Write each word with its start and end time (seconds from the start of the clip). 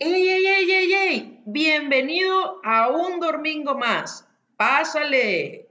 ¡Ey, 0.00 0.28
ey, 0.28 0.46
ey, 0.46 0.70
ey, 0.70 0.92
ey! 0.92 1.42
Bienvenido 1.44 2.60
a 2.62 2.86
un 2.88 3.18
domingo 3.18 3.74
más. 3.76 4.24
Pásale. 4.56 5.67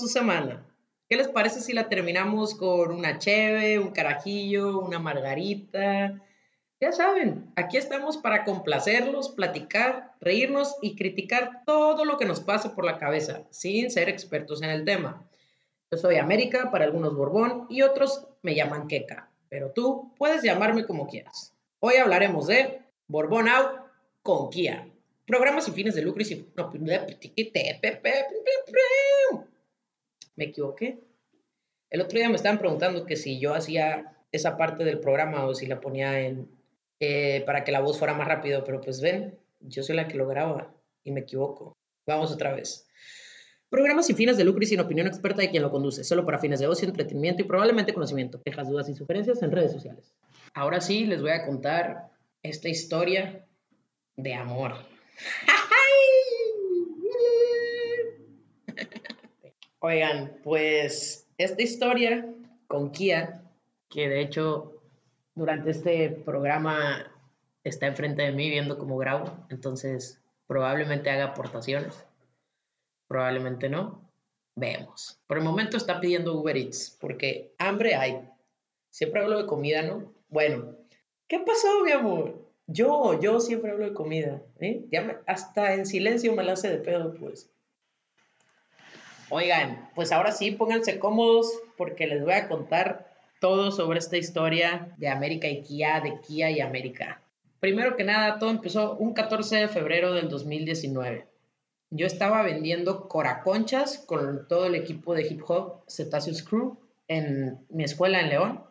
Su 0.00 0.08
semana? 0.08 0.66
¿Qué 1.08 1.16
les 1.16 1.28
parece 1.28 1.60
si 1.60 1.72
la 1.72 1.88
terminamos 1.88 2.54
con 2.54 2.92
una 2.92 3.18
cheve, 3.18 3.78
un 3.78 3.90
carajillo, 3.90 4.78
una 4.78 4.98
margarita? 4.98 6.20
Ya 6.80 6.92
saben, 6.92 7.52
aquí 7.56 7.76
estamos 7.76 8.16
para 8.16 8.44
complacerlos, 8.44 9.28
platicar, 9.28 10.14
reírnos 10.20 10.76
y 10.80 10.96
criticar 10.96 11.62
todo 11.66 12.06
lo 12.06 12.16
que 12.16 12.24
nos 12.24 12.40
pase 12.40 12.70
por 12.70 12.86
la 12.86 12.98
cabeza, 12.98 13.42
sin 13.50 13.90
ser 13.90 14.08
expertos 14.08 14.62
en 14.62 14.70
el 14.70 14.86
tema. 14.86 15.28
Yo 15.90 15.98
soy 15.98 16.16
América, 16.16 16.70
para 16.70 16.86
algunos 16.86 17.14
Borbón 17.14 17.66
y 17.68 17.82
otros 17.82 18.26
me 18.40 18.54
llaman 18.54 18.88
Queca, 18.88 19.30
pero 19.50 19.72
tú 19.72 20.14
puedes 20.16 20.42
llamarme 20.42 20.86
como 20.86 21.06
quieras. 21.06 21.54
Hoy 21.80 21.96
hablaremos 21.96 22.46
de 22.46 22.80
Borbón 23.08 23.48
Out 23.48 23.80
con 24.22 24.48
Kia. 24.48 24.88
Programas 25.26 25.64
sin 25.64 25.74
fines 25.74 25.94
de 25.94 26.02
lucro 26.02 26.22
y 26.22 26.24
sin... 26.24 26.46
Me 30.40 30.46
equivoqué. 30.46 30.98
El 31.90 32.00
otro 32.00 32.18
día 32.18 32.30
me 32.30 32.36
estaban 32.36 32.58
preguntando 32.58 33.04
que 33.04 33.14
si 33.14 33.38
yo 33.38 33.52
hacía 33.52 34.16
esa 34.32 34.56
parte 34.56 34.84
del 34.84 34.98
programa 34.98 35.44
o 35.44 35.54
si 35.54 35.66
la 35.66 35.82
ponía 35.82 36.18
en 36.18 36.48
eh, 36.98 37.42
para 37.44 37.62
que 37.62 37.72
la 37.72 37.80
voz 37.80 37.98
fuera 37.98 38.14
más 38.14 38.26
rápido, 38.26 38.64
pero 38.64 38.80
pues 38.80 39.02
ven, 39.02 39.38
yo 39.60 39.82
soy 39.82 39.96
la 39.96 40.08
que 40.08 40.16
lo 40.16 40.26
graba 40.26 40.74
y 41.04 41.10
me 41.10 41.20
equivoco. 41.20 41.74
Vamos 42.06 42.32
otra 42.32 42.54
vez. 42.54 42.88
Programas 43.68 44.06
sin 44.06 44.16
fines 44.16 44.38
de 44.38 44.44
lucro 44.44 44.62
y 44.62 44.66
sin 44.66 44.80
opinión 44.80 45.06
experta 45.06 45.42
de 45.42 45.50
quien 45.50 45.62
lo 45.62 45.70
conduce, 45.70 46.04
solo 46.04 46.24
para 46.24 46.38
fines 46.38 46.58
de 46.58 46.68
ocio, 46.68 46.88
entretenimiento 46.88 47.42
y 47.42 47.46
probablemente 47.46 47.92
conocimiento. 47.92 48.40
Quejas, 48.42 48.66
dudas 48.66 48.88
y 48.88 48.94
sugerencias 48.94 49.42
en 49.42 49.52
redes 49.52 49.72
sociales. 49.72 50.14
Ahora 50.54 50.80
sí, 50.80 51.04
les 51.04 51.20
voy 51.20 51.32
a 51.32 51.44
contar 51.44 52.12
esta 52.42 52.70
historia 52.70 53.46
de 54.16 54.34
amor. 54.34 54.72
Oigan, 59.82 60.36
pues 60.44 61.26
esta 61.38 61.62
historia 61.62 62.28
con 62.66 62.92
Kia, 62.92 63.42
que 63.88 64.10
de 64.10 64.20
hecho 64.20 64.74
durante 65.34 65.70
este 65.70 66.10
programa 66.10 67.10
está 67.64 67.86
enfrente 67.86 68.20
de 68.20 68.32
mí 68.32 68.50
viendo 68.50 68.76
cómo 68.76 68.98
grabo, 68.98 69.32
entonces 69.48 70.20
probablemente 70.46 71.08
haga 71.08 71.28
aportaciones, 71.28 72.04
probablemente 73.08 73.70
no, 73.70 74.06
vemos. 74.54 75.18
Por 75.26 75.38
el 75.38 75.44
momento 75.44 75.78
está 75.78 75.98
pidiendo 75.98 76.38
Uber 76.38 76.58
Eats, 76.58 76.98
porque 77.00 77.54
hambre 77.56 77.94
hay. 77.94 78.20
Siempre 78.90 79.22
hablo 79.22 79.38
de 79.38 79.46
comida, 79.46 79.80
¿no? 79.80 80.12
Bueno, 80.28 80.76
¿qué 81.26 81.38
pasó, 81.38 81.82
mi 81.84 81.92
amor? 81.92 82.46
Yo, 82.66 83.18
yo 83.18 83.40
siempre 83.40 83.70
hablo 83.70 83.86
de 83.86 83.94
comida, 83.94 84.42
¿eh? 84.58 84.84
Ya 84.92 85.22
hasta 85.26 85.72
en 85.72 85.86
silencio 85.86 86.34
me 86.34 86.44
la 86.44 86.52
hace 86.52 86.68
de 86.68 86.78
pedo, 86.78 87.14
pues. 87.14 87.50
Oigan, 89.30 89.90
pues 89.94 90.12
ahora 90.12 90.32
sí, 90.32 90.50
pónganse 90.50 90.98
cómodos 90.98 91.50
porque 91.76 92.06
les 92.06 92.22
voy 92.22 92.32
a 92.32 92.48
contar 92.48 93.06
todo 93.40 93.70
sobre 93.70 93.98
esta 93.98 94.16
historia 94.16 94.92
de 94.98 95.08
América 95.08 95.48
y 95.48 95.62
Kia, 95.62 96.00
de 96.00 96.20
Kia 96.20 96.50
y 96.50 96.60
América. 96.60 97.22
Primero 97.60 97.96
que 97.96 98.04
nada, 98.04 98.38
todo 98.38 98.50
empezó 98.50 98.96
un 98.96 99.14
14 99.14 99.56
de 99.56 99.68
febrero 99.68 100.12
del 100.12 100.28
2019. 100.28 101.26
Yo 101.90 102.06
estaba 102.06 102.42
vendiendo 102.42 103.08
coraconchas 103.08 103.98
con 103.98 104.46
todo 104.48 104.66
el 104.66 104.74
equipo 104.74 105.14
de 105.14 105.26
hip 105.26 105.42
hop 105.46 105.84
Cetaceous 105.88 106.42
Crew 106.42 106.78
en 107.08 107.58
mi 107.68 107.84
escuela 107.84 108.20
en 108.20 108.28
León 108.28 108.64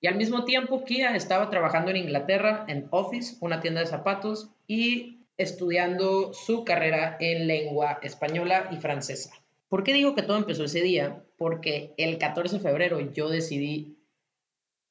y 0.00 0.06
al 0.06 0.14
mismo 0.14 0.44
tiempo, 0.44 0.84
Kia 0.84 1.16
estaba 1.16 1.50
trabajando 1.50 1.90
en 1.90 1.96
Inglaterra, 1.96 2.64
en 2.68 2.86
Office, 2.90 3.36
una 3.40 3.60
tienda 3.60 3.80
de 3.80 3.86
zapatos, 3.86 4.50
y 4.66 5.26
estudiando 5.36 6.32
su 6.32 6.64
carrera 6.64 7.16
en 7.20 7.46
lengua 7.48 7.98
española 8.02 8.68
y 8.70 8.76
francesa. 8.76 9.32
¿Por 9.68 9.84
qué 9.84 9.92
digo 9.92 10.14
que 10.14 10.22
todo 10.22 10.36
empezó 10.36 10.64
ese 10.64 10.80
día? 10.80 11.24
Porque 11.36 11.94
el 11.98 12.18
14 12.18 12.56
de 12.56 12.62
febrero 12.62 13.00
yo 13.12 13.28
decidí, 13.28 13.98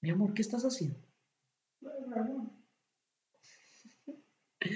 mi 0.01 0.11
amor, 0.11 0.33
¿qué 0.33 0.41
estás 0.41 0.63
haciendo? 0.63 0.99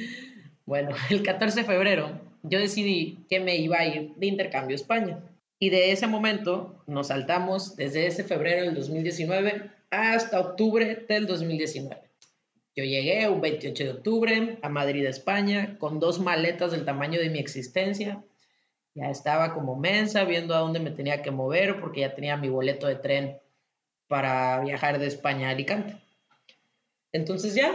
Bueno, 0.63 0.95
el 1.09 1.21
14 1.21 1.61
de 1.61 1.65
febrero 1.65 2.21
yo 2.43 2.59
decidí 2.59 3.25
que 3.29 3.41
me 3.41 3.57
iba 3.57 3.79
a 3.79 3.85
ir 3.85 4.15
de 4.15 4.27
intercambio 4.27 4.75
a 4.75 4.79
España. 4.79 5.21
Y 5.59 5.69
de 5.69 5.91
ese 5.91 6.07
momento 6.07 6.81
nos 6.87 7.07
saltamos 7.07 7.75
desde 7.75 8.07
ese 8.07 8.23
febrero 8.23 8.63
del 8.63 8.75
2019 8.75 9.69
hasta 9.89 10.39
octubre 10.39 11.05
del 11.07 11.27
2019. 11.27 11.97
Yo 12.75 12.85
llegué 12.85 13.27
un 13.27 13.41
28 13.41 13.83
de 13.83 13.89
octubre 13.91 14.59
a 14.61 14.69
Madrid, 14.69 15.05
España, 15.05 15.77
con 15.77 15.99
dos 15.99 16.19
maletas 16.19 16.71
del 16.71 16.85
tamaño 16.85 17.19
de 17.19 17.29
mi 17.29 17.39
existencia. 17.39 18.23
Ya 18.93 19.09
estaba 19.09 19.53
como 19.53 19.75
mensa 19.75 20.23
viendo 20.25 20.55
a 20.55 20.59
dónde 20.59 20.79
me 20.79 20.91
tenía 20.91 21.21
que 21.21 21.31
mover 21.31 21.79
porque 21.79 22.01
ya 22.01 22.13
tenía 22.13 22.37
mi 22.37 22.49
boleto 22.49 22.87
de 22.87 22.95
tren 22.95 23.39
para 24.07 24.59
viajar 24.59 24.99
de 24.99 25.07
España 25.07 25.47
a 25.47 25.51
Alicante. 25.51 25.95
Entonces 27.11 27.55
ya 27.55 27.73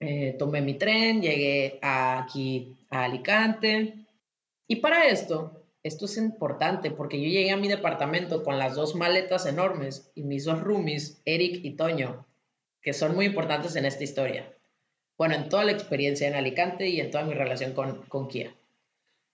eh, 0.00 0.34
tomé 0.38 0.60
mi 0.60 0.74
tren, 0.74 1.22
llegué 1.22 1.78
aquí 1.82 2.76
a 2.90 3.04
Alicante 3.04 3.94
y 4.66 4.76
para 4.76 5.06
esto 5.06 5.64
esto 5.84 6.06
es 6.06 6.16
importante 6.16 6.90
porque 6.90 7.20
yo 7.20 7.28
llegué 7.28 7.50
a 7.50 7.58
mi 7.58 7.68
departamento 7.68 8.42
con 8.42 8.58
las 8.58 8.74
dos 8.74 8.94
maletas 8.94 9.44
enormes 9.44 10.10
y 10.14 10.22
mis 10.22 10.46
dos 10.46 10.62
roomies, 10.62 11.20
Eric 11.26 11.62
y 11.62 11.72
Toño, 11.72 12.26
que 12.80 12.94
son 12.94 13.14
muy 13.14 13.26
importantes 13.26 13.76
en 13.76 13.84
esta 13.84 14.02
historia. 14.02 14.50
Bueno, 15.18 15.34
en 15.34 15.50
toda 15.50 15.64
la 15.64 15.72
experiencia 15.72 16.26
en 16.26 16.36
Alicante 16.36 16.88
y 16.88 17.00
en 17.00 17.10
toda 17.10 17.24
mi 17.24 17.34
relación 17.34 17.74
con, 17.74 18.00
con 18.06 18.28
Kia. 18.28 18.54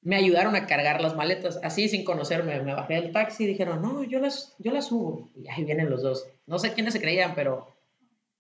Me 0.02 0.16
ayudaron 0.16 0.56
a 0.56 0.66
cargar 0.66 1.00
las 1.00 1.14
maletas, 1.14 1.60
así 1.62 1.88
sin 1.88 2.04
conocerme. 2.04 2.60
Me 2.62 2.74
bajé 2.74 2.94
del 2.94 3.12
taxi 3.12 3.44
y 3.44 3.48
dijeron, 3.48 3.82
no, 3.82 4.02
yo 4.02 4.18
las, 4.18 4.54
yo 4.58 4.72
las 4.72 4.86
subo. 4.86 5.28
Y 5.36 5.48
ahí 5.48 5.64
vienen 5.64 5.90
los 5.90 6.02
dos. 6.02 6.26
No 6.46 6.58
sé 6.58 6.72
quiénes 6.72 6.94
se 6.94 7.00
creían, 7.00 7.34
pero 7.34 7.68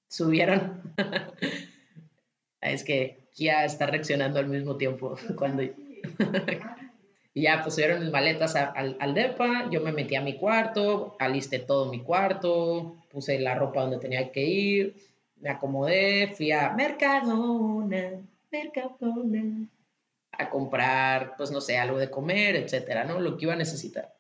subieron. 0.08 0.82
es 2.60 2.84
que 2.84 3.18
Kia 3.34 3.64
está 3.64 3.86
reaccionando 3.86 4.38
al 4.38 4.48
mismo 4.48 4.76
tiempo 4.76 5.16
cuando... 5.36 5.62
Y 7.32 7.42
ya 7.42 7.62
pusieron 7.62 8.00
mis 8.00 8.10
maletas 8.10 8.56
al, 8.56 8.96
al 8.98 9.14
DEPA, 9.14 9.70
yo 9.70 9.80
me 9.80 9.92
metí 9.92 10.16
a 10.16 10.20
mi 10.20 10.36
cuarto, 10.36 11.14
alisté 11.20 11.60
todo 11.60 11.88
mi 11.88 12.00
cuarto, 12.00 12.96
puse 13.10 13.38
la 13.38 13.54
ropa 13.54 13.82
donde 13.82 13.98
tenía 13.98 14.32
que 14.32 14.42
ir, 14.42 14.96
me 15.40 15.50
acomodé, 15.50 16.32
fui 16.34 16.50
a 16.50 16.70
Mercadona, 16.70 18.20
Mercadona, 18.50 19.68
a 20.40 20.50
comprar, 20.50 21.36
pues 21.36 21.50
no 21.50 21.60
sé, 21.60 21.78
algo 21.78 21.98
de 21.98 22.10
comer, 22.10 22.56
etcétera, 22.56 23.04
¿no? 23.04 23.20
Lo 23.20 23.36
que 23.36 23.44
iba 23.44 23.54
a 23.54 23.56
necesitar. 23.56 24.14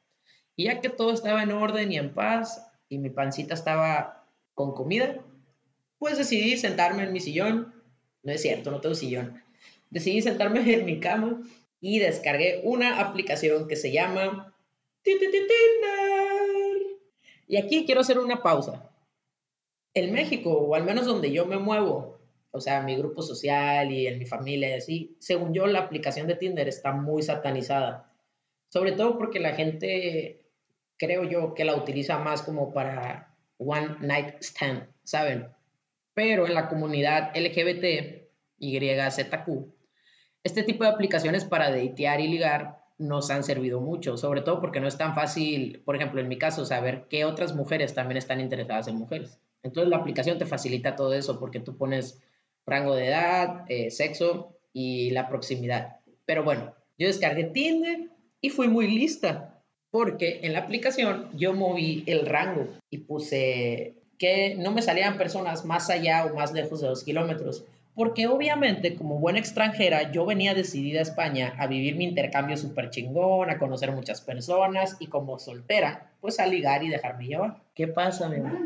Y 0.56 0.64
ya 0.64 0.80
que 0.80 0.88
todo 0.88 1.12
estaba 1.12 1.42
en 1.42 1.52
orden 1.52 1.90
y 1.90 1.96
en 1.96 2.12
paz, 2.14 2.70
y 2.88 2.98
mi 2.98 3.10
pancita 3.10 3.54
estaba 3.54 4.26
con 4.54 4.74
comida, 4.74 5.16
pues 5.98 6.18
decidí 6.18 6.56
sentarme 6.56 7.04
en 7.04 7.12
mi 7.12 7.20
sillón. 7.20 7.74
No 8.22 8.32
es 8.32 8.42
cierto, 8.42 8.70
no 8.70 8.80
tengo 8.80 8.94
sillón. 8.94 9.42
Decidí 9.90 10.22
sentarme 10.22 10.60
en 10.72 10.84
mi 10.84 11.00
cama 11.00 11.40
y 11.80 11.98
descargué 11.98 12.60
una 12.64 13.00
aplicación 13.00 13.68
que 13.68 13.76
se 13.76 13.90
llama 13.92 14.54
Tinder. 15.02 15.30
Y 17.48 17.56
aquí 17.56 17.86
quiero 17.86 18.02
hacer 18.02 18.18
una 18.18 18.42
pausa. 18.42 18.90
En 19.94 20.12
México, 20.12 20.50
o 20.52 20.74
al 20.74 20.84
menos 20.84 21.06
donde 21.06 21.32
yo 21.32 21.46
me 21.46 21.58
muevo, 21.58 22.19
o 22.52 22.60
sea, 22.60 22.82
mi 22.82 22.96
grupo 22.96 23.22
social 23.22 23.92
y 23.92 24.06
en 24.06 24.18
mi 24.18 24.26
familia 24.26 24.70
y 24.70 24.72
así, 24.74 25.16
según 25.20 25.54
yo, 25.54 25.66
la 25.66 25.80
aplicación 25.80 26.26
de 26.26 26.34
Tinder 26.34 26.68
está 26.68 26.92
muy 26.92 27.22
satanizada. 27.22 28.12
Sobre 28.68 28.92
todo 28.92 29.18
porque 29.18 29.40
la 29.40 29.54
gente, 29.54 30.46
creo 30.96 31.24
yo, 31.24 31.54
que 31.54 31.64
la 31.64 31.76
utiliza 31.76 32.18
más 32.18 32.42
como 32.42 32.72
para 32.72 33.34
one 33.58 33.96
night 34.00 34.36
stand, 34.40 34.88
¿saben? 35.04 35.48
Pero 36.14 36.46
en 36.46 36.54
la 36.54 36.68
comunidad 36.68 37.32
LGBT, 37.36 38.28
YZQ, 38.58 39.48
este 40.42 40.62
tipo 40.62 40.84
de 40.84 40.90
aplicaciones 40.90 41.44
para 41.44 41.70
datear 41.70 42.20
y 42.20 42.28
ligar 42.28 42.80
nos 42.98 43.30
han 43.30 43.44
servido 43.44 43.80
mucho, 43.80 44.16
sobre 44.16 44.42
todo 44.42 44.60
porque 44.60 44.80
no 44.80 44.88
es 44.88 44.98
tan 44.98 45.14
fácil, 45.14 45.82
por 45.84 45.96
ejemplo, 45.96 46.20
en 46.20 46.28
mi 46.28 46.36
caso, 46.38 46.64
saber 46.66 47.06
qué 47.08 47.24
otras 47.24 47.54
mujeres 47.54 47.94
también 47.94 48.18
están 48.18 48.40
interesadas 48.40 48.88
en 48.88 48.96
mujeres. 48.96 49.38
Entonces 49.62 49.90
la 49.90 49.96
aplicación 49.96 50.38
te 50.38 50.46
facilita 50.46 50.96
todo 50.96 51.14
eso 51.14 51.38
porque 51.38 51.60
tú 51.60 51.76
pones 51.76 52.22
rango 52.66 52.94
de 52.94 53.08
edad, 53.08 53.64
eh, 53.68 53.90
sexo 53.90 54.56
y 54.72 55.10
la 55.10 55.28
proximidad. 55.28 55.96
Pero 56.26 56.44
bueno, 56.44 56.74
yo 56.98 57.06
descargué 57.06 57.44
Tinder 57.44 58.08
y 58.40 58.50
fui 58.50 58.68
muy 58.68 58.88
lista 58.88 59.62
porque 59.90 60.40
en 60.42 60.52
la 60.52 60.60
aplicación 60.60 61.28
yo 61.34 61.52
moví 61.52 62.04
el 62.06 62.26
rango 62.26 62.68
y 62.90 62.98
puse 62.98 63.94
que 64.18 64.54
no 64.56 64.70
me 64.70 64.82
salían 64.82 65.18
personas 65.18 65.64
más 65.64 65.90
allá 65.90 66.26
o 66.26 66.34
más 66.34 66.52
lejos 66.52 66.80
de 66.80 66.88
dos 66.88 67.04
kilómetros 67.04 67.64
porque 67.94 68.26
obviamente 68.26 68.94
como 68.94 69.18
buena 69.18 69.38
extranjera 69.38 70.10
yo 70.10 70.24
venía 70.24 70.54
decidida 70.54 71.00
a 71.00 71.02
España 71.02 71.54
a 71.58 71.66
vivir 71.66 71.96
mi 71.96 72.04
intercambio 72.04 72.56
súper 72.56 72.90
chingón, 72.90 73.50
a 73.50 73.58
conocer 73.58 73.92
muchas 73.92 74.20
personas 74.20 74.96
y 75.00 75.08
como 75.08 75.38
soltera, 75.38 76.10
pues 76.20 76.40
a 76.40 76.46
ligar 76.46 76.82
y 76.82 76.88
dejarme 76.88 77.26
llevar. 77.26 77.60
¿Qué 77.74 77.88
pasa, 77.88 78.28
mi 78.28 78.36
amor? 78.36 78.58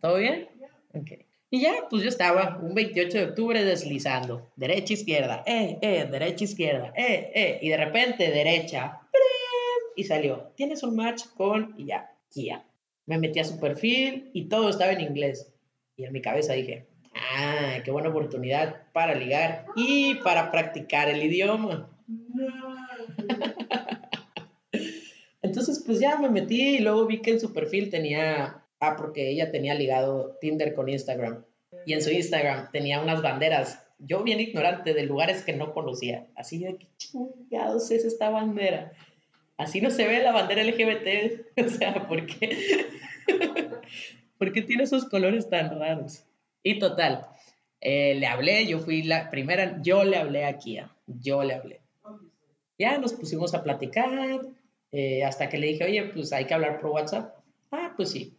¿Todo 0.00 0.16
bien? 0.16 0.48
Ok. 0.94 1.12
Y 1.50 1.60
ya, 1.60 1.72
pues 1.88 2.02
yo 2.02 2.08
estaba 2.08 2.58
un 2.60 2.74
28 2.74 3.18
de 3.18 3.24
octubre 3.24 3.64
deslizando, 3.64 4.50
derecha, 4.56 4.94
izquierda, 4.94 5.42
eh, 5.46 5.78
eh, 5.82 6.08
derecha, 6.10 6.44
izquierda, 6.44 6.92
eh, 6.96 7.30
eh, 7.34 7.58
y 7.62 7.68
de 7.68 7.76
repente 7.76 8.30
derecha, 8.30 9.00
y 9.96 10.04
salió, 10.04 10.52
tienes 10.56 10.82
un 10.82 10.96
match 10.96 11.26
con, 11.36 11.74
y 11.78 11.86
ya, 11.86 12.10
ya. 12.34 12.64
Me 13.06 13.18
metí 13.18 13.38
a 13.38 13.44
su 13.44 13.60
perfil 13.60 14.30
y 14.32 14.46
todo 14.46 14.70
estaba 14.70 14.92
en 14.92 15.02
inglés. 15.02 15.52
Y 15.96 16.04
en 16.04 16.12
mi 16.12 16.20
cabeza 16.20 16.54
dije, 16.54 16.86
Ah, 17.14 17.78
qué 17.84 17.90
buena 17.90 18.08
oportunidad 18.08 18.82
para 18.92 19.14
ligar 19.14 19.66
y 19.76 20.16
para 20.16 20.50
practicar 20.50 21.08
el 21.08 21.22
idioma. 21.22 21.88
Entonces, 25.42 25.82
pues 25.84 26.00
ya 26.00 26.18
me 26.18 26.28
metí 26.28 26.76
y 26.76 26.78
luego 26.80 27.06
vi 27.06 27.20
que 27.20 27.32
en 27.32 27.40
su 27.40 27.52
perfil 27.52 27.90
tenía, 27.90 28.63
ah, 28.80 28.96
porque 28.96 29.30
ella 29.30 29.50
tenía 29.50 29.74
ligado 29.74 30.36
Tinder 30.40 30.74
con 30.74 30.88
Instagram. 30.88 31.44
Y 31.86 31.92
en 31.92 32.02
su 32.02 32.10
Instagram 32.10 32.70
tenía 32.72 33.00
unas 33.00 33.22
banderas, 33.22 33.84
yo 33.98 34.22
bien 34.22 34.40
ignorante, 34.40 34.94
de 34.94 35.04
lugares 35.04 35.42
que 35.42 35.52
no 35.52 35.72
conocía. 35.72 36.26
Así 36.36 36.58
de 36.58 36.78
chingados 36.96 37.90
es 37.90 38.04
esta 38.04 38.30
bandera. 38.30 38.92
Así 39.56 39.80
no 39.80 39.90
se 39.90 40.06
ve 40.06 40.22
la 40.22 40.32
bandera 40.32 40.64
LGBT. 40.64 41.44
O 41.64 41.68
sea, 41.68 42.08
¿por 42.08 42.26
qué? 42.26 42.86
¿Por 44.38 44.52
qué 44.52 44.62
tiene 44.62 44.84
esos 44.84 45.04
colores 45.04 45.48
tan 45.48 45.78
raros? 45.78 46.24
Y 46.62 46.78
total, 46.78 47.26
eh, 47.80 48.14
le 48.14 48.26
hablé, 48.26 48.66
yo 48.66 48.80
fui 48.80 49.02
la 49.02 49.30
primera, 49.30 49.80
yo 49.82 50.04
le 50.04 50.16
hablé 50.16 50.46
a 50.46 50.58
Kia, 50.58 50.90
yo 51.06 51.44
le 51.44 51.54
hablé. 51.54 51.80
Ya 52.78 52.98
nos 52.98 53.12
pusimos 53.12 53.54
a 53.54 53.62
platicar, 53.62 54.10
eh, 54.90 55.22
hasta 55.24 55.48
que 55.48 55.58
le 55.58 55.68
dije, 55.68 55.84
oye, 55.84 56.04
pues 56.04 56.32
hay 56.32 56.46
que 56.46 56.54
hablar 56.54 56.80
por 56.80 56.90
WhatsApp. 56.90 57.36
Ah, 57.70 57.92
pues 57.96 58.10
sí. 58.10 58.34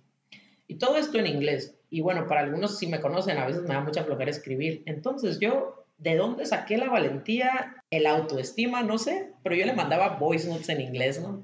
Y 0.68 0.76
todo 0.76 0.98
esto 0.98 1.18
en 1.18 1.28
inglés. 1.28 1.76
Y 1.90 2.02
bueno, 2.02 2.28
para 2.28 2.42
algunos 2.42 2.78
si 2.78 2.88
me 2.88 3.02
conocen, 3.02 3.38
a 3.38 3.46
veces 3.46 3.64
me 3.64 3.74
da 3.74 3.82
mucha 3.82 4.04
flojera 4.04 4.32
escribir. 4.32 4.84
Entonces 4.86 5.40
yo, 5.40 5.86
¿de 5.98 6.16
dónde 6.16 6.46
saqué 6.46 6.78
la 6.78 6.90
valentía, 6.90 7.84
el 7.90 8.08
autoestima? 8.08 8.84
No 8.84 8.98
sé, 8.98 9.32
pero 9.44 9.56
yo 9.56 9.66
le 9.66 9.74
mandaba 9.74 10.18
voice 10.18 10.48
notes 10.48 10.70
en 10.70 10.82
inglés, 10.82 11.22
¿no? 11.22 11.44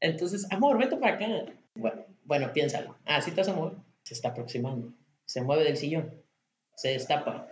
Entonces, 0.00 0.46
amor, 0.50 0.78
vete 0.78 0.96
para 0.96 1.14
acá. 1.14 1.26
Bueno, 1.74 2.04
bueno 2.24 2.52
piénsalo. 2.52 2.96
Ah, 3.04 3.20
sí 3.20 3.30
te 3.30 3.42
amor. 3.42 3.76
Se 4.02 4.14
está 4.14 4.28
aproximando 4.28 4.92
se 5.28 5.42
mueve 5.42 5.64
del 5.64 5.76
sillón, 5.76 6.22
se 6.74 6.88
destapa, 6.88 7.46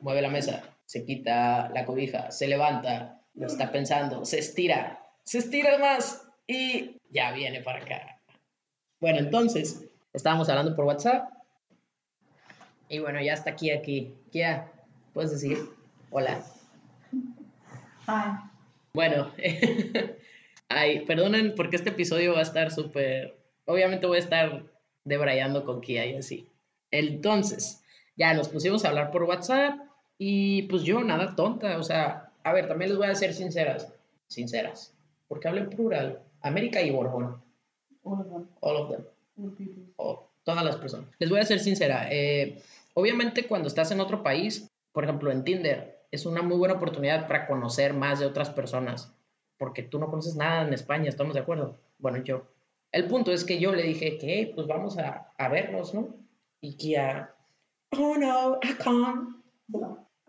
mueve 0.00 0.22
la 0.22 0.30
mesa, 0.30 0.62
se 0.84 1.04
quita 1.04 1.68
la 1.70 1.84
cobija, 1.84 2.30
se 2.30 2.46
levanta, 2.46 3.20
lo 3.34 3.48
está 3.48 3.72
pensando, 3.72 4.24
se 4.24 4.38
estira, 4.38 5.04
se 5.24 5.38
estira 5.38 5.78
más 5.78 6.28
y 6.46 6.96
ya 7.10 7.32
viene 7.32 7.60
para 7.60 7.82
acá. 7.82 8.20
Bueno, 9.00 9.18
entonces, 9.18 9.87
estábamos 10.12 10.48
hablando 10.48 10.74
por 10.74 10.84
WhatsApp 10.84 11.30
y 12.88 13.00
bueno, 13.00 13.20
ya 13.20 13.34
está 13.34 13.50
aquí, 13.50 13.70
aquí. 13.70 14.14
Ya, 14.32 14.72
puedes 15.12 15.30
decir 15.30 15.58
hola. 16.10 16.42
Hi. 18.06 18.48
Bueno, 18.94 19.30
ay, 20.68 21.04
perdonen 21.04 21.54
porque 21.54 21.76
este 21.76 21.90
episodio 21.90 22.32
va 22.32 22.40
a 22.40 22.42
estar 22.42 22.70
súper, 22.70 23.38
obviamente 23.66 24.06
voy 24.06 24.16
a 24.16 24.20
estar 24.20 24.62
debrayando 25.04 25.64
con 25.64 25.80
Kia 25.80 26.06
y 26.06 26.16
así. 26.16 26.48
Entonces, 26.90 27.84
ya 28.16 28.32
nos 28.32 28.48
pusimos 28.48 28.84
a 28.84 28.88
hablar 28.88 29.10
por 29.10 29.24
WhatsApp 29.24 29.78
y 30.16 30.62
pues 30.62 30.82
yo 30.82 31.02
nada 31.04 31.36
tonta, 31.36 31.76
o 31.78 31.82
sea, 31.82 32.32
a 32.42 32.52
ver, 32.52 32.66
también 32.66 32.90
les 32.90 32.98
voy 32.98 33.08
a 33.08 33.14
ser 33.14 33.34
sinceras, 33.34 33.92
sinceras, 34.26 34.94
porque 35.28 35.48
hablo 35.48 35.60
en 35.60 35.70
plural, 35.70 36.22
América 36.40 36.80
y 36.80 36.90
Borbón. 36.90 37.42
All 38.02 38.20
of 38.20 38.28
them. 38.28 38.48
All 38.60 38.76
of 38.76 38.90
them. 38.90 39.04
Todas 40.44 40.64
las 40.64 40.76
personas. 40.76 41.08
Les 41.18 41.30
voy 41.30 41.40
a 41.40 41.44
ser 41.44 41.60
sincera, 41.60 42.08
eh, 42.10 42.62
obviamente 42.94 43.46
cuando 43.46 43.68
estás 43.68 43.90
en 43.90 44.00
otro 44.00 44.22
país, 44.22 44.70
por 44.92 45.04
ejemplo 45.04 45.30
en 45.30 45.44
Tinder, 45.44 45.98
es 46.10 46.26
una 46.26 46.42
muy 46.42 46.56
buena 46.56 46.74
oportunidad 46.74 47.26
para 47.26 47.46
conocer 47.46 47.92
más 47.92 48.18
de 48.20 48.26
otras 48.26 48.50
personas, 48.50 49.14
porque 49.58 49.82
tú 49.82 49.98
no 49.98 50.10
conoces 50.10 50.36
nada 50.36 50.66
en 50.66 50.72
España, 50.72 51.08
¿estamos 51.08 51.34
de 51.34 51.40
acuerdo? 51.40 51.76
Bueno, 51.98 52.18
yo. 52.22 52.46
El 52.92 53.06
punto 53.06 53.32
es 53.32 53.44
que 53.44 53.58
yo 53.58 53.74
le 53.74 53.82
dije 53.82 54.16
que, 54.16 54.52
pues 54.54 54.66
vamos 54.66 54.96
a, 54.96 55.30
a 55.36 55.48
vernos, 55.48 55.92
¿no? 55.92 56.08
Y 56.60 56.76
Kia, 56.76 57.34
oh 57.92 58.16
no, 58.16 58.58
I 58.62 58.74
can't. 58.82 59.36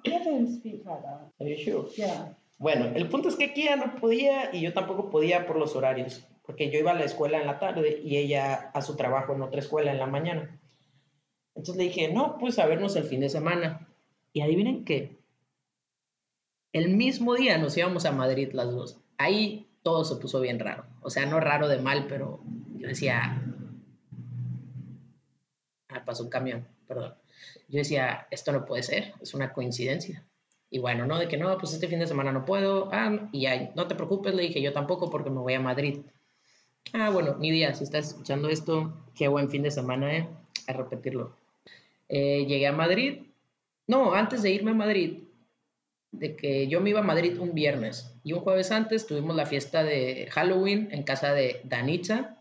I 0.06 0.24
don't 0.24 0.50
speak 0.50 0.86
like 0.86 1.02
that. 1.02 1.32
Are 1.40 1.50
you 1.50 1.58
sure? 1.58 1.90
Yeah. 1.96 2.36
Bueno, 2.58 2.92
el 2.94 3.08
punto 3.08 3.30
es 3.30 3.36
que 3.38 3.54
Kia 3.54 3.78
no 3.78 3.96
podía 3.96 4.54
y 4.54 4.62
yo 4.62 4.74
tampoco 4.74 5.10
podía 5.10 5.48
por 5.48 5.56
los 5.56 5.76
horarios, 5.78 6.28
porque 6.50 6.72
yo 6.72 6.80
iba 6.80 6.90
a 6.90 6.96
la 6.96 7.06
escuela 7.06 7.40
en 7.40 7.46
la 7.46 7.60
tarde 7.60 8.02
y 8.04 8.18
ella 8.18 8.72
a 8.74 8.82
su 8.82 8.96
trabajo 8.96 9.36
en 9.36 9.44
otra 9.44 9.60
escuela 9.60 9.92
en 9.92 10.00
la 10.00 10.08
mañana. 10.08 10.60
Entonces 11.54 11.76
le 11.76 11.84
dije, 11.84 12.12
no, 12.12 12.40
pues 12.40 12.58
a 12.58 12.66
vernos 12.66 12.96
el 12.96 13.04
fin 13.04 13.20
de 13.20 13.30
semana. 13.30 13.88
Y 14.34 14.42
adivinen 14.42 14.84
qué. 14.84 15.20
El 16.74 16.90
mismo 16.90 17.36
día 17.36 17.60
nos 17.60 17.78
íbamos 17.78 18.06
a 18.06 18.14
Madrid 18.14 18.50
las 18.54 18.72
dos. 18.72 18.98
Ahí 19.20 19.68
todo 19.84 20.04
se 20.04 20.16
puso 20.16 20.42
bien 20.42 20.58
raro. 20.58 20.88
O 21.04 21.12
sea, 21.12 21.28
no 21.28 21.40
raro 21.40 21.68
de 21.68 21.78
mal, 21.78 22.08
pero 22.10 22.40
yo 22.80 22.88
decía, 22.88 23.44
Ah, 25.88 26.04
pasó 26.04 26.24
un 26.24 26.32
camión, 26.32 26.68
perdón. 26.88 27.14
Yo 27.68 27.78
decía, 27.78 28.28
esto 28.32 28.52
no 28.52 28.66
puede 28.66 28.82
ser, 28.82 29.14
es 29.22 29.36
una 29.36 29.54
coincidencia. 29.54 30.26
Y 30.72 30.80
bueno, 30.80 31.06
no, 31.06 31.20
de 31.20 31.28
que 31.28 31.38
no, 31.38 31.56
pues 31.60 31.74
este 31.74 31.88
fin 31.88 32.00
de 32.00 32.08
semana 32.08 32.32
no 32.32 32.44
puedo. 32.44 32.90
Ah, 32.92 33.30
y 33.32 33.42
ya, 33.42 33.72
no 33.76 33.86
te 33.86 33.94
preocupes, 33.94 34.34
le 34.34 34.42
dije 34.42 34.64
yo 34.64 34.74
tampoco 34.74 35.12
porque 35.12 35.30
me 35.30 35.42
voy 35.42 35.54
a 35.54 35.60
Madrid. 35.60 36.02
Ah, 36.94 37.12
bueno, 37.12 37.36
ni 37.40 37.52
día, 37.52 37.74
si 37.74 37.84
estás 37.84 38.08
escuchando 38.08 38.50
esto, 38.50 38.94
qué 39.16 39.28
buen 39.28 39.50
fin 39.50 39.62
de 39.62 39.72
semana, 39.72 40.16
¿eh? 40.16 40.28
A 40.68 40.74
repetirlo. 40.74 41.36
Eh, 42.08 42.46
llegué 42.48 42.66
a 42.68 42.72
Madrid. 42.72 43.24
No, 43.88 44.14
antes 44.14 44.42
de 44.42 44.52
irme 44.52 44.72
a 44.72 44.76
Madrid, 44.76 45.20
de 46.12 46.36
que 46.36 46.68
yo 46.68 46.82
me 46.82 46.90
iba 46.90 47.00
a 47.00 47.04
Madrid 47.04 47.40
un 47.40 47.54
viernes 47.54 48.12
y 48.24 48.34
un 48.34 48.40
jueves 48.40 48.72
antes 48.72 49.06
tuvimos 49.06 49.36
la 49.36 49.46
fiesta 49.46 49.84
de 49.84 50.28
Halloween 50.32 50.90
en 50.92 51.04
casa 51.04 51.34
de 51.34 51.62
Danitza, 51.64 52.38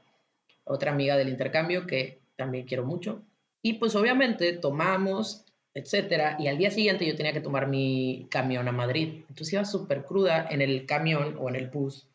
otra 0.65 0.93
amiga 0.93 1.17
del 1.17 1.29
intercambio 1.29 1.87
que 1.87 2.21
también 2.37 2.67
quiero 2.67 2.85
mucho. 2.85 3.23
Y 3.63 3.75
pues 3.75 3.95
obviamente 3.97 4.53
tomamos, 4.55 5.45
etcétera, 5.75 6.37
y 6.39 6.47
al 6.47 6.57
día 6.59 6.71
siguiente 6.71 7.07
yo 7.07 7.17
tenía 7.17 7.33
que 7.33 7.41
tomar 7.41 7.69
mi 7.69 8.27
camión 8.31 8.69
a 8.69 8.73
Madrid. 8.73 9.25
Entonces 9.29 9.53
iba 9.53 9.65
súper 9.65 10.05
cruda 10.05 10.47
en 10.49 10.63
el 10.63 10.87
camión 10.87 11.37
o 11.39 11.49
en 11.49 11.57
el 11.57 11.69
bus 11.69 12.07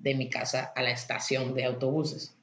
de 0.00 0.14
mi 0.14 0.28
casa 0.28 0.72
a 0.74 0.82
la 0.82 0.90
estación 0.90 1.54
de 1.54 1.64
autobuses. 1.64 2.38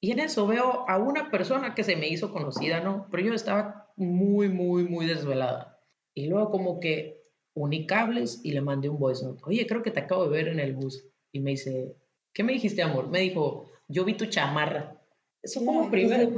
Y 0.00 0.12
en 0.12 0.20
eso 0.20 0.46
veo 0.46 0.88
a 0.88 0.96
una 0.98 1.30
persona 1.30 1.74
que 1.74 1.84
se 1.84 1.96
me 1.96 2.08
hizo 2.08 2.32
conocida, 2.32 2.80
¿no? 2.80 3.06
Pero 3.10 3.22
yo 3.22 3.34
estaba 3.34 3.92
muy, 3.96 4.48
muy, 4.48 4.84
muy 4.84 5.06
desvelada. 5.06 5.78
Y 6.14 6.26
luego 6.26 6.50
como 6.50 6.80
que 6.80 7.20
uní 7.54 7.86
cables 7.86 8.40
y 8.42 8.52
le 8.52 8.62
mandé 8.62 8.88
un 8.88 8.98
voice 8.98 9.24
note. 9.24 9.42
Oye, 9.44 9.66
creo 9.66 9.82
que 9.82 9.90
te 9.90 10.00
acabo 10.00 10.24
de 10.24 10.30
ver 10.30 10.48
en 10.48 10.58
el 10.58 10.74
bus. 10.74 11.04
Y 11.32 11.40
me 11.40 11.50
dice, 11.50 11.94
¿qué 12.32 12.42
me 12.42 12.54
dijiste, 12.54 12.82
amor? 12.82 13.08
Me 13.08 13.20
dijo, 13.20 13.70
yo 13.88 14.04
vi 14.04 14.14
tu 14.14 14.26
chamarra. 14.26 14.96
Eso 15.42 15.64
como 15.64 15.90
primero. 15.90 16.30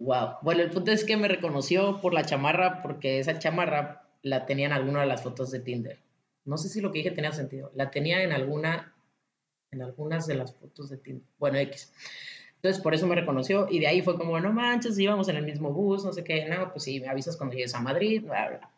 Wow. 0.00 0.36
Bueno, 0.42 0.62
el 0.62 0.70
punto 0.70 0.90
es 0.90 1.04
que 1.04 1.16
me 1.16 1.28
reconoció 1.28 2.00
por 2.00 2.14
la 2.14 2.24
chamarra, 2.24 2.82
porque 2.82 3.18
esa 3.18 3.38
chamarra 3.38 4.08
la 4.22 4.46
tenía 4.46 4.66
en 4.66 4.72
alguna 4.72 5.00
de 5.00 5.06
las 5.06 5.22
fotos 5.22 5.50
de 5.50 5.60
Tinder. 5.60 5.98
No 6.44 6.56
sé 6.58 6.68
si 6.68 6.80
lo 6.80 6.92
que 6.92 6.98
dije 6.98 7.10
tenía 7.10 7.32
sentido. 7.32 7.70
La 7.74 7.90
tenía 7.90 8.22
en 8.22 8.32
alguna, 8.32 8.94
en 9.70 9.82
algunas 9.82 10.26
de 10.26 10.34
las 10.34 10.54
fotos 10.54 10.90
de 10.90 10.98
Tinder. 10.98 11.26
Bueno, 11.38 11.58
X. 11.58 11.92
Entonces, 12.56 12.80
por 12.82 12.94
eso 12.94 13.06
me 13.06 13.16
reconoció 13.16 13.66
y 13.68 13.80
de 13.80 13.88
ahí 13.88 14.02
fue 14.02 14.16
como, 14.16 14.38
no 14.38 14.52
manches, 14.52 14.98
íbamos 14.98 15.28
en 15.28 15.36
el 15.36 15.44
mismo 15.44 15.72
bus, 15.72 16.04
no 16.04 16.12
sé 16.12 16.22
qué, 16.22 16.44
no, 16.48 16.70
pues 16.70 16.84
sí, 16.84 17.00
me 17.00 17.08
avisas 17.08 17.36
cuando 17.36 17.56
llegues 17.56 17.74
a 17.74 17.80
Madrid, 17.80 18.22
bla, 18.22 18.48
bla. 18.50 18.70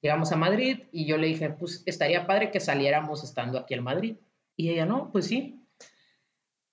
Llegamos 0.00 0.32
a 0.32 0.36
Madrid 0.36 0.84
y 0.90 1.06
yo 1.06 1.16
le 1.16 1.28
dije, 1.28 1.50
pues 1.50 1.82
estaría 1.86 2.26
padre 2.26 2.50
que 2.50 2.58
saliéramos 2.58 3.22
estando 3.22 3.58
aquí 3.58 3.74
en 3.74 3.84
Madrid. 3.84 4.16
Y 4.56 4.70
ella, 4.70 4.84
no, 4.84 5.12
pues 5.12 5.26
sí, 5.26 5.60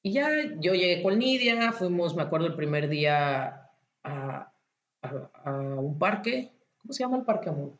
y 0.07 0.13
ya 0.13 0.29
yo 0.61 0.73
llegué 0.73 1.03
con 1.03 1.19
Nidia, 1.19 1.73
fuimos, 1.73 2.15
me 2.15 2.21
acuerdo, 2.23 2.47
el 2.47 2.55
primer 2.55 2.87
día 2.87 3.69
a, 4.05 4.53
un 5.45 5.99
parque. 5.99 6.53
¿Cómo 6.81 6.93
se 6.93 7.03
llama 7.03 7.17
el 7.17 7.25
parque, 7.25 7.49
amor? 7.49 7.73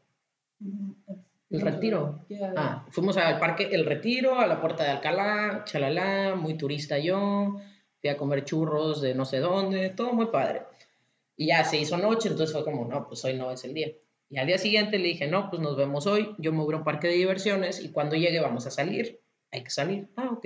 El 1.50 1.62
Retiro. 1.62 2.26
Ah, 2.56 2.86
fuimos 2.90 3.16
al 3.18 3.40
parque 3.40 3.70
El 3.72 3.86
Retiro, 3.86 4.40
a 4.40 4.48
la 4.48 4.60
Puerta 4.60 4.84
de 4.84 4.90
Alcalá, 4.90 5.64
chalala, 5.66 6.36
muy 6.36 6.58
turista 6.58 6.98
yo, 6.98 7.58
fui 8.02 8.10
a 8.10 8.18
comer 8.18 8.44
churros 8.44 9.02
de 9.02 9.16
no 9.16 9.24
sé 9.24 9.40
dónde, 9.40 9.90
todo 9.90 10.14
muy 10.14 10.28
padre. 10.28 10.64
Y 11.38 11.48
ya 11.48 11.64
se 11.64 11.78
hizo 11.78 11.98
noche, 11.98 12.30
entonces 12.30 12.54
fue 12.54 12.66
como, 12.66 12.86
no, 12.86 13.08
pues 13.08 13.24
hoy 13.24 13.36
no 13.36 13.52
es 13.52 13.64
el 13.64 13.74
día. 13.74 13.92
Y 14.30 14.38
al 14.40 14.48
día 14.48 14.58
siguiente 14.58 15.00
le 15.00 15.08
dije, 15.08 15.28
no, 15.28 15.50
pues 15.50 15.62
nos 15.62 15.78
vemos 15.78 16.06
hoy, 16.06 16.36
yo 16.38 16.52
me 16.52 16.64
voy 16.64 16.74
a 16.74 16.78
un 16.78 16.84
parque 16.84 17.08
de 17.08 17.14
diversiones 17.14 17.80
y 17.82 17.90
cuando 17.90 18.16
llegue 18.16 18.42
vamos 18.42 18.68
a 18.68 18.72
salir. 18.72 19.22
Hay 19.52 19.64
que 19.64 19.70
salir. 19.70 20.10
Ah, 20.18 20.30
ok. 20.32 20.46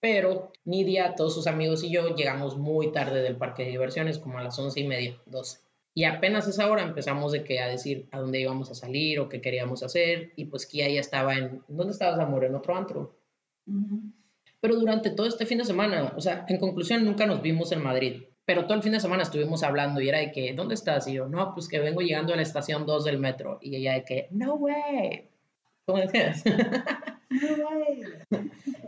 Pero 0.00 0.52
Nidia, 0.64 1.14
todos 1.14 1.34
sus 1.34 1.46
amigos 1.46 1.82
y 1.82 1.90
yo 1.90 2.14
llegamos 2.14 2.58
muy 2.58 2.92
tarde 2.92 3.22
del 3.22 3.36
parque 3.36 3.64
de 3.64 3.70
diversiones, 3.70 4.18
como 4.18 4.38
a 4.38 4.42
las 4.42 4.58
once 4.58 4.80
y 4.80 4.86
media, 4.86 5.16
doce. 5.24 5.60
Y 5.96 6.04
apenas 6.04 6.46
esa 6.46 6.70
hora 6.70 6.82
empezamos 6.82 7.32
de 7.32 7.42
que 7.42 7.58
a 7.58 7.68
decir 7.68 8.06
a 8.12 8.18
dónde 8.18 8.38
íbamos 8.38 8.70
a 8.70 8.74
salir 8.74 9.18
o 9.18 9.30
qué 9.30 9.40
queríamos 9.40 9.82
hacer. 9.82 10.30
Y 10.36 10.44
pues 10.44 10.66
Kia 10.66 10.90
ya 10.90 11.00
estaba 11.00 11.34
en... 11.34 11.62
¿Dónde 11.68 11.92
estabas, 11.92 12.20
amor? 12.20 12.44
En 12.44 12.54
otro 12.54 12.76
antro. 12.76 13.16
Mhm. 13.64 14.12
Pero 14.60 14.76
durante 14.76 15.08
todo 15.08 15.26
este 15.26 15.46
fin 15.46 15.56
de 15.56 15.64
semana, 15.64 16.12
o 16.14 16.20
sea, 16.20 16.44
en 16.48 16.58
conclusión, 16.58 17.02
nunca 17.02 17.24
nos 17.24 17.40
vimos 17.40 17.72
en 17.72 17.82
Madrid. 17.82 18.24
Pero 18.44 18.64
todo 18.64 18.74
el 18.74 18.82
fin 18.82 18.92
de 18.92 19.00
semana 19.00 19.22
estuvimos 19.22 19.62
hablando 19.62 20.02
y 20.02 20.10
era 20.10 20.18
de 20.18 20.32
que, 20.32 20.52
¿dónde 20.52 20.74
estás? 20.74 21.08
Y 21.08 21.14
yo, 21.14 21.28
no, 21.28 21.54
pues 21.54 21.66
que 21.66 21.78
vengo 21.78 22.02
llegando 22.02 22.34
a 22.34 22.36
la 22.36 22.42
estación 22.42 22.84
2 22.84 23.04
del 23.04 23.18
metro. 23.18 23.58
Y 23.62 23.74
ella 23.76 23.94
de 23.94 24.04
que, 24.04 24.28
no 24.32 24.56
way. 24.56 25.30
¿Cómo 25.86 25.98
decías? 25.98 26.44
No 27.30 27.68
way. 27.70 28.02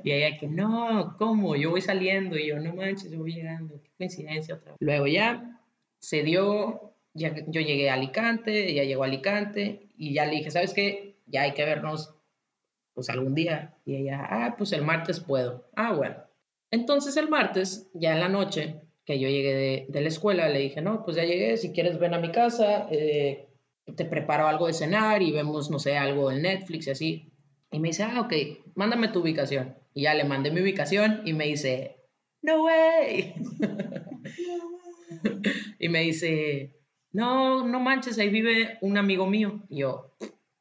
Y 0.04 0.12
ella 0.12 0.26
de 0.26 0.38
que, 0.38 0.46
no, 0.46 1.16
¿cómo? 1.18 1.56
Yo 1.56 1.70
voy 1.70 1.80
saliendo. 1.80 2.36
Y 2.36 2.48
yo, 2.48 2.60
no 2.60 2.74
manches, 2.74 3.10
yo 3.10 3.18
voy 3.18 3.32
llegando. 3.32 3.80
Qué 3.82 3.90
coincidencia 3.96 4.56
otra 4.56 4.72
vez. 4.72 4.76
Luego 4.80 5.06
ya 5.06 5.58
se 6.00 6.22
dio, 6.22 6.92
ya, 7.18 7.34
yo 7.46 7.60
llegué 7.60 7.90
a 7.90 7.94
Alicante, 7.94 8.70
ella 8.70 8.84
llegó 8.84 9.02
a 9.02 9.06
Alicante 9.06 9.90
y 9.96 10.14
ya 10.14 10.24
le 10.24 10.36
dije, 10.36 10.50
¿sabes 10.50 10.72
qué? 10.72 11.18
Ya 11.26 11.42
hay 11.42 11.52
que 11.52 11.64
vernos 11.64 12.14
pues 12.94 13.10
algún 13.10 13.34
día. 13.34 13.76
Y 13.84 13.96
ella, 13.96 14.26
ah, 14.28 14.54
pues 14.56 14.72
el 14.72 14.82
martes 14.82 15.20
puedo. 15.20 15.68
Ah, 15.76 15.92
bueno. 15.92 16.16
Entonces 16.70 17.16
el 17.16 17.28
martes, 17.28 17.90
ya 17.94 18.14
en 18.14 18.20
la 18.20 18.28
noche, 18.28 18.82
que 19.04 19.18
yo 19.18 19.28
llegué 19.28 19.54
de, 19.54 19.86
de 19.88 20.00
la 20.00 20.08
escuela, 20.08 20.48
le 20.48 20.58
dije, 20.58 20.82
no, 20.82 21.04
pues 21.04 21.16
ya 21.16 21.24
llegué, 21.24 21.56
si 21.56 21.72
quieres 21.72 21.98
ven 21.98 22.14
a 22.14 22.18
mi 22.18 22.30
casa, 22.30 22.88
eh, 22.90 23.48
te 23.96 24.04
preparo 24.04 24.46
algo 24.46 24.66
de 24.66 24.72
cenar 24.72 25.22
y 25.22 25.32
vemos, 25.32 25.70
no 25.70 25.78
sé, 25.78 25.96
algo 25.96 26.30
en 26.30 26.42
Netflix 26.42 26.86
y 26.86 26.90
así. 26.90 27.32
Y 27.70 27.80
me 27.80 27.88
dice, 27.88 28.02
ah, 28.02 28.20
ok, 28.20 28.32
mándame 28.74 29.08
tu 29.08 29.20
ubicación. 29.20 29.76
Y 29.94 30.02
ya 30.02 30.14
le 30.14 30.24
mandé 30.24 30.50
mi 30.50 30.60
ubicación 30.60 31.22
y 31.24 31.32
me 31.32 31.46
dice, 31.46 31.96
no 32.42 32.64
way. 32.64 33.34
y 35.78 35.88
me 35.88 36.00
dice, 36.00 36.77
no, 37.12 37.66
no 37.66 37.80
manches, 37.80 38.18
ahí 38.18 38.28
vive 38.28 38.78
un 38.80 38.98
amigo 38.98 39.26
mío. 39.26 39.62
Y 39.68 39.78
yo, 39.78 40.14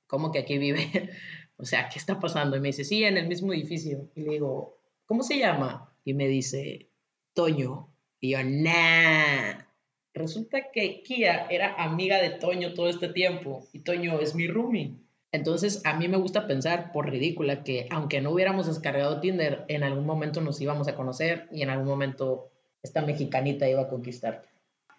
¿cómo 0.08 0.32
que 0.32 0.40
aquí 0.40 0.58
vive? 0.58 1.10
o 1.58 1.66
sea, 1.66 1.90
¿qué 1.90 2.00
está 2.00 2.20
pasando? 2.20 2.58
Y 2.58 2.60
me 2.60 2.70
dice, 2.70 2.84
sí, 2.84 3.04
en 3.04 3.18
el 3.18 3.28
mismo 3.28 3.54
edificio. 3.54 4.10
Y 4.16 4.22
le 4.22 4.32
digo, 4.34 4.80
¿cómo 5.06 5.24
se 5.24 5.38
llama? 5.38 5.94
Y 6.04 6.14
me 6.14 6.28
dice, 6.28 6.90
Toño. 7.34 7.94
Y 8.20 8.32
yo, 8.32 8.40
nah. 8.44 9.68
Resulta 10.14 10.72
que 10.72 11.04
Kia 11.04 11.46
era 11.50 11.76
amiga 11.76 12.20
de 12.20 12.32
Toño 12.32 12.74
todo 12.74 12.90
este 12.90 13.10
tiempo 13.10 13.68
y 13.72 13.82
Toño 13.82 14.20
es 14.20 14.34
mi 14.34 14.48
roomie. 14.48 14.96
Entonces, 15.32 15.82
a 15.86 15.96
mí 15.96 16.08
me 16.08 16.18
gusta 16.18 16.48
pensar, 16.48 16.92
por 16.92 17.10
ridícula, 17.10 17.64
que 17.64 17.88
aunque 17.92 18.22
no 18.22 18.32
hubiéramos 18.32 18.66
descargado 18.66 19.20
Tinder, 19.20 19.66
en 19.68 19.84
algún 19.84 20.06
momento 20.06 20.42
nos 20.42 20.60
íbamos 20.60 20.88
a 20.88 20.96
conocer 20.96 21.48
y 21.52 21.62
en 21.62 21.70
algún 21.70 21.88
momento 21.88 22.50
esta 22.82 23.04
mexicanita 23.04 23.70
iba 23.70 23.84
a 23.84 23.90
conquistarte. 23.90 24.48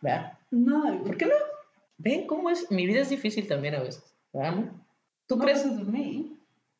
¿Verdad? 0.01 0.39
No. 0.51 1.03
¿Por 1.05 1.17
qué 1.17 1.27
no? 1.27 1.33
¿Ven 1.99 2.27
cómo 2.27 2.51
es? 2.51 2.71
Mi 2.71 2.87
vida 2.87 3.01
es 3.01 3.09
difícil 3.11 3.47
también 3.49 3.75
a 3.75 3.81
veces. 3.81 4.05
¿Verdad? 4.33 4.73
¿Tú 5.27 5.37
Not 5.37 5.45
crees? 5.45 5.65
because 5.65 5.83
of 5.83 5.89
me. 5.89 6.25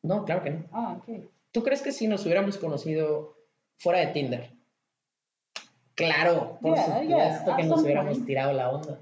No, 0.01 0.23
claro 0.25 0.43
que 0.43 0.51
no. 0.51 0.65
Ah, 0.71 0.97
okay. 1.01 1.27
¿Tú 1.51 1.63
crees 1.63 1.81
que 1.81 1.91
si 1.91 2.07
nos 2.07 2.23
hubiéramos 2.25 2.57
conocido 2.57 3.35
fuera 3.77 3.99
de 3.99 4.07
Tinder? 4.07 4.51
Claro, 5.95 6.57
por 6.61 6.75
Yeah, 6.75 6.85
supuesto 6.85 7.45
yeah, 7.45 7.55
que 7.57 7.63
nos 7.63 7.81
hubiéramos 7.81 8.11
point. 8.13 8.25
tirado 8.27 8.53
la 8.53 8.69
onda. 8.69 8.99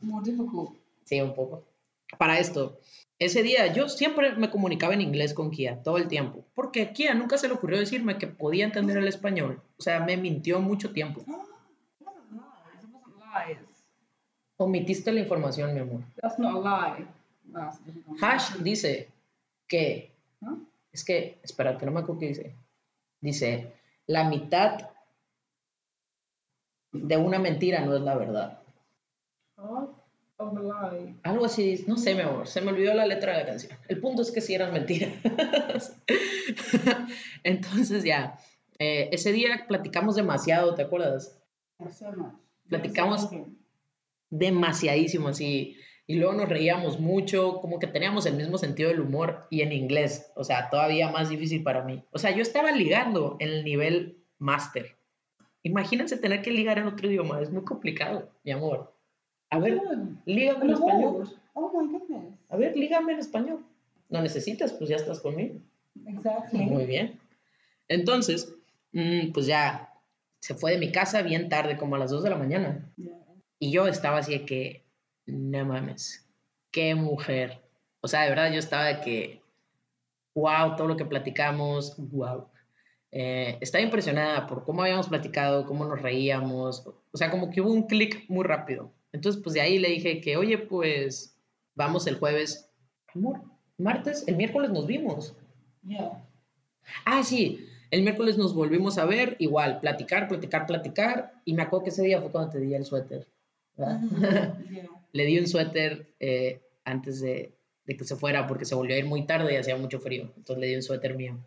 More. 0.00 0.70
Sí, 1.04 1.20
un 1.20 1.34
poco. 1.34 1.64
Para 2.18 2.38
esto, 2.38 2.80
ese 3.18 3.42
día 3.42 3.72
yo 3.72 3.88
siempre 3.88 4.32
me 4.36 4.50
comunicaba 4.50 4.94
en 4.94 5.00
inglés 5.00 5.34
con 5.34 5.50
Kia, 5.50 5.82
todo 5.82 5.96
el 5.98 6.08
tiempo, 6.08 6.44
porque 6.54 6.82
a 6.82 6.92
Kia 6.92 7.14
nunca 7.14 7.38
se 7.38 7.46
le 7.48 7.54
ocurrió 7.54 7.78
decirme 7.78 8.18
que 8.18 8.26
podía 8.26 8.64
entender 8.64 8.96
el 8.96 9.06
español. 9.08 9.62
O 9.78 9.82
sea, 9.82 10.00
me 10.00 10.16
mintió 10.16 10.60
mucho 10.60 10.92
tiempo. 10.92 11.22
Lies. 13.46 13.84
Omitiste 14.56 15.12
la 15.12 15.20
información, 15.20 15.74
mi 15.74 15.80
amor. 15.80 16.00
That's 16.20 16.38
not 16.38 16.56
a 16.56 16.60
lie. 16.60 17.06
Different 17.84 18.22
Hash 18.22 18.56
dice 18.56 19.08
que, 19.66 20.10
¿No? 20.40 20.66
es 20.92 21.04
que, 21.04 21.38
espérate, 21.42 21.86
no 21.86 21.92
me 21.92 22.00
acuerdo 22.00 22.20
qué 22.20 22.28
dice. 22.28 22.54
Dice, 23.20 23.72
la 24.06 24.28
mitad 24.28 24.90
de 26.92 27.16
una 27.16 27.38
mentira 27.38 27.84
no 27.84 27.94
es 27.94 28.02
la 28.02 28.16
verdad. 28.16 28.62
Half 29.56 29.90
of 30.38 30.56
a 30.56 30.92
lie. 30.92 31.14
Algo 31.22 31.44
así, 31.44 31.84
no 31.86 31.96
sé, 31.96 32.14
mi 32.14 32.22
amor, 32.22 32.46
se 32.46 32.60
me 32.60 32.72
olvidó 32.72 32.94
la 32.94 33.06
letra 33.06 33.32
de 33.32 33.38
la 33.40 33.46
canción. 33.46 33.78
El 33.88 34.00
punto 34.00 34.22
es 34.22 34.30
que 34.30 34.40
sí 34.40 34.54
eran 34.54 34.72
mentiras. 34.72 35.96
Entonces 37.42 38.04
ya, 38.04 38.38
eh, 38.78 39.08
ese 39.12 39.32
día 39.32 39.66
platicamos 39.66 40.16
demasiado, 40.16 40.74
¿te 40.74 40.82
acuerdas? 40.82 41.38
Platicamos 42.68 43.28
demasiadísimo 44.30 45.28
así. 45.28 45.76
Y 46.06 46.14
luego 46.16 46.32
nos 46.32 46.48
reíamos 46.48 46.98
mucho, 46.98 47.60
como 47.60 47.78
que 47.78 47.86
teníamos 47.86 48.24
el 48.24 48.34
mismo 48.34 48.56
sentido 48.56 48.88
del 48.88 49.00
humor 49.00 49.46
y 49.50 49.60
en 49.60 49.72
inglés, 49.72 50.30
o 50.36 50.42
sea, 50.42 50.70
todavía 50.70 51.10
más 51.10 51.28
difícil 51.28 51.62
para 51.62 51.84
mí. 51.84 52.02
O 52.12 52.18
sea, 52.18 52.30
yo 52.30 52.40
estaba 52.40 52.72
ligando 52.72 53.36
en 53.40 53.50
el 53.50 53.64
nivel 53.64 54.16
máster. 54.38 54.96
Imagínense 55.62 56.16
tener 56.16 56.40
que 56.40 56.50
ligar 56.50 56.78
en 56.78 56.86
otro 56.86 57.10
idioma, 57.10 57.42
es 57.42 57.50
muy 57.50 57.62
complicado, 57.62 58.30
mi 58.42 58.52
amor. 58.52 58.94
A 59.50 59.58
ver, 59.58 59.82
lígame 60.24 60.64
en 60.64 60.70
español. 60.70 61.28
Oh 61.52 61.78
my 61.78 61.92
goodness. 61.92 62.34
A 62.48 62.56
ver, 62.56 62.74
lígame 62.74 63.12
en 63.12 63.18
español. 63.18 63.64
No 64.08 64.22
necesitas, 64.22 64.72
pues 64.72 64.88
ya 64.88 64.96
estás 64.96 65.20
conmigo. 65.20 65.56
Exactly. 66.06 66.60
Muy 66.60 66.86
bien. 66.86 67.18
Entonces, 67.88 68.54
mm, 68.92 69.32
pues 69.32 69.46
ya 69.46 69.87
se 70.40 70.54
fue 70.54 70.72
de 70.72 70.78
mi 70.78 70.92
casa 70.92 71.22
bien 71.22 71.48
tarde, 71.48 71.76
como 71.76 71.96
a 71.96 71.98
las 71.98 72.10
2 72.10 72.22
de 72.22 72.30
la 72.30 72.36
mañana. 72.36 72.92
Yeah. 72.96 73.14
Y 73.58 73.72
yo 73.72 73.86
estaba 73.88 74.18
así 74.18 74.32
de 74.32 74.44
que, 74.46 74.84
no 75.26 75.64
mames, 75.64 76.28
qué 76.70 76.94
mujer. 76.94 77.60
O 78.00 78.08
sea, 78.08 78.22
de 78.22 78.30
verdad 78.30 78.52
yo 78.52 78.58
estaba 78.58 78.84
de 78.84 79.00
que, 79.00 79.42
wow, 80.34 80.76
todo 80.76 80.86
lo 80.86 80.96
que 80.96 81.04
platicamos, 81.04 81.96
wow. 81.98 82.48
Eh, 83.10 83.58
estaba 83.60 83.82
impresionada 83.82 84.46
por 84.46 84.64
cómo 84.64 84.82
habíamos 84.82 85.08
platicado, 85.08 85.66
cómo 85.66 85.84
nos 85.84 86.00
reíamos. 86.00 86.86
O 86.86 87.16
sea, 87.16 87.30
como 87.30 87.50
que 87.50 87.60
hubo 87.60 87.72
un 87.72 87.86
clic 87.86 88.24
muy 88.28 88.44
rápido. 88.44 88.92
Entonces, 89.12 89.42
pues 89.42 89.54
de 89.54 89.60
ahí 89.60 89.78
le 89.78 89.88
dije 89.88 90.20
que, 90.20 90.36
oye, 90.36 90.58
pues 90.58 91.36
vamos 91.74 92.06
el 92.06 92.18
jueves. 92.18 92.70
Amor, 93.14 93.40
martes, 93.78 94.24
el 94.28 94.36
miércoles 94.36 94.70
nos 94.70 94.86
vimos. 94.86 95.34
Yeah. 95.82 96.24
Ah, 97.04 97.22
sí, 97.22 97.67
el 97.90 98.02
miércoles 98.02 98.36
nos 98.38 98.54
volvimos 98.54 98.98
a 98.98 99.04
ver, 99.04 99.36
igual, 99.38 99.80
platicar, 99.80 100.28
platicar, 100.28 100.66
platicar. 100.66 101.32
Y 101.44 101.54
me 101.54 101.62
acuerdo 101.62 101.84
que 101.84 101.90
ese 101.90 102.02
día 102.02 102.20
fue 102.20 102.30
cuando 102.30 102.50
te 102.52 102.60
di 102.60 102.74
el 102.74 102.84
suéter. 102.84 103.26
Le 105.12 105.24
di 105.24 105.38
un 105.38 105.46
suéter 105.46 106.06
eh, 106.20 106.60
antes 106.84 107.20
de, 107.20 107.52
de 107.86 107.96
que 107.96 108.04
se 108.04 108.16
fuera 108.16 108.46
porque 108.46 108.64
se 108.64 108.74
volvió 108.74 108.94
a 108.94 108.98
ir 108.98 109.06
muy 109.06 109.24
tarde 109.26 109.52
y 109.54 109.56
hacía 109.56 109.76
mucho 109.76 110.00
frío. 110.00 110.32
Entonces 110.36 110.58
le 110.60 110.66
di 110.68 110.74
un 110.76 110.82
suéter 110.82 111.14
mío. 111.16 111.38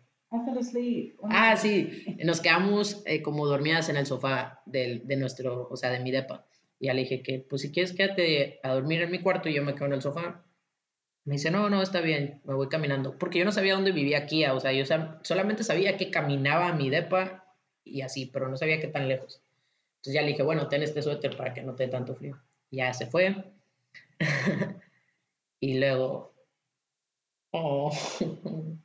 Ah, 1.24 1.52
I- 1.54 1.56
sí, 1.58 2.16
nos 2.24 2.40
quedamos 2.40 3.02
eh, 3.06 3.22
como 3.22 3.46
dormidas 3.46 3.88
en 3.88 3.96
el 3.96 4.06
sofá 4.06 4.62
del, 4.66 5.06
de 5.06 5.16
nuestro, 5.16 5.68
o 5.70 5.76
sea, 5.76 5.90
de 5.90 6.00
mi 6.00 6.10
depa. 6.10 6.46
Y 6.80 6.86
ya 6.86 6.94
le 6.94 7.02
dije 7.02 7.22
que, 7.22 7.38
pues 7.38 7.62
si 7.62 7.70
quieres, 7.70 7.92
quédate 7.92 8.58
a 8.62 8.72
dormir 8.74 9.02
en 9.02 9.10
mi 9.10 9.20
cuarto 9.20 9.48
y 9.48 9.54
yo 9.54 9.62
me 9.62 9.74
quedo 9.74 9.86
en 9.86 9.92
el 9.92 10.02
sofá. 10.02 10.42
Me 11.24 11.34
dice, 11.34 11.50
no, 11.50 11.70
no, 11.70 11.82
está 11.82 12.00
bien, 12.00 12.40
me 12.44 12.54
voy 12.54 12.68
caminando. 12.68 13.16
Porque 13.16 13.38
yo 13.38 13.44
no 13.44 13.52
sabía 13.52 13.74
dónde 13.74 13.92
vivía 13.92 14.26
Kia, 14.26 14.54
o 14.54 14.60
sea, 14.60 14.72
yo 14.72 14.84
solamente 15.22 15.62
sabía 15.62 15.96
que 15.96 16.10
caminaba 16.10 16.68
a 16.68 16.72
mi 16.72 16.90
depa 16.90 17.44
y 17.84 18.02
así, 18.02 18.26
pero 18.26 18.48
no 18.48 18.56
sabía 18.56 18.80
qué 18.80 18.88
tan 18.88 19.08
lejos. 19.08 19.40
Entonces 19.96 20.14
ya 20.14 20.22
le 20.22 20.28
dije, 20.28 20.42
bueno, 20.42 20.68
ten 20.68 20.82
este 20.82 21.00
suéter 21.00 21.36
para 21.36 21.54
que 21.54 21.62
no 21.62 21.74
te 21.74 21.84
dé 21.84 21.90
tanto 21.90 22.16
frío. 22.16 22.40
Y 22.70 22.78
ya 22.78 22.92
se 22.92 23.06
fue. 23.06 23.52
y 25.60 25.78
luego... 25.78 26.32
Oh. 27.52 27.92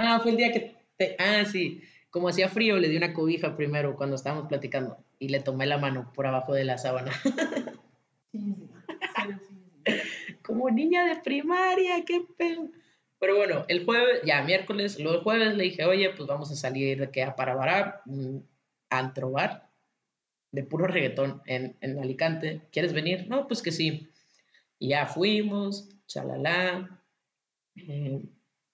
Ah, 0.00 0.20
fue 0.20 0.30
el 0.30 0.36
día 0.36 0.52
que 0.52 0.76
te... 0.96 1.16
Ah, 1.18 1.44
sí. 1.44 1.82
Como 2.10 2.28
hacía 2.28 2.48
frío, 2.48 2.76
le 2.78 2.88
di 2.88 2.96
una 2.96 3.12
cobija 3.12 3.56
primero 3.56 3.96
cuando 3.96 4.16
estábamos 4.16 4.46
platicando 4.46 4.96
y 5.18 5.28
le 5.28 5.40
tomé 5.40 5.66
la 5.66 5.78
mano 5.78 6.12
por 6.14 6.26
abajo 6.26 6.52
de 6.52 6.64
la 6.64 6.78
sábana. 6.78 7.12
So 8.30 8.38
teasing. 8.38 8.67
Como 10.48 10.70
niña 10.70 11.04
de 11.04 11.20
primaria, 11.20 12.02
qué 12.06 12.22
pedo. 12.38 12.70
Pero 13.20 13.36
bueno, 13.36 13.66
el 13.68 13.84
jueves, 13.84 14.22
ya 14.24 14.40
miércoles, 14.42 14.98
el 14.98 15.18
jueves 15.18 15.54
le 15.54 15.64
dije, 15.64 15.84
oye, 15.84 16.08
pues 16.16 16.26
vamos 16.26 16.50
a 16.50 16.56
salir 16.56 16.98
de 16.98 17.10
que 17.10 17.22
a 17.22 17.36
Parabará, 17.36 18.00
un 18.06 18.48
antro 18.88 19.30
bar 19.32 19.68
de 20.50 20.64
puro 20.64 20.86
reggaetón 20.86 21.42
en, 21.44 21.76
en 21.82 21.98
Alicante. 21.98 22.62
¿Quieres 22.72 22.94
venir? 22.94 23.28
No, 23.28 23.46
pues 23.46 23.60
que 23.60 23.72
sí. 23.72 24.08
Y 24.78 24.88
ya 24.88 25.04
fuimos, 25.04 25.90
chalala. 26.06 26.98
Eh, 27.76 28.24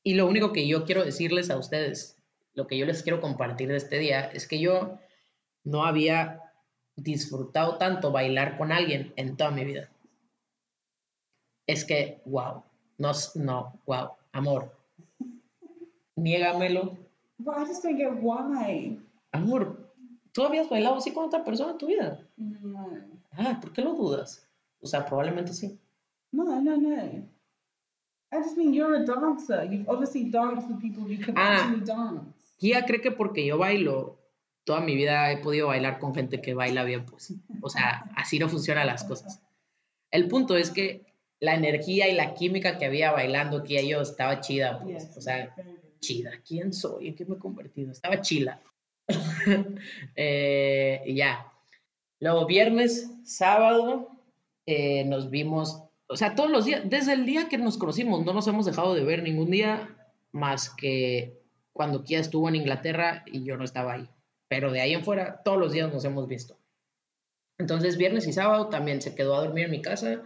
y 0.04 0.14
lo 0.14 0.28
único 0.28 0.52
que 0.52 0.68
yo 0.68 0.84
quiero 0.84 1.04
decirles 1.04 1.50
a 1.50 1.58
ustedes, 1.58 2.22
lo 2.52 2.68
que 2.68 2.78
yo 2.78 2.86
les 2.86 3.02
quiero 3.02 3.20
compartir 3.20 3.66
de 3.66 3.78
este 3.78 3.98
día, 3.98 4.30
es 4.32 4.46
que 4.46 4.60
yo 4.60 5.00
no 5.64 5.86
había 5.86 6.40
disfrutado 6.94 7.78
tanto 7.78 8.12
bailar 8.12 8.56
con 8.58 8.70
alguien 8.70 9.12
en 9.16 9.36
toda 9.36 9.50
mi 9.50 9.64
vida. 9.64 9.90
Es 11.66 11.84
que, 11.84 12.20
wow, 12.26 12.62
no, 12.98 13.12
no, 13.36 13.80
wow, 13.86 14.10
amor, 14.32 14.70
niégamelo. 16.16 16.96
But 17.38 17.56
I 17.58 17.64
just 17.66 17.82
don't 17.82 17.96
get 17.98 18.12
why. 18.22 18.98
Amor, 19.32 19.90
¿tú 20.32 20.44
habías 20.44 20.68
bailado 20.68 20.96
así 20.96 21.12
con 21.12 21.24
otra 21.24 21.44
persona 21.44 21.72
en 21.72 21.78
tu 21.78 21.86
vida? 21.86 22.20
No. 22.36 22.88
Ah, 23.32 23.58
¿por 23.60 23.72
qué 23.72 23.82
lo 23.82 23.94
dudas? 23.94 24.46
O 24.80 24.86
sea, 24.86 25.04
probablemente 25.04 25.52
sí. 25.52 25.78
No, 26.32 26.44
no, 26.60 26.76
no. 26.76 26.94
I 28.32 28.38
just 28.42 28.56
mean 28.56 28.72
you're 28.74 28.96
a 28.96 29.04
dancer. 29.04 29.64
You've 29.70 29.88
obviously 29.88 30.30
danced 30.30 30.68
with 30.68 30.80
people 30.80 31.04
who 31.04 31.16
can 31.24 31.34
Ah. 31.36 31.62
actually 31.62 31.84
dance. 31.84 32.34
Kia 32.58 32.84
cree 32.84 33.00
que 33.00 33.10
porque 33.10 33.44
yo 33.44 33.58
bailo, 33.58 34.18
toda 34.64 34.80
mi 34.80 34.94
vida 34.94 35.30
he 35.32 35.38
podido 35.38 35.68
bailar 35.68 35.98
con 35.98 36.14
gente 36.14 36.40
que 36.40 36.54
baila 36.54 36.84
bien, 36.84 37.04
pues. 37.04 37.34
O 37.62 37.68
sea, 37.68 38.10
así 38.16 38.38
no 38.38 38.48
funcionan 38.48 38.86
las 38.86 39.04
cosas. 39.04 39.40
El 40.10 40.28
punto 40.28 40.56
es 40.56 40.70
que 40.70 41.04
la 41.40 41.54
energía 41.54 42.08
y 42.08 42.14
la 42.14 42.34
química 42.34 42.78
que 42.78 42.86
había 42.86 43.12
bailando 43.12 43.62
Kia 43.62 43.82
y 43.82 43.90
yo 43.90 44.00
estaba 44.00 44.40
chida, 44.40 44.80
pues. 44.80 45.04
Yes. 45.04 45.16
O 45.16 45.20
sea, 45.20 45.54
chida. 46.00 46.32
¿Quién 46.46 46.72
soy? 46.72 47.08
¿En 47.08 47.16
qué 47.16 47.24
me 47.24 47.36
he 47.36 47.38
convertido? 47.38 47.92
Estaba 47.92 48.20
chila. 48.20 48.60
Eh, 50.16 51.02
y 51.04 51.14
ya. 51.16 51.52
Luego, 52.20 52.46
viernes, 52.46 53.10
sábado, 53.24 54.08
eh, 54.66 55.04
nos 55.04 55.28
vimos, 55.28 55.82
o 56.06 56.16
sea, 56.16 56.34
todos 56.34 56.50
los 56.50 56.64
días, 56.64 56.82
desde 56.86 57.12
el 57.12 57.26
día 57.26 57.48
que 57.48 57.58
nos 57.58 57.76
conocimos, 57.76 58.24
no 58.24 58.32
nos 58.32 58.46
hemos 58.48 58.64
dejado 58.64 58.94
de 58.94 59.04
ver 59.04 59.22
ningún 59.22 59.50
día 59.50 59.94
más 60.32 60.70
que 60.70 61.42
cuando 61.74 62.04
Kia 62.04 62.20
estuvo 62.20 62.48
en 62.48 62.56
Inglaterra 62.56 63.24
y 63.26 63.44
yo 63.44 63.58
no 63.58 63.64
estaba 63.64 63.94
ahí. 63.94 64.08
Pero 64.48 64.72
de 64.72 64.80
ahí 64.80 64.94
en 64.94 65.04
fuera, 65.04 65.42
todos 65.44 65.58
los 65.58 65.72
días 65.72 65.92
nos 65.92 66.04
hemos 66.04 66.26
visto. 66.28 66.56
Entonces, 67.58 67.98
viernes 67.98 68.26
y 68.26 68.32
sábado 68.32 68.68
también 68.68 69.02
se 69.02 69.14
quedó 69.14 69.34
a 69.34 69.44
dormir 69.44 69.66
en 69.66 69.70
mi 69.72 69.82
casa 69.82 70.22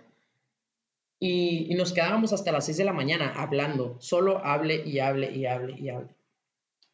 y, 1.21 1.73
y 1.73 1.75
nos 1.75 1.93
quedábamos 1.93 2.33
hasta 2.33 2.53
las 2.53 2.67
6 2.67 2.79
de 2.79 2.85
la 2.85 2.93
mañana 2.93 3.33
hablando, 3.37 3.97
solo 4.01 4.45
hable 4.45 4.83
y 4.87 5.01
hable 5.01 5.31
y 5.33 5.47
hable 5.47 5.79
y 5.79 5.89
hable. 5.89 6.15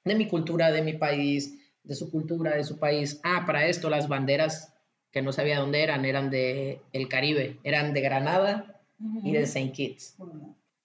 De 0.04 0.14
mi 0.14 0.28
cultura, 0.28 0.70
de 0.70 0.82
mi 0.82 0.94
país, 0.94 1.58
de 1.82 1.94
su 1.94 2.10
cultura, 2.10 2.56
de 2.56 2.64
su 2.64 2.78
país. 2.78 3.20
Ah, 3.22 3.44
para 3.46 3.66
esto, 3.66 3.90
las 3.90 4.08
banderas 4.08 4.74
que 5.12 5.22
no 5.22 5.32
sabía 5.32 5.60
dónde 5.60 5.82
eran, 5.82 6.04
eran 6.04 6.30
de 6.30 6.80
el 6.92 7.08
Caribe, 7.08 7.58
eran 7.62 7.92
de 7.94 8.00
Granada 8.00 8.80
y 9.22 9.32
de 9.32 9.42
St. 9.42 9.70
Kitts. 9.72 10.16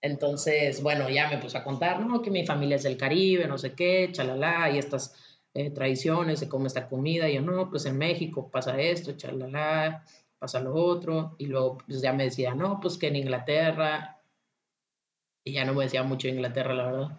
Entonces, 0.02 0.82
bueno, 0.82 1.10
ya 1.10 1.28
me 1.28 1.38
puso 1.38 1.58
a 1.58 1.64
contar, 1.64 2.00
no, 2.00 2.22
que 2.22 2.30
mi 2.30 2.46
familia 2.46 2.76
es 2.76 2.84
del 2.84 2.96
Caribe, 2.96 3.46
no 3.46 3.58
sé 3.58 3.72
qué, 3.74 4.08
chalala, 4.12 4.70
y 4.70 4.78
estas 4.78 5.14
eh, 5.52 5.70
tradiciones, 5.70 6.38
se 6.38 6.48
come 6.48 6.68
esta 6.68 6.88
comida, 6.88 7.28
y 7.28 7.34
yo, 7.34 7.42
no, 7.42 7.68
pues 7.68 7.84
en 7.86 7.98
México 7.98 8.48
pasa 8.50 8.80
esto, 8.80 9.12
chalala, 9.12 10.04
pasa 10.40 10.58
lo 10.58 10.74
otro, 10.74 11.36
y 11.38 11.46
luego 11.46 11.78
pues 11.86 12.00
ya 12.00 12.12
me 12.12 12.24
decía, 12.24 12.54
no, 12.54 12.80
pues 12.80 12.98
que 12.98 13.06
en 13.08 13.16
Inglaterra, 13.16 14.20
y 15.44 15.52
ya 15.52 15.64
no 15.64 15.74
me 15.74 15.84
decía 15.84 16.02
mucho 16.02 16.26
Inglaterra, 16.26 16.74
la 16.74 16.86
verdad. 16.86 17.18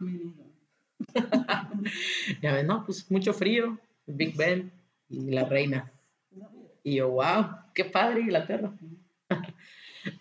Ya 2.42 2.52
ves, 2.52 2.66
no, 2.66 2.84
pues 2.84 3.10
mucho 3.10 3.32
frío, 3.32 3.78
Big 4.06 4.36
Ben 4.36 4.70
y 5.08 5.30
la 5.30 5.44
reina. 5.44 5.90
Y 6.82 6.96
yo, 6.96 7.08
wow, 7.10 7.46
qué 7.74 7.84
padre 7.86 8.20
Inglaterra. 8.20 8.72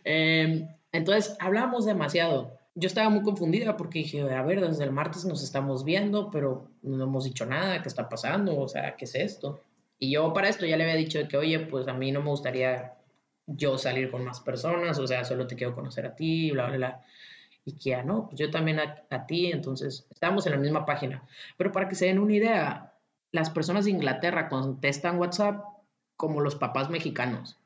Em, 0.03 0.67
entonces, 0.91 1.37
hablamos 1.39 1.85
demasiado. 1.85 2.57
Yo 2.75 2.87
estaba 2.87 3.09
muy 3.09 3.23
confundida 3.23 3.77
porque 3.77 3.99
dije, 3.99 4.21
a 4.21 4.41
ver, 4.43 4.59
desde 4.59 4.83
el 4.83 4.91
martes 4.91 5.23
nos 5.25 5.41
estamos 5.41 5.85
viendo, 5.85 6.29
pero 6.31 6.67
no 6.81 7.03
hemos 7.03 7.23
dicho 7.23 7.45
nada, 7.45 7.81
¿qué 7.81 7.87
está 7.87 8.09
pasando? 8.09 8.57
O 8.59 8.67
sea, 8.67 8.95
¿qué 8.97 9.05
es 9.05 9.15
esto? 9.15 9.61
Y 9.99 10.11
yo 10.11 10.33
para 10.33 10.49
esto 10.49 10.65
ya 10.65 10.77
le 10.77 10.83
había 10.83 10.95
dicho 10.95 11.19
que, 11.27 11.37
oye, 11.37 11.59
pues 11.59 11.87
a 11.87 11.93
mí 11.93 12.11
no 12.11 12.21
me 12.21 12.29
gustaría 12.29 12.95
yo 13.45 13.77
salir 13.77 14.09
con 14.09 14.23
más 14.23 14.39
personas, 14.39 14.97
o 14.97 15.07
sea, 15.07 15.25
solo 15.25 15.45
te 15.45 15.55
quiero 15.55 15.75
conocer 15.75 16.05
a 16.05 16.15
ti, 16.15 16.51
bla, 16.51 16.67
bla, 16.67 16.77
bla. 16.77 17.05
Y 17.65 17.73
que 17.73 17.89
ya 17.91 18.03
no, 18.03 18.27
pues 18.27 18.39
yo 18.39 18.49
también 18.49 18.79
a, 18.79 19.03
a 19.09 19.25
ti, 19.25 19.51
entonces 19.51 20.07
estábamos 20.09 20.45
en 20.45 20.53
la 20.53 20.57
misma 20.57 20.85
página. 20.85 21.23
Pero 21.57 21.71
para 21.71 21.89
que 21.89 21.95
se 21.95 22.05
den 22.05 22.19
una 22.19 22.33
idea, 22.33 22.93
las 23.31 23.49
personas 23.49 23.85
de 23.85 23.91
Inglaterra 23.91 24.49
contestan 24.49 25.19
WhatsApp 25.19 25.63
como 26.15 26.41
los 26.41 26.55
papás 26.55 26.89
mexicanos. 26.89 27.59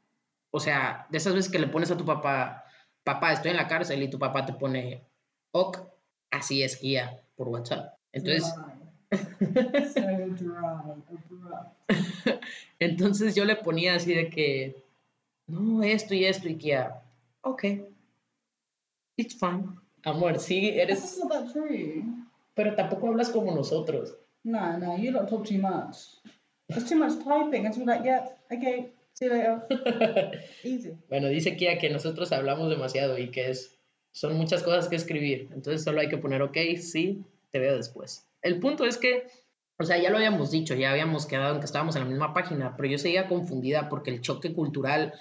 O 0.51 0.59
sea, 0.59 1.07
de 1.09 1.17
esas 1.17 1.33
veces 1.33 1.51
que 1.51 1.59
le 1.59 1.67
pones 1.67 1.91
a 1.91 1.97
tu 1.97 2.05
papá, 2.05 2.65
papá, 3.03 3.33
estoy 3.33 3.51
en 3.51 3.57
la 3.57 3.67
cárcel 3.67 4.01
y 4.03 4.09
tu 4.09 4.19
papá 4.19 4.45
te 4.45 4.53
pone, 4.53 5.03
ok, 5.51 5.79
así 6.31 6.63
es 6.63 6.79
guía 6.81 7.21
por 7.35 7.49
WhatsApp. 7.49 7.95
Entonces. 8.11 8.53
So 9.17 10.01
dry, 10.37 10.57
abrupt. 10.59 12.43
entonces 12.79 13.35
yo 13.35 13.45
le 13.45 13.55
ponía 13.55 13.95
así 13.95 14.13
de 14.13 14.29
que, 14.29 14.83
no, 15.47 15.83
esto 15.83 16.13
y 16.13 16.25
esto 16.25 16.49
y 16.49 16.55
Kia, 16.55 17.01
ok, 17.41 17.63
it's 19.17 19.35
fine. 19.35 19.65
Amor, 20.05 20.39
sí, 20.39 20.69
eres, 20.69 21.17
not 21.19 21.31
that 21.31 21.51
true. 21.53 22.03
pero 22.55 22.75
tampoco 22.75 23.07
hablas 23.07 23.29
como 23.29 23.53
nosotros. 23.55 24.17
No, 24.43 24.77
no, 24.77 24.97
you 24.97 25.11
don't 25.11 25.29
talk 25.29 25.45
too 25.45 25.57
much. 25.59 26.19
There's 26.67 26.89
too 26.89 26.97
much 26.97 27.23
typing. 27.23 27.65
It's 27.65 27.77
like, 27.77 28.03
yeah, 28.03 28.27
okay, 28.51 28.91
see 29.13 29.25
you 29.25 29.31
later. 29.31 29.61
Easy. 30.63 30.97
Bueno, 31.09 31.27
dice 31.29 31.55
Kia 31.55 31.77
que 31.77 31.89
nosotros 31.89 32.31
hablamos 32.31 32.69
demasiado 32.69 33.17
y 33.17 33.31
que 33.31 33.49
es, 33.49 33.77
son 34.11 34.35
muchas 34.37 34.63
cosas 34.63 34.89
que 34.89 34.95
escribir. 34.95 35.49
Entonces 35.53 35.83
solo 35.83 36.01
hay 36.01 36.09
que 36.09 36.17
poner, 36.17 36.41
ok, 36.41 36.57
sí, 36.79 37.23
te 37.51 37.59
veo 37.59 37.77
después. 37.77 38.27
El 38.43 38.59
punto 38.59 38.85
es 38.85 38.97
que, 38.97 39.27
o 39.79 39.83
sea, 39.83 39.97
ya 39.97 40.09
lo 40.09 40.17
habíamos 40.17 40.51
dicho, 40.51 40.75
ya 40.75 40.91
habíamos 40.91 41.25
quedado 41.25 41.55
en 41.55 41.59
que 41.59 41.65
estábamos 41.65 41.95
en 41.95 42.03
la 42.03 42.09
misma 42.09 42.33
página, 42.33 42.75
pero 42.75 42.89
yo 42.89 42.97
seguía 42.97 43.27
confundida 43.27 43.89
porque 43.89 44.11
el 44.11 44.21
choque 44.21 44.53
cultural, 44.53 45.13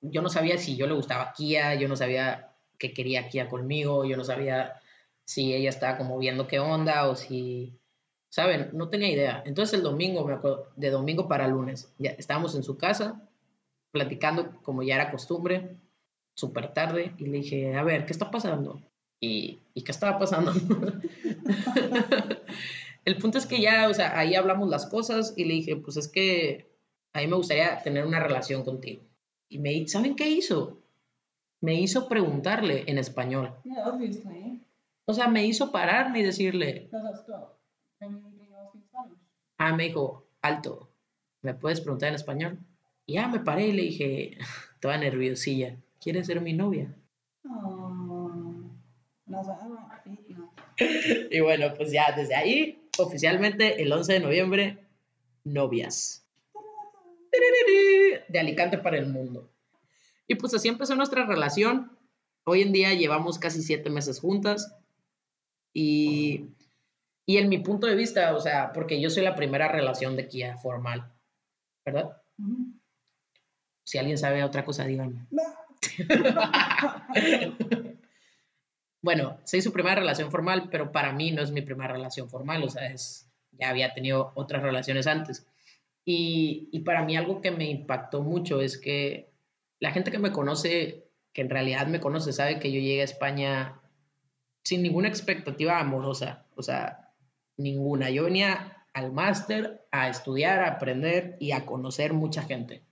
yo 0.00 0.22
no 0.22 0.28
sabía 0.28 0.58
si 0.58 0.76
yo 0.76 0.86
le 0.86 0.94
gustaba 0.94 1.32
Kia, 1.36 1.74
yo 1.74 1.86
no 1.88 1.96
sabía 1.96 2.54
que 2.78 2.92
quería 2.92 3.28
Kia 3.28 3.48
conmigo, 3.48 4.04
yo 4.04 4.16
no 4.16 4.24
sabía 4.24 4.80
si 5.24 5.54
ella 5.54 5.68
estaba 5.68 5.98
como 5.98 6.18
viendo 6.18 6.46
qué 6.46 6.58
onda 6.58 7.08
o 7.08 7.14
si, 7.16 7.78
¿saben? 8.30 8.70
No 8.72 8.88
tenía 8.88 9.10
idea. 9.10 9.42
Entonces 9.46 9.74
el 9.74 9.82
domingo, 9.82 10.24
me 10.24 10.34
acuerdo, 10.34 10.72
de 10.76 10.90
domingo 10.90 11.28
para 11.28 11.48
lunes, 11.48 11.92
ya 11.98 12.10
estábamos 12.12 12.54
en 12.54 12.62
su 12.62 12.78
casa 12.78 13.22
platicando 13.90 14.60
como 14.62 14.82
ya 14.82 14.96
era 14.96 15.10
costumbre, 15.10 15.76
súper 16.34 16.72
tarde, 16.74 17.14
y 17.18 17.26
le 17.26 17.38
dije, 17.38 17.74
a 17.76 17.82
ver, 17.82 18.04
¿qué 18.04 18.12
está 18.12 18.30
pasando? 18.30 18.80
¿Y, 19.20 19.58
¿y 19.74 19.82
qué 19.82 19.90
estaba 19.92 20.18
pasando? 20.18 20.52
El 23.06 23.18
punto 23.18 23.38
es 23.38 23.46
que 23.46 23.60
ya, 23.60 23.88
o 23.88 23.94
sea, 23.94 24.18
ahí 24.18 24.34
hablamos 24.34 24.68
las 24.68 24.86
cosas 24.86 25.32
y 25.36 25.44
le 25.44 25.54
dije, 25.54 25.76
pues 25.76 25.96
es 25.96 26.08
que 26.08 26.66
a 27.12 27.20
mí 27.20 27.28
me 27.28 27.36
gustaría 27.36 27.80
tener 27.82 28.04
una 28.04 28.18
relación 28.18 28.64
contigo. 28.64 29.04
Y 29.48 29.60
me, 29.60 29.86
¿saben 29.86 30.16
qué 30.16 30.28
hizo? 30.28 30.82
Me 31.60 31.80
hizo 31.80 32.08
preguntarle 32.08 32.82
en 32.88 32.98
español. 32.98 33.54
Yeah, 33.62 33.88
obviously. 33.88 34.60
O 35.04 35.14
sea, 35.14 35.28
me 35.28 35.46
hizo 35.46 35.70
pararme 35.70 36.18
y 36.18 36.24
decirle, 36.24 36.90
ah, 39.56 39.72
me 39.76 39.84
dijo, 39.84 40.26
alto, 40.42 40.90
¿me 41.42 41.54
puedes 41.54 41.80
preguntar 41.80 42.08
en 42.08 42.16
español? 42.16 42.58
Y 43.06 43.14
ya 43.14 43.28
me 43.28 43.38
paré 43.38 43.68
y 43.68 43.72
le 43.72 43.82
dije, 43.82 44.38
toda 44.80 44.98
nerviosilla, 44.98 45.76
¿quieres 46.00 46.26
ser 46.26 46.40
mi 46.40 46.54
novia? 46.54 46.92
Oh. 47.48 47.76
Y 51.30 51.40
bueno, 51.40 51.74
pues 51.76 51.90
ya 51.92 52.12
desde 52.16 52.34
ahí, 52.34 52.85
oficialmente 52.98 53.82
el 53.82 53.92
11 53.92 54.14
de 54.14 54.20
noviembre, 54.20 54.78
novias. 55.44 56.26
De 58.28 58.38
Alicante 58.38 58.78
para 58.78 58.98
el 58.98 59.06
mundo. 59.06 59.50
Y 60.26 60.36
pues 60.36 60.54
así 60.54 60.68
empezó 60.68 60.94
nuestra 60.94 61.26
relación. 61.26 61.96
Hoy 62.44 62.62
en 62.62 62.72
día 62.72 62.94
llevamos 62.94 63.38
casi 63.38 63.62
siete 63.62 63.90
meses 63.90 64.20
juntas. 64.20 64.74
Y, 65.72 66.46
y 67.26 67.36
en 67.36 67.48
mi 67.48 67.58
punto 67.58 67.86
de 67.86 67.94
vista, 67.94 68.34
o 68.34 68.40
sea, 68.40 68.72
porque 68.72 69.00
yo 69.00 69.10
soy 69.10 69.22
la 69.22 69.34
primera 69.34 69.68
relación 69.68 70.16
de 70.16 70.28
Kia 70.28 70.56
formal, 70.56 71.12
¿verdad? 71.84 72.22
Si 73.84 73.98
alguien 73.98 74.18
sabe 74.18 74.42
otra 74.42 74.64
cosa, 74.64 74.84
díganme. 74.84 75.26
Bueno, 79.02 79.38
soy 79.44 79.62
su 79.62 79.72
primera 79.72 79.96
relación 79.96 80.30
formal, 80.30 80.68
pero 80.70 80.92
para 80.92 81.12
mí 81.12 81.30
no 81.30 81.42
es 81.42 81.50
mi 81.50 81.62
primera 81.62 81.92
relación 81.92 82.28
formal, 82.28 82.62
o 82.64 82.68
sea, 82.68 82.86
es, 82.86 83.30
ya 83.52 83.68
había 83.68 83.94
tenido 83.94 84.32
otras 84.34 84.62
relaciones 84.62 85.06
antes. 85.06 85.46
Y, 86.04 86.68
y 86.72 86.80
para 86.80 87.04
mí 87.04 87.16
algo 87.16 87.40
que 87.40 87.50
me 87.50 87.68
impactó 87.68 88.22
mucho 88.22 88.60
es 88.60 88.78
que 88.78 89.30
la 89.78 89.90
gente 89.90 90.10
que 90.10 90.18
me 90.18 90.32
conoce, 90.32 91.08
que 91.32 91.42
en 91.42 91.50
realidad 91.50 91.86
me 91.86 92.00
conoce, 92.00 92.32
sabe 92.32 92.58
que 92.58 92.72
yo 92.72 92.80
llegué 92.80 93.00
a 93.02 93.04
España 93.04 93.80
sin 94.64 94.82
ninguna 94.82 95.08
expectativa 95.08 95.78
amorosa, 95.78 96.46
o 96.56 96.62
sea, 96.62 97.12
ninguna. 97.56 98.10
Yo 98.10 98.24
venía 98.24 98.84
al 98.92 99.12
máster 99.12 99.86
a 99.90 100.08
estudiar, 100.08 100.60
a 100.60 100.70
aprender 100.72 101.36
y 101.38 101.52
a 101.52 101.66
conocer 101.66 102.12
mucha 102.14 102.42
gente. 102.42 102.82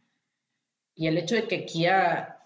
Y 0.95 1.09
el 1.09 1.19
hecho 1.19 1.35
de 1.35 1.49
que 1.49 1.65
Kia 1.65 2.39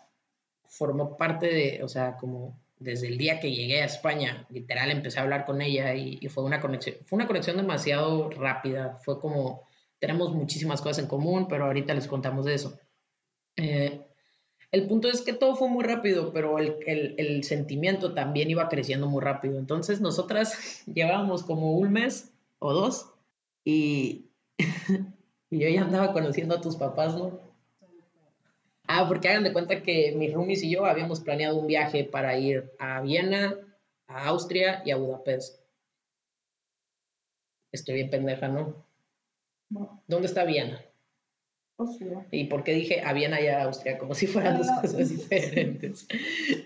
formó 0.65 1.17
parte 1.17 1.47
de, 1.47 1.83
o 1.83 1.89
sea, 1.89 2.17
como 2.17 2.59
desde 2.81 3.09
el 3.09 3.19
día 3.19 3.41
que 3.41 3.53
llegué 3.53 3.83
a 3.83 3.87
España, 3.87 4.47
literal 4.51 4.91
empecé 4.91 5.19
a 5.19 5.23
hablar 5.23 5.45
con 5.45 5.61
ella 5.61 5.95
y, 5.95 6.27
fue 6.29 6.45
una 6.45 6.61
conexión, 6.61 6.97
fue 7.05 7.17
una 7.17 7.27
conexión 7.27 7.57
demasiado 7.57 8.31
rápida, 8.31 8.99
fue 9.05 9.21
como, 9.21 9.67
tenemos 9.99 10.33
muchísimas 10.33 10.81
cosas 10.81 11.01
en 11.01 11.09
común, 11.09 11.47
pero 11.49 11.67
ahorita 11.67 11.95
les 11.95 12.07
contamos 12.07 12.45
de 12.45 12.55
eso. 12.55 12.79
Eh, 13.57 14.01
el 14.71 14.87
punto 14.87 15.09
es 15.09 15.23
que 15.23 15.33
todo 15.33 15.57
fue 15.57 15.69
muy 15.69 15.85
rápido, 15.85 16.33
pero 16.33 16.59
el, 16.59 17.43
sentimiento 17.45 18.13
también 18.13 18.51
iba 18.51 18.69
creciendo 18.69 19.07
muy 19.07 19.23
rápido. 19.23 19.59
Entonces 19.59 20.01
nosotras 20.01 20.85
llevábamos 20.87 21.43
como 21.43 21.73
un 21.73 21.93
mes 21.93 22.33
o 22.59 22.73
dos 22.73 23.13
y, 23.65 24.27
y 25.51 25.59
yo 25.59 25.69
ya 25.69 25.83
andaba 25.83 26.13
conociendo 26.13 26.55
a 26.55 26.61
tus 26.61 26.77
papás, 26.77 27.17
¿no? 27.17 27.48
Ah, 28.91 29.07
porque 29.07 29.29
hagan 29.29 29.45
de 29.45 29.53
cuenta 29.53 29.83
que 29.83 30.13
mis 30.17 30.33
roomies 30.33 30.63
y 30.63 30.71
yo 30.71 30.87
habíamos 30.87 31.21
planeado 31.21 31.59
un 31.59 31.67
viaje 31.67 32.05
para 32.05 32.39
ir 32.39 32.73
a 32.79 33.03
Viena, 33.03 33.55
a 34.07 34.29
Austria 34.29 34.83
y 34.83 34.91
a 34.91 34.97
Budapest. 34.97 35.61
Estoy 37.71 37.97
bien 37.97 38.09
pendeja, 38.09 38.49
¿no? 38.49 38.87
¿Dónde 40.07 40.27
está 40.27 40.45
Viena? 40.45 40.83
Austria. 41.77 42.27
¿Y 42.31 42.45
por 42.45 42.65
qué 42.65 42.73
dije 42.73 43.03
a 43.03 43.13
Viena 43.13 43.39
y 43.43 43.49
a 43.49 43.65
Austria? 43.65 43.99
Como 43.99 44.15
si 44.15 44.27
fueran 44.27 44.57
dos 44.57 44.71
cosas 44.81 45.11
diferentes. 45.11 46.09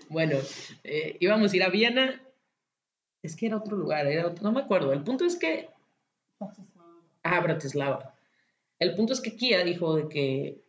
bueno, 0.07 0.37
eh, 0.85 1.17
íbamos 1.19 1.51
a 1.51 1.55
ir 1.57 1.63
a 1.63 1.69
Viena. 1.69 2.23
Es 3.21 3.35
que 3.35 3.47
era 3.47 3.57
otro 3.57 3.75
lugar, 3.75 4.07
era 4.07 4.27
otro, 4.27 4.43
no 4.43 4.53
me 4.53 4.61
acuerdo. 4.61 4.93
El 4.93 5.03
punto 5.03 5.25
es 5.25 5.35
que... 5.35 5.69
Bratislava. 6.39 7.01
Ah, 7.21 7.41
Bratislava. 7.41 8.15
El 8.79 8.95
punto 8.95 9.11
es 9.11 9.19
que 9.19 9.35
Kia 9.35 9.65
dijo 9.65 9.95
de 9.97 10.07
que 10.07 10.63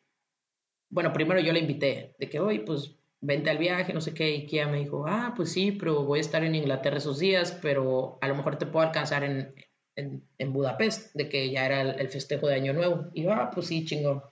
bueno, 0.94 1.12
primero 1.12 1.40
yo 1.40 1.52
le 1.52 1.58
invité, 1.58 2.14
de 2.20 2.30
que 2.30 2.38
hoy, 2.38 2.60
pues, 2.60 2.94
vente 3.20 3.50
al 3.50 3.58
viaje, 3.58 3.92
no 3.92 4.00
sé 4.00 4.14
qué, 4.14 4.32
y 4.32 4.46
Kia 4.46 4.68
me 4.68 4.78
dijo, 4.78 5.06
ah, 5.08 5.34
pues 5.34 5.50
sí, 5.52 5.72
pero 5.72 6.04
voy 6.04 6.18
a 6.18 6.20
estar 6.20 6.44
en 6.44 6.54
Inglaterra 6.54 6.98
esos 6.98 7.18
días, 7.18 7.58
pero 7.60 8.16
a 8.20 8.28
lo 8.28 8.36
mejor 8.36 8.58
te 8.58 8.66
puedo 8.66 8.86
alcanzar 8.86 9.24
en, 9.24 9.52
en, 9.96 10.52
Budapest, 10.52 11.12
de 11.16 11.28
que 11.28 11.50
ya 11.50 11.66
era 11.66 11.80
el, 11.80 12.08
festejo 12.10 12.46
de 12.46 12.54
Año 12.54 12.72
Nuevo. 12.72 13.10
Y 13.12 13.24
yo, 13.24 13.32
ah, 13.32 13.50
pues 13.52 13.66
sí, 13.66 13.84
chingón. 13.84 14.22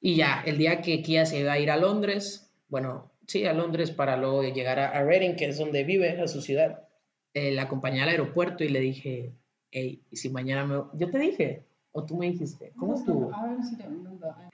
Y 0.00 0.16
ya, 0.16 0.42
el 0.44 0.58
día 0.58 0.82
que 0.82 1.02
Kia 1.02 1.24
se 1.24 1.38
iba 1.38 1.52
a 1.52 1.60
ir 1.60 1.70
a 1.70 1.76
Londres, 1.76 2.52
bueno, 2.66 3.12
sí, 3.28 3.46
a 3.46 3.52
Londres 3.52 3.92
para 3.92 4.16
luego 4.16 4.42
llegar 4.42 4.80
a, 4.80 5.04
Reading, 5.04 5.36
que 5.36 5.46
es 5.46 5.58
donde 5.58 5.84
vive, 5.84 6.20
a 6.20 6.26
su 6.26 6.40
ciudad, 6.40 6.88
eh, 7.32 7.52
la 7.52 7.62
acompañé 7.62 8.02
al 8.02 8.08
aeropuerto 8.08 8.64
y 8.64 8.70
le 8.70 8.80
dije, 8.80 9.34
hey, 9.70 10.02
¿y 10.10 10.16
si 10.16 10.30
mañana 10.30 10.66
me... 10.66 10.82
Yo 10.94 11.12
te 11.12 11.18
dije, 11.20 11.62
o 11.92 12.04
tú 12.04 12.16
me 12.16 12.30
dijiste, 12.30 12.72
¿cómo 12.76 12.94
estuvo? 12.94 13.30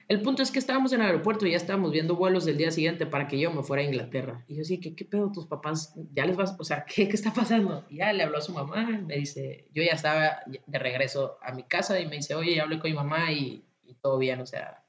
El 0.07 0.21
punto 0.21 0.43
es 0.43 0.51
que 0.51 0.59
estábamos 0.59 0.91
en 0.91 1.01
el 1.01 1.07
aeropuerto 1.07 1.47
y 1.47 1.51
ya 1.51 1.57
estábamos 1.57 1.91
viendo 1.91 2.15
vuelos 2.15 2.43
del 2.45 2.57
día 2.57 2.69
siguiente 2.69 3.05
para 3.05 3.27
que 3.27 3.39
yo 3.39 3.51
me 3.51 3.63
fuera 3.63 3.81
a 3.81 3.85
Inglaterra. 3.85 4.43
Y 4.47 4.55
yo 4.55 4.63
sí, 4.65 4.79
¿qué, 4.79 4.93
qué 4.93 5.05
pedo 5.05 5.31
tus 5.31 5.47
papás? 5.47 5.93
¿Ya 6.13 6.25
les 6.25 6.35
vas? 6.35 6.55
O 6.59 6.63
sea, 6.63 6.85
¿qué, 6.85 7.07
¿qué 7.07 7.15
está 7.15 7.33
pasando? 7.33 7.85
Y 7.89 7.97
ya 7.97 8.11
le 8.11 8.23
habló 8.23 8.37
a 8.37 8.41
su 8.41 8.53
mamá, 8.53 8.85
me 9.05 9.15
dice, 9.15 9.65
yo 9.73 9.81
ya 9.81 9.93
estaba 9.93 10.39
de 10.45 10.79
regreso 10.79 11.37
a 11.41 11.53
mi 11.53 11.63
casa 11.63 11.99
y 11.99 12.07
me 12.07 12.17
dice, 12.17 12.35
oye, 12.35 12.55
ya 12.55 12.63
hablé 12.63 12.79
con 12.79 12.91
mi 12.91 12.95
mamá 12.97 13.31
y, 13.31 13.63
y 13.83 13.93
todo 13.95 14.17
bien, 14.17 14.41
o 14.41 14.45
sea, 14.45 14.83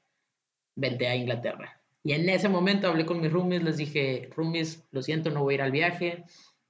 vente 0.75 1.07
a 1.07 1.15
Inglaterra. 1.15 1.81
Y 2.03 2.13
en 2.13 2.27
ese 2.29 2.49
momento 2.49 2.87
hablé 2.87 3.05
con 3.05 3.21
mis 3.21 3.31
roomies, 3.31 3.63
les 3.63 3.77
dije, 3.77 4.29
roomies, 4.35 4.83
lo 4.91 5.01
siento, 5.01 5.29
no 5.29 5.43
voy 5.43 5.53
a 5.53 5.55
ir 5.55 5.61
al 5.61 5.71
viaje. 5.71 6.23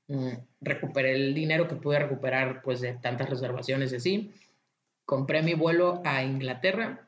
Mm, 0.08 0.34
recuperé 0.60 1.13
el 1.13 1.34
dinero 1.34 1.67
que 1.67 1.76
pude 1.76 2.00
recuperar 2.00 2.62
pues 2.62 2.82
de 2.82 2.94
tantas 2.94 3.30
reservaciones 3.30 3.94
y 3.94 3.96
así. 3.96 4.32
Compré 5.12 5.41
mi 5.41 5.56
vuelo 5.56 6.02
a 6.06 6.24
Inglaterra 6.24 7.06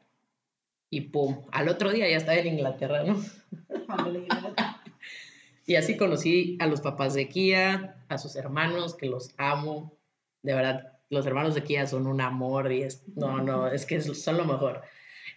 y 0.89 0.99
pum, 0.99 1.45
al 1.53 1.69
otro 1.69 1.89
día 1.89 2.09
ya 2.09 2.17
estaba 2.17 2.37
en 2.37 2.47
Inglaterra, 2.47 3.05
¿no? 3.05 3.23
y 5.65 5.75
así 5.75 5.95
conocí 5.95 6.57
a 6.59 6.67
los 6.67 6.81
papás 6.81 7.13
de 7.13 7.29
Kia, 7.29 8.03
a 8.09 8.17
sus 8.17 8.35
hermanos, 8.35 8.93
que 8.95 9.05
los 9.05 9.33
amo. 9.37 9.93
De 10.41 10.53
verdad, 10.53 10.99
los 11.09 11.25
hermanos 11.25 11.55
de 11.55 11.63
Kia 11.63 11.87
son 11.87 12.05
un 12.05 12.19
amor 12.19 12.73
y 12.73 12.81
es, 12.81 13.07
no, 13.15 13.41
no, 13.41 13.69
es 13.69 13.85
que 13.85 14.01
son 14.01 14.35
lo 14.35 14.43
mejor. 14.43 14.81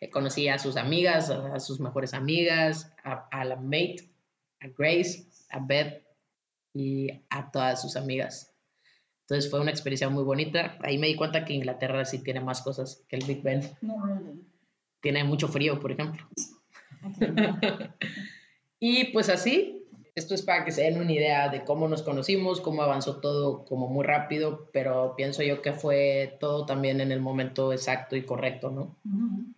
Eh, 0.01 0.11
conocí 0.11 0.49
a 0.49 0.59
sus 0.59 0.77
amigas, 0.77 1.31
a, 1.31 1.61
sus 1.61 1.79
mejores 1.79 2.15
amigas, 2.15 2.93
a, 3.05 3.29
a, 3.31 3.45
la 3.45 3.55
mate, 3.55 4.11
a 4.59 4.67
Grace, 4.77 5.29
a 5.51 5.61
Beth 5.61 6.03
y 6.75 7.13
a 7.31 7.49
todas 7.49 7.81
sus 7.81 7.95
amigas. 7.95 8.56
Entonces 9.29 9.51
fue 9.51 9.61
una 9.61 9.71
experiencia 9.71 10.09
muy 10.09 10.25
bonita. 10.25 10.79
Ahí 10.83 10.99
me 10.99 11.09
di 11.09 11.17
cuenta 11.17 11.45
que 11.45 11.53
Inglaterra 11.53 12.05
sí 12.05 12.23
tiene 12.23 12.41
más 12.41 12.63
cosas 12.63 13.05
que 13.09 13.17
el 13.17 13.25
Big 13.25 13.43
Ben. 13.43 13.61
No, 13.83 14.05
really 14.07 14.47
tiene 15.07 15.23
mucho 15.23 15.47
frío, 15.47 15.79
por 15.79 15.93
ejemplo. 15.93 16.27
y 18.81 19.05
pues 19.13 19.29
así, 19.29 19.87
esto 20.17 20.35
es 20.35 20.43
para 20.43 20.65
que 20.65 20.73
se 20.73 20.83
den 20.83 21.01
una 21.01 21.13
idea 21.13 21.49
de 21.49 21.63
cómo 21.63 21.87
nos 21.87 22.03
conocimos, 22.03 22.61
cómo 22.61 22.83
avanzó 22.83 23.21
todo 23.21 23.65
como 23.65 23.87
muy 23.87 24.05
rápido, 24.05 24.69
pero 24.73 25.15
pienso 25.17 25.45
yo 25.45 25.63
que 25.63 25.73
fue 25.73 26.37
todo 26.41 26.67
también 26.67 27.01
en 27.01 27.13
el 27.13 27.21
momento 27.21 27.73
exacto 27.73 28.17
y 28.17 28.25
correcto, 28.25 28.71
¿no? 28.71 28.97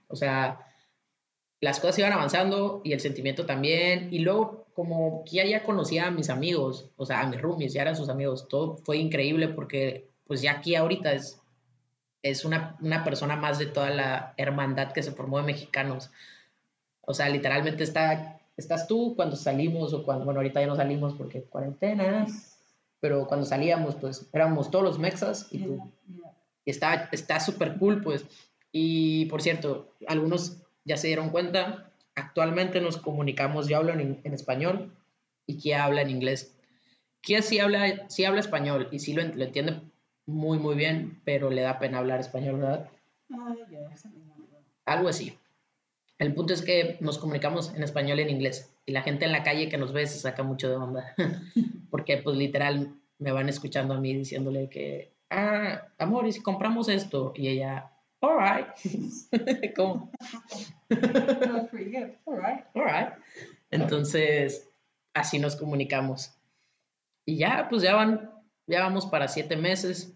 O 0.08 0.16
sea, 0.16 0.66
las 1.62 1.80
cosas 1.80 1.98
iban 2.00 2.12
avanzando 2.12 2.82
y 2.84 2.92
el 2.92 3.00
sentimiento 3.00 3.46
también, 3.46 4.12
y 4.12 4.18
luego 4.18 4.67
como 4.78 5.24
que 5.24 5.38
ya, 5.38 5.44
ya 5.44 5.64
conocía 5.64 6.06
a 6.06 6.12
mis 6.12 6.30
amigos, 6.30 6.88
o 6.96 7.04
sea, 7.04 7.22
a 7.22 7.26
mis 7.26 7.42
roomies, 7.42 7.72
ya 7.72 7.82
eran 7.82 7.96
sus 7.96 8.08
amigos, 8.08 8.46
todo 8.46 8.76
fue 8.76 8.98
increíble 8.98 9.48
porque 9.48 10.08
pues 10.24 10.40
ya 10.40 10.52
aquí 10.52 10.76
ahorita 10.76 11.14
es 11.14 11.40
es 12.22 12.44
una, 12.44 12.76
una, 12.80 13.02
persona 13.02 13.34
más 13.34 13.58
de 13.58 13.66
toda 13.66 13.90
la 13.90 14.34
hermandad 14.36 14.92
que 14.92 15.02
se 15.02 15.10
formó 15.10 15.38
de 15.38 15.46
mexicanos. 15.46 16.12
O 17.00 17.12
sea, 17.12 17.28
literalmente 17.28 17.82
está, 17.82 18.40
estás 18.56 18.86
tú 18.86 19.14
cuando 19.16 19.34
salimos 19.34 19.92
o 19.94 20.04
cuando, 20.04 20.24
bueno, 20.24 20.38
ahorita 20.38 20.60
ya 20.60 20.68
no 20.68 20.76
salimos 20.76 21.14
porque 21.14 21.42
cuarentena, 21.42 22.26
pero 23.00 23.26
cuando 23.26 23.46
salíamos, 23.46 23.96
pues 23.96 24.28
éramos 24.32 24.70
todos 24.70 24.84
los 24.84 24.98
mexas 25.00 25.48
y 25.50 25.58
tú. 25.58 25.92
Y 26.64 26.70
está 26.70 27.40
súper 27.40 27.78
cool, 27.78 28.00
pues. 28.00 28.24
Y 28.70 29.26
por 29.26 29.42
cierto, 29.42 29.96
algunos 30.06 30.62
ya 30.84 30.96
se 30.96 31.08
dieron 31.08 31.30
cuenta, 31.30 31.87
actualmente 32.18 32.80
nos 32.80 32.98
comunicamos, 32.98 33.68
yo 33.68 33.78
hablo 33.78 33.92
en, 33.92 34.20
en 34.22 34.34
español 34.34 34.94
y 35.46 35.58
Kia 35.58 35.84
habla 35.84 36.02
en 36.02 36.10
inglés. 36.10 36.56
Kia 37.20 37.42
sí 37.42 37.58
habla, 37.58 38.08
sí 38.08 38.24
habla 38.24 38.40
español 38.40 38.88
y 38.90 38.98
sí 38.98 39.12
lo, 39.12 39.22
lo 39.22 39.44
entiende 39.44 39.80
muy, 40.26 40.58
muy 40.58 40.76
bien, 40.76 41.20
pero 41.24 41.50
le 41.50 41.62
da 41.62 41.78
pena 41.78 41.98
hablar 41.98 42.20
español, 42.20 42.60
¿verdad? 42.60 42.90
Algo 44.84 45.08
así. 45.08 45.38
El 46.18 46.34
punto 46.34 46.52
es 46.52 46.62
que 46.62 46.98
nos 47.00 47.18
comunicamos 47.18 47.74
en 47.74 47.82
español 47.82 48.18
y 48.18 48.22
en 48.22 48.30
inglés. 48.30 48.74
Y 48.84 48.92
la 48.92 49.02
gente 49.02 49.24
en 49.24 49.32
la 49.32 49.42
calle 49.42 49.68
que 49.68 49.78
nos 49.78 49.92
ve 49.92 50.06
se 50.06 50.18
saca 50.18 50.42
mucho 50.42 50.68
de 50.68 50.76
onda. 50.76 51.14
Porque, 51.90 52.18
pues, 52.18 52.36
literal, 52.36 52.94
me 53.18 53.32
van 53.32 53.48
escuchando 53.48 53.94
a 53.94 54.00
mí 54.00 54.14
diciéndole 54.14 54.68
que, 54.68 55.12
ah, 55.30 55.88
amor, 55.98 56.26
¿y 56.26 56.32
si 56.32 56.42
compramos 56.42 56.88
esto? 56.88 57.32
Y 57.34 57.48
ella, 57.48 57.90
all 58.20 58.38
right. 58.38 58.66
¿Cómo? 59.76 60.10
all 62.74 62.84
right. 62.84 63.12
Entonces, 63.70 64.68
así 65.14 65.38
nos 65.38 65.56
comunicamos. 65.56 66.32
Y 67.24 67.36
ya, 67.36 67.66
pues 67.68 67.82
ya 67.82 67.94
van, 67.94 68.30
ya 68.66 68.80
vamos 68.82 69.06
para 69.06 69.28
siete 69.28 69.56
meses. 69.56 70.14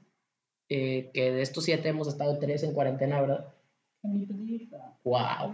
Eh, 0.69 1.11
que 1.13 1.33
de 1.33 1.43
estos 1.43 1.65
siete 1.65 1.91
hemos 1.91 2.09
estado 2.09 2.39
tres 2.39 2.63
en 2.63 2.73
cuarentena, 2.73 3.21
¿verdad? 3.21 3.53
Wow. 5.05 5.53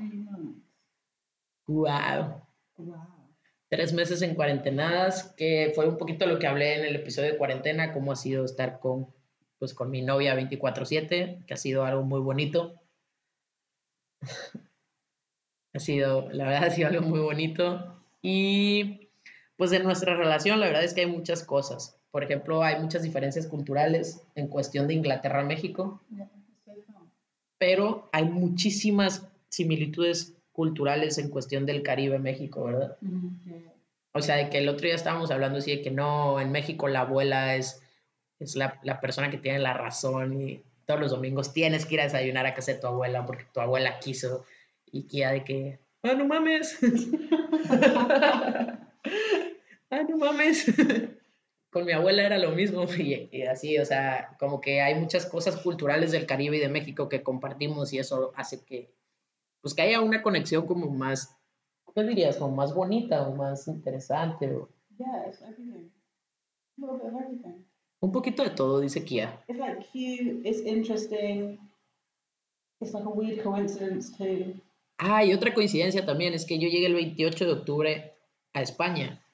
Wow. 1.66 2.42
Tres 3.68 3.92
meses 3.92 4.22
en 4.22 4.34
cuarentenadas, 4.34 5.34
que 5.36 5.72
fue 5.74 5.88
un 5.88 5.98
poquito 5.98 6.24
lo 6.26 6.38
que 6.38 6.46
hablé 6.46 6.76
en 6.78 6.84
el 6.84 6.96
episodio 6.96 7.32
de 7.32 7.38
cuarentena, 7.38 7.92
cómo 7.92 8.12
ha 8.12 8.16
sido 8.16 8.44
estar 8.44 8.78
con, 8.78 9.12
pues, 9.58 9.74
con 9.74 9.90
mi 9.90 10.02
novia 10.02 10.34
24/7, 10.34 11.44
que 11.46 11.54
ha 11.54 11.56
sido 11.56 11.84
algo 11.84 12.02
muy 12.02 12.20
bonito. 12.20 12.80
ha 15.74 15.78
sido, 15.78 16.30
la 16.32 16.44
verdad, 16.44 16.64
ha 16.64 16.70
sido 16.70 16.88
algo 16.88 17.02
muy 17.02 17.20
bonito. 17.20 18.02
Y 18.22 19.08
pues 19.56 19.72
en 19.72 19.82
nuestra 19.82 20.14
relación, 20.16 20.60
la 20.60 20.66
verdad 20.66 20.84
es 20.84 20.94
que 20.94 21.02
hay 21.02 21.06
muchas 21.06 21.42
cosas. 21.44 21.98
Por 22.10 22.24
ejemplo, 22.24 22.62
hay 22.62 22.80
muchas 22.80 23.02
diferencias 23.02 23.46
culturales 23.46 24.22
en 24.34 24.48
cuestión 24.48 24.86
de 24.86 24.94
Inglaterra 24.94 25.40
a 25.40 25.44
México, 25.44 26.00
pero 27.58 28.08
hay 28.12 28.24
muchísimas 28.24 29.28
similitudes 29.48 30.34
culturales 30.52 31.18
en 31.18 31.28
cuestión 31.28 31.66
del 31.66 31.82
Caribe 31.82 32.18
México, 32.18 32.64
¿verdad? 32.64 32.96
O 34.12 34.22
sea, 34.22 34.36
de 34.36 34.48
que 34.48 34.58
el 34.58 34.68
otro 34.68 34.86
día 34.86 34.94
estábamos 34.94 35.30
hablando 35.30 35.58
así 35.58 35.76
de 35.76 35.82
que 35.82 35.90
no, 35.90 36.40
en 36.40 36.50
México 36.50 36.88
la 36.88 37.00
abuela 37.00 37.56
es, 37.56 37.82
es 38.38 38.56
la, 38.56 38.78
la 38.82 39.00
persona 39.00 39.30
que 39.30 39.38
tiene 39.38 39.58
la 39.58 39.74
razón 39.74 40.40
y 40.40 40.62
todos 40.86 41.00
los 41.00 41.10
domingos 41.10 41.52
tienes 41.52 41.84
que 41.86 41.94
ir 41.94 42.00
a 42.00 42.04
desayunar 42.04 42.46
a 42.46 42.54
casa 42.54 42.72
de 42.72 42.78
tu 42.78 42.86
abuela 42.86 43.26
porque 43.26 43.46
tu 43.52 43.60
abuela 43.60 43.98
quiso 43.98 44.44
y 44.90 45.06
que 45.06 45.18
ya 45.18 45.32
de 45.32 45.44
que, 45.44 45.80
ah, 46.02 46.14
no 46.14 46.26
mames. 46.26 46.78
ah, 49.90 50.02
no 50.08 50.16
mames 50.16 50.66
con 51.70 51.84
mi 51.84 51.92
abuela 51.92 52.24
era 52.24 52.38
lo 52.38 52.52
mismo 52.52 52.84
y, 52.98 53.42
así, 53.42 53.78
o 53.78 53.84
sea, 53.84 54.36
como 54.38 54.60
que 54.60 54.80
hay 54.80 54.94
muchas 54.94 55.26
cosas 55.26 55.56
culturales 55.56 56.12
del 56.12 56.26
Caribe 56.26 56.56
y 56.56 56.60
de 56.60 56.68
México 56.68 57.08
que 57.08 57.22
compartimos 57.22 57.92
y 57.92 57.98
eso 57.98 58.32
hace 58.36 58.64
que, 58.64 58.92
pues 59.60 59.74
que 59.74 59.82
haya 59.82 60.00
una 60.00 60.22
conexión 60.22 60.66
como 60.66 60.90
más, 60.90 61.36
¿qué 61.94 62.02
dirías? 62.04 62.36
Como 62.36 62.56
más 62.56 62.74
bonita 62.74 63.28
o 63.28 63.34
más 63.34 63.68
interesante. 63.68 64.54
O... 64.54 64.68
A 65.00 65.30
little 66.80 66.96
bit 66.96 67.06
of 67.06 67.14
everything. 67.14 67.64
Un 68.00 68.12
poquito 68.12 68.44
de 68.44 68.50
todo, 68.50 68.80
dice 68.80 69.04
Kia. 69.04 69.42
It's 69.48 69.58
like 69.58 69.80
cute, 69.92 70.42
it's 70.44 70.60
interesting. 70.60 71.58
It's 72.80 72.94
like 72.94 73.04
a 73.04 73.10
weird 73.10 73.42
coincidence 73.42 74.16
too. 74.16 74.60
Ah, 74.98 75.24
y 75.24 75.32
otra 75.32 75.54
coincidencia 75.54 76.04
también 76.04 76.34
es 76.34 76.44
que 76.44 76.58
yo 76.58 76.68
llegué 76.68 76.86
el 76.86 76.94
28 76.94 77.44
de 77.44 77.52
octubre 77.52 78.14
a 78.52 78.62
España 78.62 79.24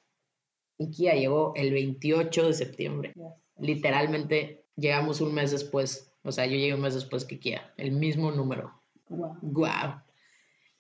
y 0.79 0.91
Kia 0.91 1.15
llegó 1.15 1.53
el 1.57 1.73
28 1.73 2.47
de 2.47 2.53
septiembre. 2.53 3.13
Yes. 3.15 3.25
Literalmente 3.59 4.65
llegamos 4.77 5.21
un 5.21 5.35
mes 5.35 5.51
después, 5.51 6.13
o 6.23 6.33
sea, 6.33 6.47
yo 6.47 6.53
llegué 6.53 6.75
un 6.75 6.81
mes 6.81 6.95
después 6.95 7.25
que 7.25 7.39
Kia, 7.39 7.73
el 7.77 7.93
mismo 7.93 8.31
número. 8.31 8.73
Wow. 9.09 9.37
Guau. 9.43 10.01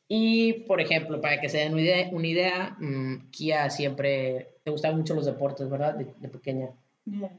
Y, 0.08 0.64
por 0.64 0.80
ejemplo, 0.80 1.20
para 1.20 1.40
que 1.40 1.48
se 1.48 1.58
den 1.58 1.72
una 1.72 1.82
idea, 1.82 2.08
una 2.12 2.26
idea, 2.26 2.76
mm, 2.78 3.30
Kia 3.30 3.70
siempre 3.70 4.56
te 4.62 4.70
gustaban 4.70 4.98
mucho 4.98 5.14
los 5.14 5.24
deportes, 5.24 5.68
¿verdad? 5.68 5.94
De, 5.94 6.06
de 6.18 6.28
pequeña. 6.28 6.70
Yeah. 7.06 7.30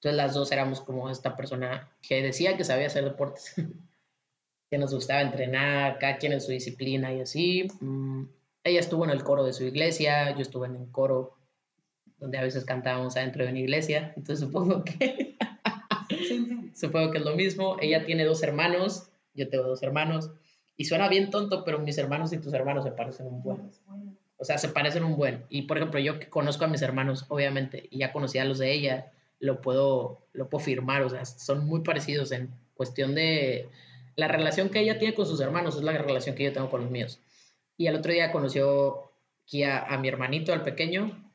Entonces 0.00 0.16
las 0.16 0.32
dos 0.32 0.50
éramos 0.50 0.80
como 0.80 1.10
esta 1.10 1.36
persona 1.36 1.90
que 2.00 2.22
decía 2.22 2.56
que 2.56 2.64
sabía 2.64 2.86
hacer 2.86 3.04
deportes, 3.04 3.54
que 4.70 4.78
nos 4.78 4.94
gustaba 4.94 5.20
entrenar, 5.20 5.98
cada 5.98 6.16
quien 6.16 6.32
en 6.32 6.40
su 6.40 6.52
disciplina 6.52 7.12
y 7.12 7.20
así. 7.20 7.68
Mm, 7.80 8.24
ella 8.64 8.80
estuvo 8.80 9.04
en 9.04 9.10
el 9.10 9.22
coro 9.22 9.44
de 9.44 9.52
su 9.52 9.64
iglesia, 9.64 10.34
yo 10.34 10.40
estuve 10.40 10.68
en 10.68 10.76
el 10.76 10.90
coro 10.90 11.36
donde 12.16 12.38
a 12.38 12.42
veces 12.42 12.64
cantábamos 12.64 13.14
adentro 13.18 13.44
de 13.44 13.50
una 13.50 13.58
iglesia, 13.58 14.14
entonces 14.16 14.40
supongo 14.46 14.84
que, 14.84 15.36
supongo 16.74 17.10
que 17.10 17.18
es 17.18 17.24
lo 17.24 17.36
mismo. 17.36 17.76
Ella 17.78 18.06
tiene 18.06 18.24
dos 18.24 18.42
hermanos, 18.42 19.10
yo 19.34 19.50
tengo 19.50 19.64
dos 19.64 19.82
hermanos, 19.82 20.30
y 20.78 20.86
suena 20.86 21.10
bien 21.10 21.28
tonto, 21.28 21.62
pero 21.62 21.78
mis 21.78 21.98
hermanos 21.98 22.32
y 22.32 22.38
tus 22.38 22.54
hermanos 22.54 22.84
se 22.84 22.92
parecen 22.92 23.26
un 23.26 23.42
buen. 23.42 23.70
O 24.38 24.46
sea, 24.46 24.56
se 24.56 24.70
parecen 24.70 25.04
un 25.04 25.18
buen. 25.18 25.44
Y 25.50 25.62
por 25.62 25.76
ejemplo, 25.76 26.00
yo 26.00 26.18
que 26.18 26.30
conozco 26.30 26.64
a 26.64 26.68
mis 26.68 26.80
hermanos, 26.80 27.26
obviamente, 27.28 27.86
y 27.90 27.98
ya 27.98 28.12
conocía 28.12 28.42
a 28.42 28.46
los 28.46 28.56
de 28.56 28.72
ella, 28.72 29.12
lo 29.40 29.60
puedo, 29.60 30.20
lo 30.32 30.48
puedo 30.48 30.64
firmar. 30.64 31.02
O 31.02 31.10
sea, 31.10 31.24
son 31.24 31.66
muy 31.66 31.80
parecidos 31.80 32.30
en 32.32 32.50
cuestión 32.74 33.14
de 33.14 33.68
la 34.16 34.28
relación 34.28 34.68
que 34.68 34.80
ella 34.80 34.98
tiene 34.98 35.14
con 35.14 35.26
sus 35.26 35.40
hermanos, 35.40 35.76
es 35.76 35.82
la 35.82 35.92
relación 35.92 36.36
que 36.36 36.44
yo 36.44 36.52
tengo 36.52 36.70
con 36.70 36.82
los 36.82 36.90
míos. 36.90 37.20
Y 37.76 37.86
el 37.86 37.96
otro 37.96 38.12
día 38.12 38.32
conoció 38.32 39.10
aquí 39.42 39.64
a, 39.64 39.96
mi 39.98 40.08
hermanito, 40.08 40.52
al 40.52 40.62
pequeño, 40.62 41.32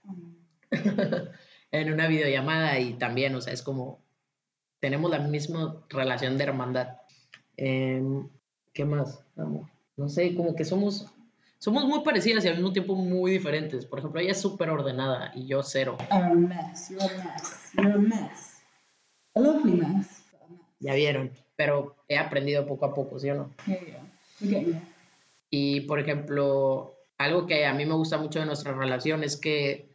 en 1.71 1.93
una 1.93 2.07
videollamada 2.07 2.79
y 2.79 2.93
también, 2.93 3.35
o 3.35 3.41
sea, 3.41 3.53
es 3.53 3.61
como, 3.61 3.99
tenemos 4.79 5.09
la 5.09 5.19
misma 5.19 5.83
relación 5.89 6.37
de 6.37 6.43
hermandad. 6.43 6.97
Em, 7.57 8.29
¿Qué 8.73 8.85
más? 8.85 9.25
amor? 9.35 9.65
No 9.97 10.09
sé, 10.09 10.35
como 10.35 10.55
que 10.55 10.65
somos, 10.65 11.07
somos 11.65 11.83
muy 11.85 12.01
parecidas 12.01 12.45
y 12.45 12.47
al 12.47 12.57
mismo 12.57 12.71
tiempo 12.71 12.93
muy 12.93 13.31
diferentes. 13.31 13.87
Por 13.87 13.97
ejemplo, 13.97 14.21
ella 14.21 14.33
es 14.33 14.39
súper 14.39 14.69
ordenada 14.69 15.31
y 15.33 15.47
yo 15.47 15.63
cero. 15.63 15.97
A 16.11 16.19
mess. 16.19 16.91
You're 16.91 17.03
a 17.03 17.23
mess. 17.23 17.71
You're 17.73 17.93
a 17.93 17.97
mess. 17.97 18.61
A 19.33 19.39
lovely 19.39 19.71
mess. 19.71 20.21
but 20.31 20.41
a 20.43 20.47
mess. 20.47 20.61
Ya 20.79 20.93
vieron, 20.93 21.31
pero 21.55 21.95
he 22.07 22.19
aprendido 22.19 22.67
poco 22.67 22.85
a 22.85 22.93
poco, 22.93 23.17
¿sí 23.17 23.31
o 23.31 23.33
no? 23.33 23.51
Yeah, 23.65 23.79
yeah. 23.83 24.03
Getting 24.39 24.73
there. 24.73 24.81
Y, 25.49 25.81
por 25.81 25.99
ejemplo, 25.99 26.93
algo 27.17 27.47
que 27.47 27.65
a 27.65 27.73
mí 27.73 27.83
me 27.83 27.95
gusta 27.95 28.19
mucho 28.19 28.39
de 28.39 28.45
nuestra 28.45 28.73
relación 28.73 29.23
es 29.23 29.35
que, 29.35 29.89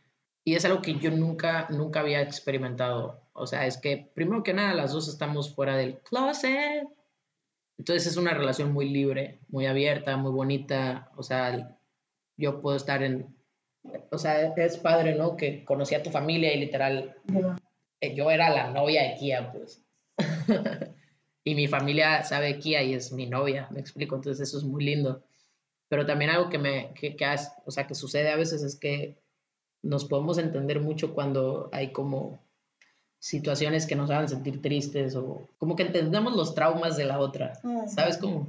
y 0.45 0.57
es 0.57 0.65
algo 0.65 0.83
que 0.83 0.99
yo 0.99 1.13
nunca, 1.13 1.69
nunca 1.71 2.01
había 2.01 2.21
experimentado, 2.21 3.21
o 3.33 3.47
sea, 3.47 3.65
es 3.67 3.79
que 3.79 4.11
primero 4.13 4.43
que 4.43 4.55
nada 4.55 4.75
las 4.75 4.91
dos 4.91 5.07
estamos 5.07 5.55
fuera 5.55 5.77
del 5.77 5.99
closet. 6.01 6.89
Entonces 7.81 8.07
es 8.09 8.19
una 8.19 8.35
relación 8.35 8.75
muy 8.75 8.91
libre, 8.91 9.41
muy 9.49 9.65
abierta, 9.65 10.15
muy 10.19 10.31
bonita, 10.33 11.11
o 11.17 11.23
sea, 11.23 11.79
yo 12.37 12.61
puedo 12.61 12.77
estar 12.77 13.03
en, 13.03 13.35
o 14.11 14.19
sea, 14.19 14.53
es 14.55 14.77
padre, 14.77 15.15
¿no? 15.15 15.35
Que 15.35 15.65
conocí 15.65 15.95
a 15.95 16.03
tu 16.03 16.11
familia 16.11 16.53
y 16.55 16.61
literal, 16.61 17.17
Yeah. 17.33 17.57
eh, 18.03 18.15
yo 18.15 18.31
era 18.31 18.51
la 18.51 18.71
novia 18.71 19.03
de 19.05 19.15
Kia, 19.15 19.51
pues. 19.51 19.83
y 21.45 21.55
mi 21.55 21.69
familia 21.69 22.23
sabe 22.23 22.59
Kia 22.59 22.83
y 22.83 22.93
es 22.93 23.13
mi 23.13 23.25
novia, 23.27 23.67
me 23.71 23.81
explico, 23.81 24.15
entonces 24.15 24.47
eso 24.47 24.59
es 24.59 24.65
muy 24.65 24.85
lindo. 24.85 25.23
Pero 25.89 26.05
también 26.05 26.31
algo 26.33 26.51
que 26.51 26.59
me, 26.59 26.93
que, 26.93 27.17
que 27.17 27.25
has- 27.25 27.55
o 27.65 27.71
sea, 27.71 27.87
que 27.87 27.95
sucede 27.95 28.29
a 28.31 28.37
veces 28.37 28.63
es 28.63 28.77
que 28.79 29.17
nos 29.83 30.05
podemos 30.05 30.37
entender 30.37 30.81
mucho 30.81 31.15
cuando 31.15 31.71
hay 31.73 31.93
como 31.93 32.45
situaciones 33.21 33.87
que 33.87 33.95
nos 33.95 34.11
hagan 34.11 34.29
sentir 34.29 34.61
tristes 34.63 35.15
o 35.15 35.47
como 35.59 35.77
que 35.77 35.85
entendemos 35.85 36.35
los 36.35 36.55
traumas 36.55 36.97
de 36.97 37.05
la 37.05 37.19
otra, 37.21 37.53
¿sabes 37.87 38.17
cómo? 38.17 38.49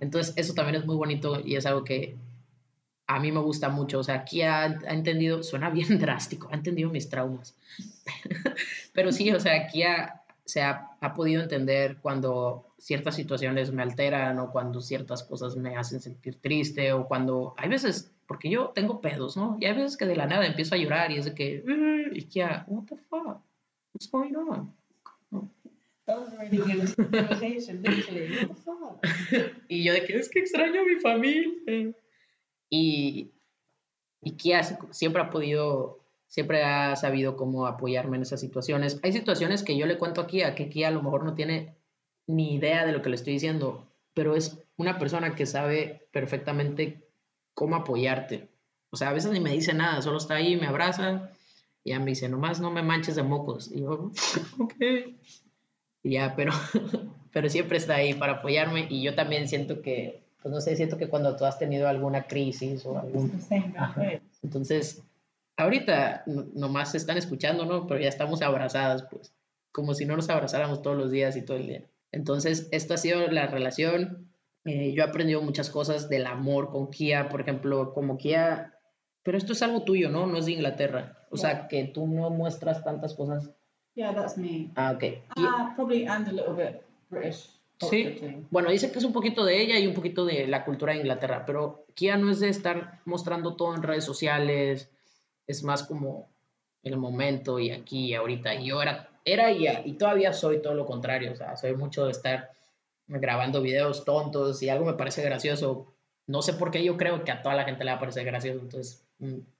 Entonces 0.00 0.32
eso 0.36 0.54
también 0.54 0.76
es 0.76 0.86
muy 0.86 0.96
bonito 0.96 1.40
y 1.44 1.56
es 1.56 1.66
algo 1.66 1.84
que 1.84 2.16
a 3.06 3.18
mí 3.20 3.32
me 3.32 3.40
gusta 3.40 3.68
mucho. 3.68 3.98
O 3.98 4.02
sea, 4.04 4.14
aquí 4.14 4.42
ha, 4.42 4.62
ha 4.62 4.92
entendido, 4.94 5.42
suena 5.42 5.68
bien 5.78 5.98
drástico, 5.98 6.48
ha 6.50 6.54
entendido 6.54 6.90
mis 6.90 7.08
traumas. 7.08 7.54
Pero 8.92 9.12
sí, 9.12 9.30
o 9.32 9.40
sea, 9.40 9.54
aquí 9.66 9.82
ha, 9.82 10.22
se 10.44 10.62
ha, 10.62 10.90
ha 11.00 11.14
podido 11.14 11.42
entender 11.42 11.98
cuando 12.00 12.66
ciertas 12.78 13.16
situaciones 13.16 13.72
me 13.72 13.82
alteran 13.82 14.38
o 14.38 14.50
cuando 14.52 14.80
ciertas 14.80 15.22
cosas 15.24 15.56
me 15.56 15.76
hacen 15.76 16.00
sentir 16.00 16.40
triste 16.40 16.92
o 16.92 17.08
cuando 17.08 17.54
hay 17.56 17.68
veces, 17.68 18.12
porque 18.28 18.48
yo 18.48 18.68
tengo 18.74 19.00
pedos, 19.00 19.36
¿no? 19.36 19.56
Y 19.60 19.64
hay 19.64 19.74
veces 19.74 19.96
que 19.96 20.06
de 20.06 20.16
la 20.16 20.26
nada 20.26 20.46
empiezo 20.46 20.74
a 20.74 20.78
llorar 20.78 21.10
y 21.10 21.16
es 21.18 21.24
de 21.24 21.34
que, 21.34 21.62
"Mm", 21.66 22.14
y 22.14 22.28
what 22.68 22.84
the 22.84 22.96
fuck, 23.08 23.38
what's 23.94 24.08
going 24.10 24.36
on? 24.36 24.72
That 26.06 26.20
was 26.20 26.34
a 26.34 26.38
really 26.38 26.58
good 26.58 27.14
invitation, 27.14 27.82
literally. 27.82 28.46
What 28.46 28.48
the 28.48 28.54
fuck? 28.54 29.04
Y 29.68 29.84
yo 29.84 29.94
de 29.94 30.04
que 30.04 30.16
es 30.18 30.28
que 30.28 30.40
extraño 30.40 30.82
a 30.82 30.84
mi 30.84 31.00
familia. 31.00 31.94
Y, 32.68 33.30
y 34.20 34.30
Kia 34.36 34.62
siempre 34.90 35.22
ha 35.22 35.30
podido, 35.30 36.00
siempre 36.26 36.62
ha 36.62 36.94
sabido 36.96 37.36
cómo 37.36 37.66
apoyarme 37.66 38.16
en 38.16 38.22
esas 38.22 38.40
situaciones. 38.40 39.00
Hay 39.02 39.12
situaciones 39.12 39.62
que 39.62 39.78
yo 39.78 39.86
le 39.86 39.96
cuento 39.96 40.20
a 40.20 40.26
Kia, 40.26 40.54
que 40.54 40.68
Kia 40.68 40.88
a 40.88 40.90
lo 40.90 41.02
mejor 41.02 41.24
no 41.24 41.34
tiene 41.34 41.74
ni 42.26 42.54
idea 42.54 42.84
de 42.84 42.92
lo 42.92 43.00
que 43.00 43.08
le 43.08 43.16
estoy 43.16 43.34
diciendo, 43.34 43.86
pero 44.12 44.34
es 44.34 44.58
una 44.76 44.98
persona 44.98 45.34
que 45.34 45.46
sabe 45.46 46.06
perfectamente 46.10 47.08
cómo 47.54 47.76
apoyarte. 47.76 48.48
O 48.90 48.96
sea, 48.96 49.08
a 49.08 49.12
veces 49.12 49.30
ni 49.32 49.40
me 49.40 49.52
dice 49.52 49.72
nada, 49.72 50.02
solo 50.02 50.18
está 50.18 50.34
ahí, 50.34 50.56
me 50.56 50.66
abraza 50.66 51.30
y 51.84 51.90
ya 51.90 51.98
me 52.00 52.06
dice, 52.06 52.28
nomás 52.28 52.60
no 52.60 52.70
me 52.70 52.82
manches 52.82 53.14
de 53.16 53.22
mocos. 53.22 53.70
Y 53.70 53.82
yo, 53.82 54.10
ok. 54.58 54.74
Y 56.02 56.10
ya, 56.12 56.34
pero, 56.34 56.52
pero 57.32 57.48
siempre 57.48 57.78
está 57.78 57.96
ahí 57.96 58.14
para 58.14 58.34
apoyarme 58.34 58.86
y 58.90 59.02
yo 59.02 59.14
también 59.14 59.48
siento 59.48 59.80
que, 59.82 60.22
pues 60.42 60.52
no 60.52 60.60
sé, 60.60 60.76
siento 60.76 60.98
que 60.98 61.08
cuando 61.08 61.36
tú 61.36 61.44
has 61.44 61.58
tenido 61.58 61.88
alguna 61.88 62.26
crisis 62.26 62.84
o 62.86 62.98
algún... 62.98 63.30
Entonces, 64.42 65.02
ahorita 65.56 66.24
no- 66.26 66.46
nomás 66.54 66.90
se 66.92 66.98
están 66.98 67.16
escuchando, 67.18 67.64
¿no? 67.64 67.86
Pero 67.86 68.00
ya 68.00 68.08
estamos 68.08 68.42
abrazadas, 68.42 69.04
pues, 69.10 69.32
como 69.72 69.94
si 69.94 70.04
no 70.04 70.16
nos 70.16 70.28
abrazáramos 70.30 70.82
todos 70.82 70.96
los 70.96 71.10
días 71.10 71.36
y 71.36 71.42
todo 71.42 71.56
el 71.56 71.66
día. 71.66 71.84
Entonces, 72.12 72.68
esta 72.70 72.94
ha 72.94 72.98
sido 72.98 73.26
la 73.28 73.46
relación. 73.46 74.28
Eh, 74.66 74.92
yo 74.94 75.02
he 75.02 75.06
aprendido 75.06 75.42
muchas 75.42 75.68
cosas 75.68 76.08
del 76.08 76.26
amor 76.26 76.70
con 76.70 76.90
Kia, 76.90 77.28
por 77.28 77.40
ejemplo, 77.40 77.92
como 77.92 78.16
Kia, 78.18 78.73
pero 79.24 79.36
esto 79.36 79.52
es 79.54 79.62
algo 79.62 79.82
tuyo, 79.82 80.08
¿no? 80.10 80.26
No 80.26 80.38
es 80.38 80.46
de 80.46 80.52
Inglaterra. 80.52 81.18
O 81.30 81.36
sea, 81.36 81.66
que 81.66 81.84
tú 81.84 82.06
no 82.06 82.30
muestras 82.30 82.84
tantas 82.84 83.14
cosas. 83.14 83.50
Yeah, 83.96 84.14
that's 84.14 84.36
me. 84.38 84.70
Ah, 84.76 84.92
ok. 84.94 85.02
Y- 85.02 85.20
Uh, 85.36 85.74
probably 85.74 86.06
and 86.06 86.28
a 86.28 86.32
little 86.32 86.54
bit 86.54 86.80
British 87.10 87.50
Sí. 87.80 88.16
too. 88.20 88.46
Bueno, 88.50 88.70
dice 88.70 88.92
que 88.92 88.98
es 88.98 89.04
un 89.04 89.12
poquito 89.12 89.44
de 89.44 89.60
ella 89.60 89.78
y 89.78 89.86
un 89.86 89.94
poquito 89.94 90.24
de 90.24 90.46
la 90.46 90.64
cultura 90.64 90.92
de 90.92 91.00
Inglaterra, 91.00 91.44
pero 91.44 91.86
Kia 91.94 92.16
no 92.16 92.30
es 92.30 92.38
de 92.40 92.48
estar 92.48 93.00
mostrando 93.04 93.56
todo 93.56 93.74
en 93.74 93.82
redes 93.82 94.04
sociales, 94.04 94.90
es 95.46 95.62
más 95.64 95.82
como 95.82 96.28
el 96.84 96.96
momento 96.96 97.58
y 97.58 97.70
aquí 97.72 98.06
y 98.10 98.14
ahorita. 98.14 98.54
Y 98.54 98.66
yo 98.66 98.80
era, 98.80 99.08
era 99.24 99.50
y, 99.50 99.66
y 99.86 99.92
todavía 99.94 100.32
soy 100.32 100.62
todo 100.62 100.74
lo 100.74 100.86
contrario, 100.86 101.32
o 101.32 101.36
sea, 101.36 101.56
soy 101.56 101.74
mucho 101.74 102.04
de 102.06 102.12
estar 102.12 102.50
grabando 103.06 103.60
videos 103.60 104.04
tontos 104.04 104.62
y 104.62 104.68
algo 104.70 104.84
me 104.86 104.94
parece 104.94 105.22
gracioso. 105.22 105.92
No 106.26 106.42
sé 106.42 106.54
por 106.54 106.70
qué 106.70 106.82
yo 106.82 106.96
creo 106.96 107.22
que 107.24 107.32
a 107.32 107.42
toda 107.42 107.54
la 107.54 107.64
gente 107.64 107.84
le 107.84 107.90
va 107.90 107.96
a 107.96 108.00
parecer 108.00 108.24
gracioso, 108.24 108.60
entonces 108.60 109.03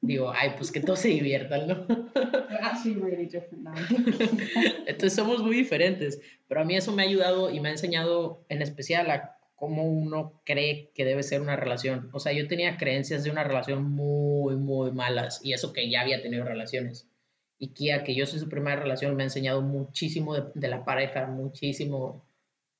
digo, 0.00 0.32
ay, 0.32 0.52
pues 0.56 0.70
que 0.70 0.80
todos 0.80 1.00
se 1.00 1.08
diviertan, 1.08 1.66
¿no? 1.66 1.86
Really. 2.84 3.28
Entonces 4.86 5.14
somos 5.14 5.42
muy 5.42 5.56
diferentes, 5.56 6.20
pero 6.48 6.60
a 6.60 6.64
mí 6.64 6.76
eso 6.76 6.92
me 6.92 7.02
ha 7.02 7.06
ayudado 7.06 7.50
y 7.50 7.60
me 7.60 7.68
ha 7.68 7.72
enseñado 7.72 8.44
en 8.48 8.62
especial 8.62 9.10
a 9.10 9.38
cómo 9.54 9.84
uno 9.84 10.42
cree 10.44 10.90
que 10.94 11.04
debe 11.04 11.22
ser 11.22 11.40
una 11.40 11.56
relación. 11.56 12.10
O 12.12 12.20
sea, 12.20 12.32
yo 12.32 12.48
tenía 12.48 12.76
creencias 12.76 13.24
de 13.24 13.30
una 13.30 13.44
relación 13.44 13.84
muy, 13.84 14.56
muy 14.56 14.92
malas 14.92 15.40
y 15.44 15.52
eso 15.52 15.72
que 15.72 15.88
ya 15.88 16.02
había 16.02 16.22
tenido 16.22 16.44
relaciones. 16.44 17.08
Y 17.58 17.68
Kia, 17.68 18.02
que 18.04 18.14
yo 18.14 18.26
soy 18.26 18.40
su 18.40 18.48
primera 18.48 18.76
relación, 18.76 19.16
me 19.16 19.22
ha 19.22 19.26
enseñado 19.26 19.62
muchísimo 19.62 20.34
de, 20.34 20.44
de 20.54 20.68
la 20.68 20.84
pareja, 20.84 21.26
muchísimo 21.26 22.26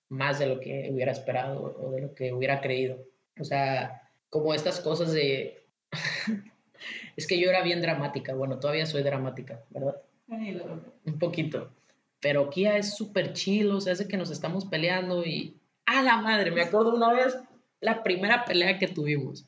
más 0.09 0.39
de 0.39 0.47
lo 0.47 0.61
que 0.61 0.91
hubiera 0.93 1.13
esperado 1.13 1.77
o 1.79 1.91
de 1.93 2.01
lo 2.01 2.15
que 2.15 2.33
hubiera 2.33 2.61
creído. 2.61 2.99
O 3.41 3.45
sea, 3.45 4.03
como 4.29 4.55
estas 4.55 4.81
cosas 4.81 5.13
de... 5.13 5.67
es 7.16 7.27
que 7.27 7.38
yo 7.40 7.51
era 7.51 7.62
bien 7.62 7.81
dramática, 7.81 8.35
bueno, 8.35 8.59
todavía 8.59 8.87
soy 8.87 9.03
dramática, 9.03 9.62
¿verdad? 9.70 9.97
Un 10.29 11.18
poquito. 11.18 11.70
Pero 12.20 12.49
Kia 12.49 12.79
es 12.79 12.97
súper 12.97 13.33
chill, 13.35 13.70
o 13.70 13.81
sea, 13.81 13.92
hace 13.92 14.09
que 14.09 14.16
nos 14.16 14.31
estamos 14.31 14.64
peleando 14.64 15.25
y... 15.25 15.61
¡A 15.87 16.03
la 16.03 16.16
madre! 16.16 16.51
Me 16.51 16.62
acuerdo 16.62 16.94
una 16.94 17.12
vez, 17.12 17.37
la 17.81 18.03
primera 18.03 18.44
pelea 18.44 18.79
que 18.79 18.88
tuvimos. 18.88 19.47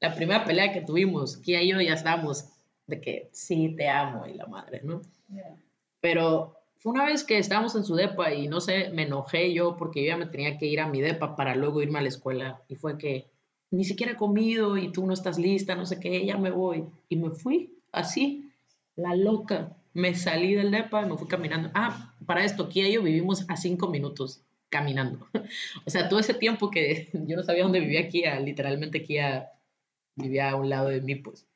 La 0.00 0.14
primera 0.14 0.44
pelea 0.44 0.72
que 0.72 0.80
tuvimos, 0.80 1.36
Kia 1.36 1.62
y 1.62 1.68
yo 1.68 1.80
ya 1.80 1.92
estábamos 1.92 2.48
de 2.86 3.00
que 3.00 3.28
sí, 3.32 3.74
te 3.76 3.88
amo 3.88 4.26
y 4.26 4.34
la 4.34 4.46
madre, 4.46 4.80
¿no? 4.82 5.02
Yeah. 5.28 5.56
Pero 6.00 6.56
fue 6.78 6.92
una 6.92 7.04
vez 7.04 7.24
que 7.24 7.38
estábamos 7.38 7.74
en 7.74 7.84
su 7.84 7.94
depa 7.94 8.32
y 8.32 8.48
no 8.48 8.60
sé, 8.60 8.90
me 8.90 9.02
enojé 9.02 9.52
yo 9.52 9.76
porque 9.76 10.02
yo 10.02 10.08
ya 10.08 10.16
me 10.16 10.26
tenía 10.26 10.56
que 10.56 10.66
ir 10.66 10.80
a 10.80 10.86
mi 10.86 11.00
depa 11.00 11.36
para 11.36 11.54
luego 11.54 11.82
irme 11.82 11.98
a 11.98 12.02
la 12.02 12.08
escuela. 12.08 12.62
Y 12.68 12.76
fue 12.76 12.96
que 12.96 13.26
ni 13.70 13.84
siquiera 13.84 14.12
he 14.12 14.16
comido 14.16 14.76
y 14.76 14.92
tú 14.92 15.06
no 15.06 15.12
estás 15.12 15.38
lista, 15.38 15.74
no 15.74 15.86
sé 15.86 16.00
qué, 16.00 16.24
ya 16.24 16.36
me 16.36 16.50
voy. 16.50 16.84
Y 17.08 17.16
me 17.16 17.30
fui 17.30 17.78
así, 17.92 18.50
la 18.94 19.14
loca. 19.14 19.76
Me 19.94 20.14
salí 20.14 20.54
del 20.54 20.70
depa 20.70 21.02
y 21.02 21.06
me 21.06 21.16
fui 21.16 21.26
caminando. 21.26 21.70
Ah, 21.74 22.14
para 22.26 22.44
esto, 22.44 22.64
aquí 22.64 22.82
y 22.82 22.92
yo 22.92 23.02
vivimos 23.02 23.48
a 23.48 23.56
cinco 23.56 23.88
minutos 23.88 24.42
caminando. 24.68 25.26
o 25.86 25.90
sea, 25.90 26.08
todo 26.08 26.20
ese 26.20 26.34
tiempo 26.34 26.70
que 26.70 27.08
yo 27.26 27.36
no 27.36 27.42
sabía 27.42 27.62
dónde 27.62 27.80
vivía 27.80 28.08
Kia, 28.08 28.38
literalmente 28.40 29.02
Kia 29.02 29.50
vivía 30.14 30.50
a 30.50 30.56
un 30.56 30.68
lado 30.68 30.88
de 30.88 31.00
mí, 31.00 31.14
pues. 31.16 31.46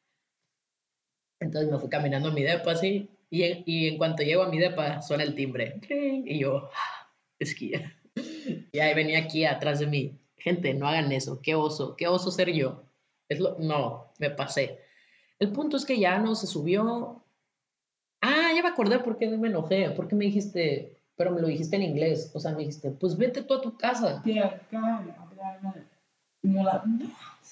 Entonces 1.40 1.70
me 1.70 1.79
fui 1.79 1.88
caminando 1.88 2.29
a 2.29 2.33
mi 2.33 2.42
depa 2.42 2.73
así, 2.73 3.09
y 3.31 3.44
y 3.64 3.88
en 3.88 3.99
cuanto 3.99 4.23
llego 4.23 4.42
a 4.42 4.51
mi 4.51 4.59
depa 4.59 5.01
suena 5.01 5.23
el 5.23 5.35
timbre, 5.35 5.81
y 5.88 6.38
yo, 6.38 6.70
ah, 6.75 7.09
es 7.38 7.55
Kia. 7.55 7.96
Y 8.73 8.79
ahí 8.81 8.94
venía 8.94 9.27
Kia 9.29 9.53
atrás 9.53 9.79
de 9.81 9.87
mí. 9.87 10.19
Gente, 10.40 10.74
no 10.74 10.88
hagan 10.88 11.12
eso, 11.12 11.40
qué 11.42 11.55
oso, 11.55 11.96
qué 11.96 12.09
oso 12.09 12.31
ser 12.31 12.53
yo. 12.53 12.83
Es 13.29 13.38
lo, 13.40 13.57
no, 13.59 14.07
me 14.18 14.31
pasé. 14.31 14.81
El 15.38 15.53
punto 15.53 15.76
es 15.76 15.85
que 15.85 15.98
ya 15.98 16.18
no 16.18 16.35
se 16.35 16.46
subió. 16.46 17.22
Ah, 18.20 18.50
ya 18.55 18.62
me 18.62 18.68
acordé 18.68 18.98
por 18.98 19.16
qué 19.16 19.29
me 19.29 19.48
enojé, 19.48 19.90
porque 19.90 20.14
me 20.14 20.24
dijiste, 20.24 20.98
pero 21.16 21.31
me 21.31 21.40
lo 21.40 21.48
dijiste 21.48 21.76
en 21.76 21.83
inglés. 21.83 22.31
O 22.35 22.40
sea, 22.40 22.53
me 22.53 22.61
dijiste, 22.61 22.90
pues 22.90 23.16
vete 23.16 23.42
tú 23.42 23.55
a 23.55 23.61
tu 23.61 23.76
casa. 23.76 24.22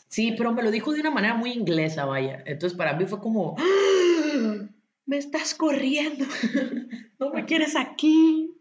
Sí, 0.09 0.35
pero 0.37 0.53
me 0.53 0.62
lo 0.62 0.70
dijo 0.70 0.92
de 0.92 1.01
una 1.01 1.11
manera 1.11 1.35
muy 1.35 1.53
inglesa, 1.53 2.07
vaya. 2.07 2.42
Entonces 2.46 2.77
para 2.77 2.94
mí 2.94 3.05
fue 3.05 3.20
como, 3.20 3.57
¡Ah! 3.59 4.66
me 5.07 5.16
estás 5.16 5.55
corriendo, 5.55 6.24
no 7.18 7.31
me 7.31 7.44
quieres 7.44 7.77
aquí. 7.77 8.55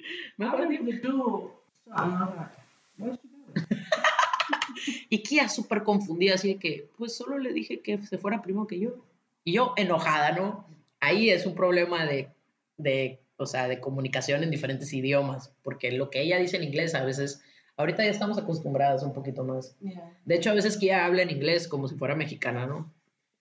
y 5.09 5.23
Kia 5.23 5.49
súper 5.49 5.83
confundida, 5.83 6.35
así 6.35 6.53
de 6.53 6.59
que, 6.59 6.89
pues 6.97 7.15
solo 7.15 7.37
le 7.37 7.53
dije 7.53 7.81
que 7.81 7.97
se 7.99 8.17
fuera 8.17 8.41
primo 8.41 8.67
que 8.67 8.79
yo. 8.79 9.05
Y 9.43 9.53
yo 9.53 9.73
enojada, 9.77 10.33
¿no? 10.33 10.67
Ahí 10.99 11.29
es 11.29 11.45
un 11.45 11.55
problema 11.55 12.05
de, 12.05 12.29
de 12.77 13.19
o 13.37 13.45
sea, 13.45 13.67
de 13.67 13.79
comunicación 13.79 14.43
en 14.43 14.51
diferentes 14.51 14.91
idiomas, 14.93 15.53
porque 15.63 15.91
lo 15.91 16.09
que 16.09 16.21
ella 16.21 16.39
dice 16.39 16.57
en 16.57 16.63
inglés 16.63 16.95
a 16.95 17.05
veces, 17.05 17.41
ahorita 17.77 18.03
ya 18.03 18.09
estamos 18.09 18.37
acostumbradas 18.37 19.03
un 19.03 19.13
poquito 19.13 19.43
más. 19.43 19.77
De 20.25 20.35
hecho, 20.35 20.49
a 20.49 20.55
veces 20.55 20.81
ella 20.81 21.05
habla 21.05 21.21
en 21.21 21.29
inglés 21.29 21.67
como 21.67 21.87
si 21.87 21.95
fuera 21.95 22.15
mexicana, 22.15 22.65
¿no? 22.65 22.91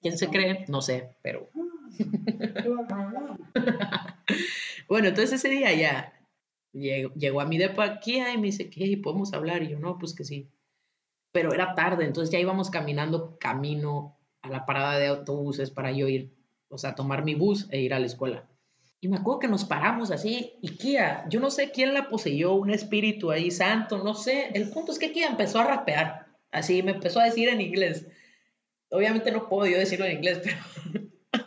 ¿Quién 0.03 0.19
se 0.19 0.29
cree? 0.29 0.65
No 0.69 0.83
sé, 0.83 1.17
pero... 1.23 1.49
bueno, 4.89 5.09
entonces 5.09 5.33
ese 5.33 5.49
día 5.49 5.75
ya 5.75 6.13
llegó, 6.77 7.41
a 7.41 7.47
mi 7.47 7.59
depa 7.59 7.85
aquí 7.85 8.19
y 8.19 8.37
me 8.37 8.47
dice, 8.47 8.69
¿qué? 8.69 8.99
¿Podemos 9.03 9.33
hablar? 9.33 9.63
Y 9.63 9.71
yo, 9.71 9.79
no, 9.79 9.99
pues 9.99 10.15
que 10.15 10.25
sí. 10.25 10.49
Pero 11.37 11.53
era 11.53 11.75
tarde, 11.75 12.07
entonces 12.07 12.33
ya 12.33 12.39
íbamos 12.39 12.71
caminando 12.71 13.37
camino 13.39 14.17
a 14.41 14.49
la 14.49 14.65
parada 14.65 14.99
de 14.99 15.09
autobuses 15.09 15.71
para 15.71 15.93
yo 15.93 16.09
ir, 16.09 16.35
o 16.71 16.79
sea, 16.79 16.95
tomar 16.95 17.25
mi 17.25 17.35
bus 17.35 17.69
e 17.71 17.83
ir 17.83 17.93
a 17.93 17.99
la 17.99 18.07
escuela. 18.07 18.49
Y 19.03 19.09
me 19.09 19.19
acuerdo 19.19 19.41
que 19.41 19.49
nos 19.49 19.67
paramos 19.67 20.11
así 20.11 20.55
y 20.63 20.79
Kia, 20.79 21.27
yo 21.29 21.39
no 21.39 21.51
sé 21.51 21.73
quién 21.73 21.93
la 21.93 22.09
poseyó, 22.09 22.55
un 22.55 22.71
espíritu 22.71 23.31
ahí 23.31 23.51
santo, 23.51 24.03
no 24.03 24.15
sé. 24.15 24.49
El 24.55 24.71
punto 24.71 24.93
es 24.93 24.99
que 24.99 25.13
Kia 25.13 25.29
empezó 25.29 25.59
a 25.59 25.67
rapear, 25.67 26.27
así 26.53 26.83
me 26.83 26.93
empezó 26.93 27.21
a 27.21 27.27
decir 27.27 27.51
en 27.51 27.61
inglés. 27.61 28.07
Obviamente 28.89 29.31
no 29.31 29.47
puedo 29.47 29.71
yo 29.71 29.79
decirlo 29.79 30.07
en 30.07 30.17
inglés, 30.17 30.41
pero 30.43 30.57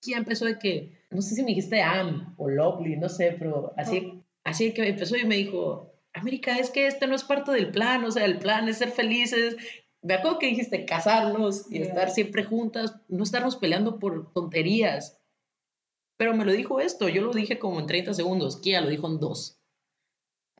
Kia 0.00 0.16
empezó 0.16 0.46
de 0.46 0.58
que, 0.58 1.04
no 1.10 1.20
sé 1.20 1.34
si 1.34 1.42
me 1.42 1.48
dijiste 1.48 1.82
am 1.82 2.34
o 2.38 2.48
lovely, 2.48 2.96
no 2.96 3.10
sé, 3.10 3.36
pero 3.38 3.74
así, 3.76 4.24
así 4.42 4.72
que 4.72 4.88
empezó 4.88 5.18
y 5.18 5.26
me 5.26 5.36
dijo, 5.36 5.97
América, 6.18 6.58
es 6.58 6.70
que 6.70 6.86
este 6.86 7.06
no 7.06 7.14
es 7.14 7.24
parte 7.24 7.52
del 7.52 7.70
plan, 7.70 8.04
o 8.04 8.10
sea, 8.10 8.24
el 8.24 8.38
plan 8.38 8.68
es 8.68 8.78
ser 8.78 8.90
felices. 8.90 9.56
Me 10.02 10.14
acuerdo 10.14 10.38
que 10.38 10.46
dijiste 10.46 10.84
casarnos 10.84 11.70
y 11.70 11.82
estar 11.82 12.10
siempre 12.10 12.44
juntas, 12.44 13.00
no 13.08 13.22
estarnos 13.22 13.56
peleando 13.56 13.98
por 13.98 14.32
tonterías. 14.32 15.20
Pero 16.16 16.34
me 16.34 16.44
lo 16.44 16.52
dijo 16.52 16.80
esto, 16.80 17.08
yo 17.08 17.22
lo 17.22 17.32
dije 17.32 17.58
como 17.58 17.80
en 17.80 17.86
30 17.86 18.14
segundos, 18.14 18.56
Kia 18.58 18.80
lo 18.80 18.90
dijo 18.90 19.06
en 19.06 19.20
dos. 19.20 19.60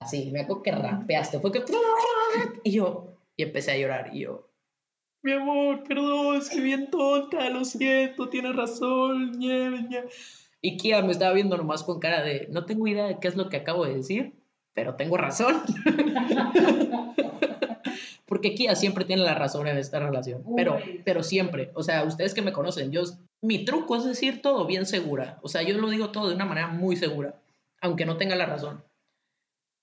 Así, 0.01 0.31
me 0.31 0.41
acuerdo 0.41 0.63
que 0.63 0.73
rapeaste, 0.73 1.41
fue 1.41 1.51
que... 1.51 1.65
Y 2.63 2.71
yo, 2.71 3.19
y 3.37 3.43
empecé 3.43 3.73
a 3.73 3.77
llorar, 3.77 4.11
y 4.15 4.21
yo, 4.21 4.49
mi 5.23 5.33
amor, 5.33 5.83
perdón, 5.83 6.41
que 6.51 6.61
bien 6.61 6.91
tonta, 6.91 7.51
lo 7.51 7.65
siento, 7.65 8.29
tienes 8.29 8.55
razón, 8.55 9.33
ñe, 9.39 10.05
Y 10.61 10.77
Kia 10.77 11.03
me 11.03 11.13
estaba 11.13 11.35
viendo 11.35 11.57
nomás 11.57 11.83
con 11.83 11.99
cara 11.99 12.23
de, 12.23 12.47
no 12.51 12.65
tengo 12.67 12.87
idea 12.87 13.07
de 13.07 13.19
qué 13.19 13.29
es 13.29 13.37
lo 13.37 13.49
que 13.49 13.57
acabo 13.57 13.85
de 13.85 13.97
decir, 13.97 14.38
pero 14.79 14.95
tengo 14.95 15.17
razón. 15.17 15.61
Porque 18.27 18.55
Kia 18.55 18.77
siempre 18.77 19.05
tiene 19.05 19.23
la 19.23 19.35
razón 19.35 19.67
en 19.67 19.77
esta 19.77 19.99
relación, 19.99 20.45
pero, 20.55 20.79
pero 21.05 21.25
siempre, 21.25 21.73
o 21.75 21.83
sea, 21.83 22.05
ustedes 22.05 22.33
que 22.33 22.43
me 22.43 22.53
conocen, 22.53 22.93
yo 22.93 23.03
mi 23.43 23.65
truco 23.65 23.97
es 23.97 24.05
decir 24.05 24.41
todo 24.41 24.67
bien 24.67 24.87
segura. 24.87 25.41
O 25.43 25.49
sea, 25.49 25.63
yo 25.63 25.77
lo 25.77 25.91
digo 25.91 26.13
todo 26.13 26.29
de 26.29 26.37
una 26.37 26.45
manera 26.45 26.69
muy 26.69 26.95
segura, 26.95 27.35
aunque 27.81 28.07
no 28.07 28.19
tenga 28.19 28.37
la 28.37 28.47
razón. 28.47 28.85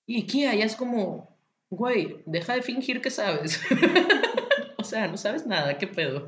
Y 0.05 0.27
Kia 0.27 0.55
ya 0.55 0.63
es 0.63 0.77
como, 0.77 1.35
güey, 1.69 2.23
deja 2.25 2.53
de 2.53 2.61
fingir 2.61 3.01
que 3.01 3.11
sabes. 3.11 3.59
o 4.77 4.83
sea, 4.85 5.09
no 5.09 5.17
sabes 5.17 5.45
nada, 5.45 5.77
qué 5.77 5.87
pedo. 5.87 6.25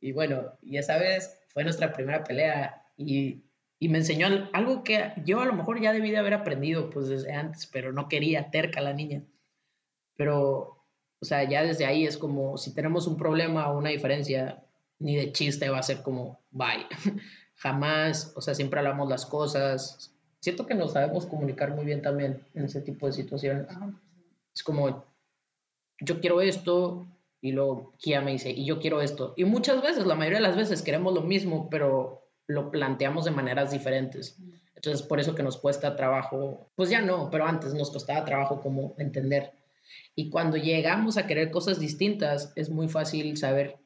Y 0.00 0.12
bueno, 0.12 0.54
ya 0.62 0.82
sabes, 0.82 1.38
fue 1.48 1.64
nuestra 1.64 1.92
primera 1.92 2.24
pelea 2.24 2.82
y, 2.96 3.42
y, 3.78 3.88
me 3.88 3.98
enseñó 3.98 4.26
algo 4.52 4.82
que 4.84 5.12
yo 5.24 5.40
a 5.40 5.46
lo 5.46 5.54
mejor 5.54 5.80
ya 5.80 5.92
debí 5.92 6.10
de 6.10 6.18
haber 6.18 6.34
aprendido 6.34 6.90
pues 6.90 7.08
desde 7.08 7.32
antes, 7.32 7.66
pero 7.66 7.92
no 7.92 8.08
quería, 8.08 8.50
terca 8.50 8.80
la 8.80 8.92
niña. 8.92 9.22
Pero, 10.16 10.84
o 11.20 11.24
sea, 11.24 11.44
ya 11.44 11.62
desde 11.62 11.86
ahí 11.86 12.04
es 12.04 12.18
como 12.18 12.58
si 12.58 12.74
tenemos 12.74 13.06
un 13.06 13.16
problema 13.16 13.70
o 13.70 13.78
una 13.78 13.90
diferencia, 13.90 14.64
ni 14.98 15.16
de 15.16 15.32
chiste 15.32 15.70
va 15.70 15.78
a 15.78 15.82
ser 15.82 16.02
como, 16.02 16.40
bye. 16.50 16.86
Jamás, 17.56 18.32
o 18.36 18.40
sea, 18.40 18.54
siempre 18.54 18.80
hablamos 18.80 19.08
las 19.08 19.26
cosas. 19.26 20.14
Siento 20.40 20.66
que 20.66 20.74
nos 20.74 20.92
sabemos 20.92 21.26
comunicar 21.26 21.74
muy 21.74 21.84
bien 21.84 22.02
también 22.02 22.40
en 22.54 22.64
ese 22.64 22.80
tipo 22.80 23.06
de 23.06 23.12
situaciones. 23.12 23.66
Es 24.54 24.62
como, 24.62 25.04
yo 26.00 26.20
quiero 26.20 26.40
esto, 26.40 27.06
y 27.40 27.52
luego 27.52 27.94
Kia 27.98 28.20
me 28.20 28.32
dice, 28.32 28.50
y 28.50 28.64
yo 28.64 28.80
quiero 28.80 29.00
esto. 29.00 29.34
Y 29.36 29.44
muchas 29.44 29.82
veces, 29.82 30.06
la 30.06 30.14
mayoría 30.14 30.38
de 30.38 30.46
las 30.46 30.56
veces 30.56 30.82
queremos 30.82 31.14
lo 31.14 31.22
mismo, 31.22 31.68
pero 31.70 32.27
lo 32.48 32.70
planteamos 32.70 33.24
de 33.24 33.30
maneras 33.30 33.70
diferentes. 33.70 34.36
Entonces, 34.74 35.06
por 35.06 35.20
eso 35.20 35.34
que 35.34 35.42
nos 35.42 35.56
cuesta 35.58 35.96
trabajo, 35.96 36.70
pues 36.74 36.90
ya 36.90 37.00
no, 37.00 37.30
pero 37.30 37.46
antes 37.46 37.74
nos 37.74 37.90
costaba 37.90 38.24
trabajo 38.24 38.60
como 38.60 38.94
entender. 38.98 39.52
Y 40.14 40.30
cuando 40.30 40.56
llegamos 40.56 41.16
a 41.16 41.26
querer 41.26 41.50
cosas 41.50 41.78
distintas, 41.78 42.52
es 42.56 42.70
muy 42.70 42.88
fácil 42.88 43.36
saber 43.36 43.76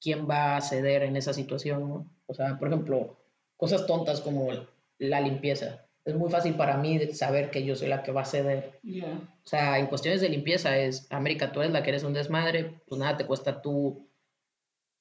quién 0.00 0.28
va 0.28 0.56
a 0.56 0.60
ceder 0.60 1.02
en 1.02 1.16
esa 1.16 1.32
situación, 1.32 1.88
¿no? 1.88 2.06
O 2.26 2.34
sea, 2.34 2.58
por 2.58 2.68
ejemplo, 2.68 3.16
cosas 3.56 3.86
tontas 3.86 4.20
como 4.20 4.48
la 4.98 5.20
limpieza. 5.20 5.86
Es 6.04 6.14
muy 6.14 6.30
fácil 6.30 6.54
para 6.54 6.76
mí 6.76 7.00
saber 7.14 7.50
que 7.50 7.64
yo 7.64 7.74
soy 7.74 7.88
la 7.88 8.02
que 8.02 8.12
va 8.12 8.22
a 8.22 8.26
ceder. 8.26 8.78
O 8.84 9.46
sea, 9.48 9.78
en 9.78 9.86
cuestiones 9.86 10.20
de 10.20 10.28
limpieza 10.28 10.76
es, 10.76 11.10
América, 11.10 11.52
tú 11.52 11.60
eres 11.60 11.72
la 11.72 11.82
que 11.82 11.90
eres 11.90 12.04
un 12.04 12.12
desmadre, 12.12 12.80
pues 12.86 12.98
nada 12.98 13.16
te 13.16 13.26
cuesta 13.26 13.62
tú. 13.62 14.06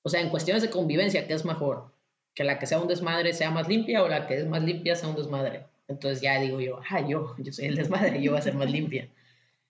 O 0.03 0.09
sea, 0.09 0.21
en 0.21 0.29
cuestiones 0.29 0.63
de 0.63 0.69
convivencia, 0.69 1.27
¿qué 1.27 1.33
es 1.33 1.43
mejor? 1.43 1.92
Que 2.35 2.43
la 2.43 2.59
que 2.59 2.65
sea 2.65 2.79
un 2.79 2.87
desmadre 2.87 3.33
sea 3.33 3.51
más 3.51 3.67
limpia 3.67 4.03
o 4.03 4.07
la 4.07 4.27
que 4.27 4.37
es 4.37 4.47
más 4.47 4.63
limpia 4.63 4.95
sea 4.95 5.09
un 5.09 5.15
desmadre. 5.15 5.65
Entonces 5.87 6.21
ya 6.21 6.39
digo 6.39 6.59
yo, 6.59 6.79
ah, 6.89 7.01
yo, 7.07 7.35
yo 7.37 7.53
soy 7.53 7.65
el 7.65 7.75
desmadre, 7.75 8.21
yo 8.21 8.31
voy 8.31 8.39
a 8.39 8.43
ser 8.43 8.55
más 8.55 8.71
limpia. 8.71 9.09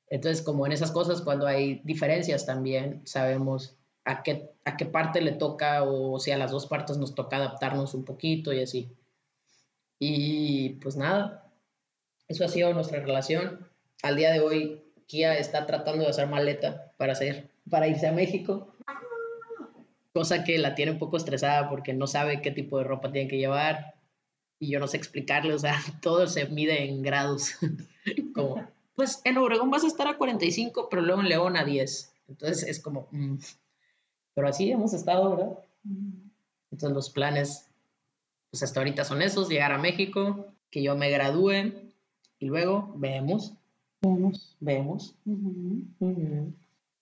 Entonces, 0.09 0.43
como 0.43 0.65
en 0.65 0.71
esas 0.71 0.91
cosas, 0.91 1.21
cuando 1.21 1.47
hay 1.47 1.81
diferencias 1.83 2.45
también, 2.45 3.01
sabemos 3.03 3.75
a 4.05 4.21
qué, 4.21 4.51
a 4.65 4.77
qué 4.77 4.85
parte 4.85 5.21
le 5.21 5.31
toca 5.31 5.83
o 5.83 6.19
si 6.19 6.31
a 6.31 6.37
las 6.37 6.51
dos 6.51 6.67
partes 6.67 6.97
nos 6.97 7.15
toca 7.15 7.37
adaptarnos 7.37 7.93
un 7.93 8.05
poquito 8.05 8.53
y 8.53 8.61
así. 8.61 8.91
Y 9.99 10.69
pues 10.81 10.97
nada, 10.97 11.51
eso 12.27 12.45
ha 12.45 12.47
sido 12.47 12.73
nuestra 12.73 12.99
relación. 12.99 13.67
Al 14.03 14.15
día 14.15 14.31
de 14.31 14.41
hoy, 14.41 14.83
Kia 15.07 15.37
está 15.37 15.65
tratando 15.65 16.03
de 16.03 16.09
hacer 16.09 16.27
maleta 16.27 16.91
para, 16.97 17.13
hacer, 17.13 17.49
para 17.69 17.87
irse 17.87 18.07
a 18.07 18.11
México, 18.11 18.67
cosa 20.13 20.43
que 20.43 20.57
la 20.57 20.75
tiene 20.75 20.91
un 20.91 20.99
poco 20.99 21.17
estresada 21.17 21.69
porque 21.69 21.93
no 21.93 22.07
sabe 22.07 22.41
qué 22.41 22.51
tipo 22.51 22.77
de 22.77 22.83
ropa 22.83 23.11
tiene 23.11 23.29
que 23.29 23.37
llevar 23.37 23.95
y 24.59 24.69
yo 24.69 24.79
no 24.79 24.87
sé 24.87 24.97
explicarle, 24.97 25.53
o 25.53 25.59
sea, 25.59 25.75
todo 26.01 26.27
se 26.27 26.45
mide 26.45 26.85
en 26.85 27.01
grados. 27.01 27.55
como, 28.35 28.65
pues 28.95 29.21
en 29.25 29.37
Obregón 29.37 29.71
vas 29.71 29.83
a 29.83 29.87
estar 29.87 30.07
a 30.07 30.17
45, 30.17 30.87
pero 30.89 31.01
luego 31.01 31.21
en 31.21 31.29
León 31.29 31.57
a 31.57 31.65
10. 31.65 32.13
Entonces 32.29 32.63
es 32.63 32.79
como, 32.79 33.07
mm, 33.11 33.37
pero 34.33 34.47
así 34.47 34.71
hemos 34.71 34.93
estado, 34.93 35.35
¿verdad? 35.35 35.59
Entonces 36.71 36.95
los 36.95 37.09
planes, 37.09 37.67
pues 38.51 38.63
hasta 38.63 38.79
ahorita 38.79 39.03
son 39.03 39.21
esos, 39.21 39.49
llegar 39.49 39.73
a 39.73 39.77
México, 39.77 40.47
que 40.69 40.81
yo 40.81 40.95
me 40.95 41.09
gradúe 41.09 41.73
y 42.39 42.45
luego 42.45 42.93
vemos, 42.95 43.53
vemos, 44.01 44.55
vemos. 44.59 45.15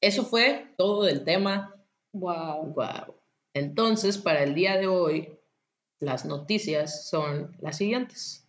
Eso 0.01 0.25
fue 0.25 0.73
todo 0.77 1.03
del 1.03 1.23
tema. 1.23 1.75
Wow. 2.13 2.73
Wow. 2.73 3.15
Entonces, 3.53 4.17
para 4.17 4.43
el 4.43 4.53
día 4.55 4.77
de 4.77 4.87
hoy, 4.87 5.37
las 5.99 6.25
noticias 6.25 7.07
son 7.09 7.55
las 7.61 7.77
siguientes. 7.77 8.47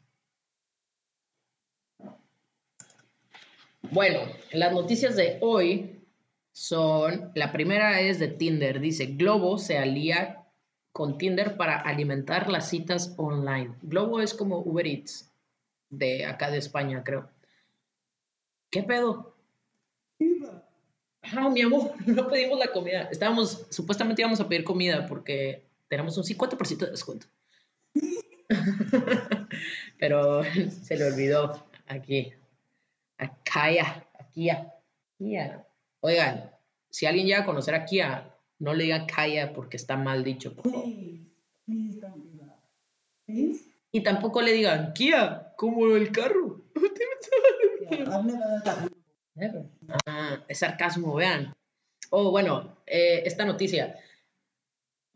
Bueno, 3.90 4.20
las 4.52 4.72
noticias 4.72 5.16
de 5.16 5.38
hoy 5.42 6.02
son, 6.52 7.30
la 7.34 7.52
primera 7.52 8.00
es 8.00 8.18
de 8.18 8.28
Tinder, 8.28 8.80
dice, 8.80 9.06
Globo 9.06 9.58
se 9.58 9.76
alía 9.76 10.46
con 10.92 11.18
Tinder 11.18 11.56
para 11.56 11.80
alimentar 11.80 12.48
las 12.48 12.68
citas 12.68 13.14
online. 13.18 13.74
Globo 13.82 14.20
es 14.20 14.34
como 14.34 14.58
Uber 14.58 14.86
Eats 14.86 15.32
de 15.90 16.24
acá 16.24 16.50
de 16.50 16.58
España, 16.58 17.02
creo. 17.04 17.28
¿Qué 18.70 18.82
pedo? 18.82 19.31
Ah, 21.22 21.48
mi 21.48 21.62
amor, 21.62 21.92
no 22.06 22.28
pedimos 22.28 22.58
la 22.58 22.72
comida. 22.72 23.08
Estábamos, 23.10 23.66
supuestamente 23.70 24.22
íbamos 24.22 24.40
a 24.40 24.48
pedir 24.48 24.64
comida 24.64 25.06
porque 25.06 25.62
tenemos 25.88 26.16
un 26.16 26.24
50% 26.24 26.78
de 26.78 26.90
descuento. 26.90 27.26
Pero 29.98 30.42
se 30.82 30.96
le 30.96 31.04
olvidó 31.04 31.64
aquí. 31.86 32.32
A 33.18 33.34
Kaya, 33.44 34.04
a 34.18 34.28
Kia. 34.30 34.72
Kia. 35.16 35.64
Oigan, 36.00 36.50
si 36.90 37.06
alguien 37.06 37.26
llega 37.26 37.42
a 37.42 37.46
conocer 37.46 37.74
a 37.74 37.84
Kia, 37.84 38.34
no 38.58 38.74
le 38.74 38.84
digan 38.84 39.06
Kaya 39.06 39.52
porque 39.52 39.76
está 39.76 39.96
mal 39.96 40.24
dicho. 40.24 40.56
Y 43.92 44.02
tampoco 44.02 44.42
le 44.42 44.52
digan 44.52 44.92
Kia, 44.92 45.52
como 45.56 45.94
el 45.94 46.10
carro. 46.10 46.62
Ah, 50.06 50.44
es 50.48 50.58
sarcasmo, 50.58 51.14
vean. 51.14 51.52
Oh, 52.10 52.30
bueno, 52.30 52.76
eh, 52.86 53.22
esta 53.24 53.44
noticia. 53.44 53.96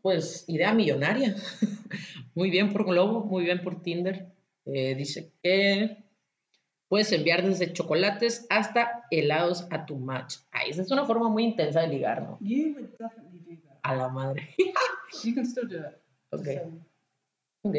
Pues 0.01 0.45
idea 0.47 0.73
millonaria. 0.73 1.35
muy 2.35 2.49
bien 2.49 2.71
por 2.71 2.85
Globo, 2.85 3.25
muy 3.25 3.43
bien 3.43 3.61
por 3.61 3.81
Tinder. 3.81 4.33
Eh, 4.65 4.95
dice 4.95 5.31
que 5.41 6.03
puedes 6.87 7.11
enviar 7.11 7.43
desde 7.43 7.73
chocolates 7.73 8.45
hasta 8.49 9.05
helados 9.11 9.67
a 9.69 9.85
tu 9.85 9.97
match. 9.97 10.37
Ay, 10.51 10.71
esa 10.71 10.81
es 10.81 10.91
una 10.91 11.05
forma 11.05 11.29
muy 11.29 11.43
intensa 11.43 11.81
de 11.81 11.87
ligar, 11.87 12.21
¿no? 12.21 12.37
A 13.83 13.95
la 13.95 14.09
madre. 14.09 14.49
you 15.23 15.35
can 15.35 15.45
still 15.45 15.67
do 15.67 15.77
it. 15.77 15.97
Ok. 16.31 16.47
Ok. 17.61 17.75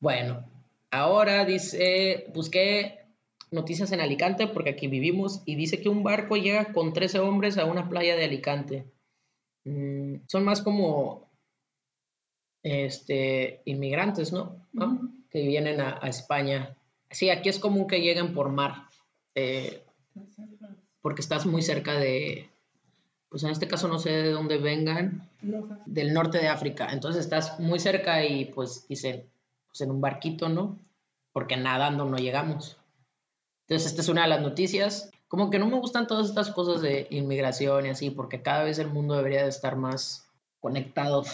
Bueno, 0.00 0.44
ahora 0.90 1.44
dice, 1.44 2.26
busqué 2.32 2.97
noticias 3.50 3.92
en 3.92 4.00
Alicante 4.00 4.46
porque 4.46 4.70
aquí 4.70 4.88
vivimos 4.88 5.42
y 5.44 5.54
dice 5.56 5.80
que 5.80 5.88
un 5.88 6.02
barco 6.02 6.36
llega 6.36 6.72
con 6.72 6.92
13 6.92 7.20
hombres 7.20 7.58
a 7.58 7.64
una 7.64 7.88
playa 7.88 8.16
de 8.16 8.24
Alicante. 8.24 8.84
Mm, 9.64 10.16
son 10.26 10.44
más 10.44 10.62
como 10.62 11.30
este, 12.62 13.62
inmigrantes, 13.64 14.32
¿no? 14.32 14.56
Que 15.30 15.46
vienen 15.46 15.80
a, 15.80 15.98
España. 16.08 16.76
Sí, 17.10 17.30
aquí 17.30 17.48
es 17.48 17.58
común 17.58 17.86
que 17.86 18.00
lleguen 18.00 18.34
por 18.34 18.50
mar, 18.50 18.86
eh, 19.34 19.82
porque 21.00 21.22
estás 21.22 21.46
muy 21.46 21.62
cerca 21.62 21.94
de, 21.94 22.50
pues 23.28 23.42
en 23.44 23.50
este 23.50 23.68
caso 23.68 23.88
no 23.88 23.98
sé 23.98 24.10
de 24.10 24.30
dónde 24.30 24.58
vengan, 24.58 25.28
del 25.86 26.12
norte 26.12 26.38
de 26.38 26.48
África. 26.48 26.88
Entonces 26.92 27.24
estás 27.24 27.60
muy 27.60 27.78
cerca 27.78 28.24
y 28.24 28.46
pues 28.46 28.86
dicen, 28.88 29.24
pues 29.68 29.80
en 29.82 29.90
un 29.90 30.00
barquito, 30.00 30.48
¿no? 30.48 30.78
Porque 31.32 31.56
nadando 31.56 32.04
no 32.04 32.16
llegamos. 32.16 32.77
Entonces 33.68 33.90
esta 33.90 34.02
es 34.02 34.08
una 34.08 34.22
de 34.22 34.28
las 34.28 34.40
noticias. 34.40 35.10
Como 35.28 35.50
que 35.50 35.58
no 35.58 35.66
me 35.66 35.78
gustan 35.78 36.06
todas 36.06 36.28
estas 36.28 36.50
cosas 36.50 36.80
de 36.80 37.06
inmigración 37.10 37.86
y 37.86 37.90
así, 37.90 38.10
porque 38.10 38.40
cada 38.40 38.64
vez 38.64 38.78
el 38.78 38.88
mundo 38.88 39.14
debería 39.14 39.42
de 39.42 39.50
estar 39.50 39.76
más 39.76 40.26
conectado 40.60 41.24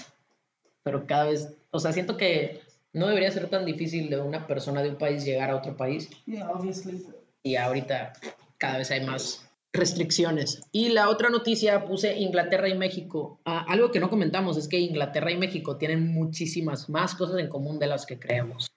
pero 0.85 1.07
cada 1.07 1.24
vez, 1.24 1.53
o 1.72 1.80
sea, 1.80 1.93
siento 1.93 2.16
que 2.16 2.61
no 2.93 3.09
debería 3.09 3.30
ser 3.32 3.49
tan 3.49 3.64
difícil 3.64 4.11
de 4.11 4.20
una 4.20 4.47
persona 4.47 4.82
de 4.82 4.91
un 4.91 4.97
país 4.97 5.24
llegar 5.24 5.51
a 5.51 5.57
otro 5.57 5.76
país. 5.76 6.09
Yeah, 6.26 6.49
obviously. 6.51 7.05
Y 7.43 7.57
ahorita 7.57 8.12
cada 8.59 8.78
vez 8.78 8.91
hay 8.91 9.05
más 9.05 9.49
restricciones. 9.72 10.61
Y 10.70 10.91
la 10.91 11.09
otra 11.09 11.30
noticia 11.30 11.85
puse 11.87 12.16
Inglaterra 12.18 12.68
y 12.68 12.74
México. 12.76 13.41
Ah, 13.45 13.64
algo 13.66 13.91
que 13.91 13.99
no 13.99 14.09
comentamos 14.09 14.57
es 14.57 14.68
que 14.68 14.78
Inglaterra 14.78 15.32
y 15.32 15.37
México 15.37 15.76
tienen 15.78 16.12
muchísimas 16.12 16.89
más 16.89 17.14
cosas 17.14 17.41
en 17.41 17.49
común 17.49 17.78
de 17.78 17.89
las 17.89 18.07
que 18.07 18.18
creemos. 18.18 18.70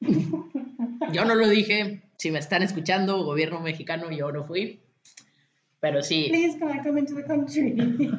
yo 1.12 1.24
no 1.24 1.34
lo 1.34 1.48
dije. 1.48 2.02
Si 2.16 2.30
me 2.30 2.38
están 2.38 2.62
escuchando, 2.62 3.24
gobierno 3.24 3.60
mexicano, 3.60 4.10
yo 4.10 4.32
no 4.32 4.44
fui. 4.44 4.80
Pero 5.80 6.02
sí. 6.02 6.26
Please, 6.28 6.58
can 6.58 6.78
I 6.78 6.82
come 6.82 7.00
into 7.00 7.14
the 7.14 7.24
country? 7.24 7.74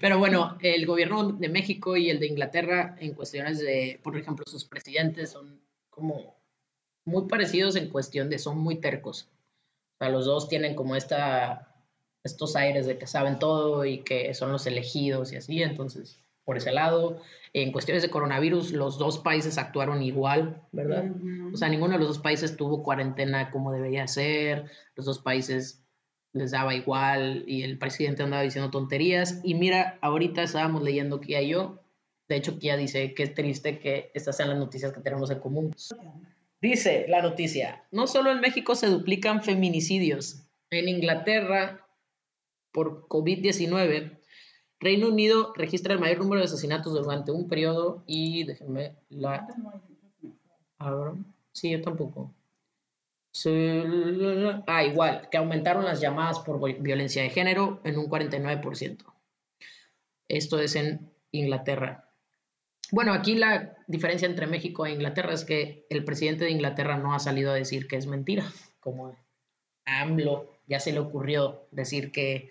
Pero 0.00 0.18
bueno, 0.18 0.56
el 0.60 0.86
gobierno 0.86 1.32
de 1.32 1.48
México 1.48 1.96
y 1.96 2.10
el 2.10 2.20
de 2.20 2.26
Inglaterra 2.26 2.96
en 3.00 3.14
cuestiones 3.14 3.58
de, 3.58 4.00
por 4.02 4.16
ejemplo, 4.16 4.44
sus 4.46 4.64
presidentes 4.64 5.30
son 5.30 5.60
como 5.90 6.36
muy 7.04 7.26
parecidos 7.26 7.76
en 7.76 7.88
cuestión 7.88 8.30
de 8.30 8.38
son 8.38 8.58
muy 8.58 8.80
tercos. 8.80 9.28
O 9.94 9.98
sea, 9.98 10.10
los 10.10 10.26
dos 10.26 10.48
tienen 10.48 10.74
como 10.74 10.96
esta, 10.96 11.74
estos 12.22 12.56
aires 12.56 12.86
de 12.86 12.98
que 12.98 13.06
saben 13.06 13.38
todo 13.38 13.84
y 13.84 13.98
que 13.98 14.32
son 14.34 14.52
los 14.52 14.66
elegidos 14.66 15.32
y 15.32 15.36
así. 15.36 15.62
Entonces, 15.62 16.20
por 16.48 16.56
ese 16.56 16.72
lado, 16.72 17.20
en 17.52 17.72
cuestiones 17.72 18.02
de 18.02 18.08
coronavirus, 18.08 18.72
los 18.72 18.96
dos 18.96 19.18
países 19.18 19.58
actuaron 19.58 20.02
igual, 20.02 20.62
¿verdad? 20.72 21.04
O 21.52 21.58
sea, 21.58 21.68
ninguno 21.68 21.92
de 21.92 21.98
los 21.98 22.08
dos 22.08 22.18
países 22.20 22.56
tuvo 22.56 22.82
cuarentena 22.82 23.50
como 23.50 23.70
debería 23.70 24.08
ser. 24.08 24.64
Los 24.94 25.04
dos 25.04 25.18
países 25.18 25.84
les 26.32 26.52
daba 26.52 26.74
igual 26.74 27.44
y 27.46 27.64
el 27.64 27.76
presidente 27.76 28.22
andaba 28.22 28.44
diciendo 28.44 28.70
tonterías. 28.70 29.42
Y 29.44 29.56
mira, 29.56 29.98
ahorita 30.00 30.42
estábamos 30.42 30.82
leyendo 30.82 31.20
Kia 31.20 31.42
y 31.42 31.50
yo. 31.50 31.82
De 32.30 32.36
hecho, 32.36 32.58
Kia 32.58 32.78
dice 32.78 33.12
que 33.12 33.24
es 33.24 33.34
triste 33.34 33.78
que 33.78 34.10
estas 34.14 34.38
sean 34.38 34.48
las 34.48 34.58
noticias 34.58 34.90
que 34.94 35.02
tenemos 35.02 35.30
en 35.30 35.40
común. 35.40 35.76
Dice 36.62 37.04
la 37.10 37.20
noticia, 37.20 37.84
no 37.90 38.06
solo 38.06 38.32
en 38.32 38.40
México 38.40 38.74
se 38.74 38.86
duplican 38.86 39.42
feminicidios, 39.42 40.46
en 40.70 40.88
Inglaterra 40.88 41.86
por 42.72 43.06
COVID-19, 43.06 44.17
Reino 44.80 45.08
Unido 45.08 45.52
registra 45.56 45.92
el 45.94 46.00
mayor 46.00 46.18
número 46.18 46.40
de 46.40 46.46
asesinatos 46.46 46.92
durante 46.92 47.32
un 47.32 47.48
periodo 47.48 48.02
y 48.06 48.44
déjenme 48.44 48.94
la... 49.08 49.46
Sí, 51.52 51.70
yo 51.70 51.82
tampoco. 51.82 52.32
Ah, 54.66 54.84
igual, 54.84 55.28
que 55.30 55.36
aumentaron 55.36 55.84
las 55.84 56.00
llamadas 56.00 56.40
por 56.40 56.60
violencia 56.80 57.22
de 57.22 57.30
género 57.30 57.80
en 57.84 57.98
un 57.98 58.08
49%. 58.08 58.98
Esto 60.28 60.60
es 60.60 60.76
en 60.76 61.10
Inglaterra. 61.32 62.08
Bueno, 62.90 63.12
aquí 63.12 63.34
la 63.34 63.76
diferencia 63.86 64.26
entre 64.26 64.46
México 64.46 64.86
e 64.86 64.92
Inglaterra 64.92 65.34
es 65.34 65.44
que 65.44 65.86
el 65.90 66.04
presidente 66.04 66.44
de 66.44 66.52
Inglaterra 66.52 66.96
no 66.96 67.14
ha 67.14 67.18
salido 67.18 67.50
a 67.50 67.54
decir 67.54 67.86
que 67.86 67.96
es 67.96 68.06
mentira, 68.06 68.44
como 68.80 69.16
AMLO 69.84 70.58
ya 70.66 70.80
se 70.80 70.92
le 70.92 70.98
ocurrió 70.98 71.66
decir 71.70 72.12
que, 72.12 72.50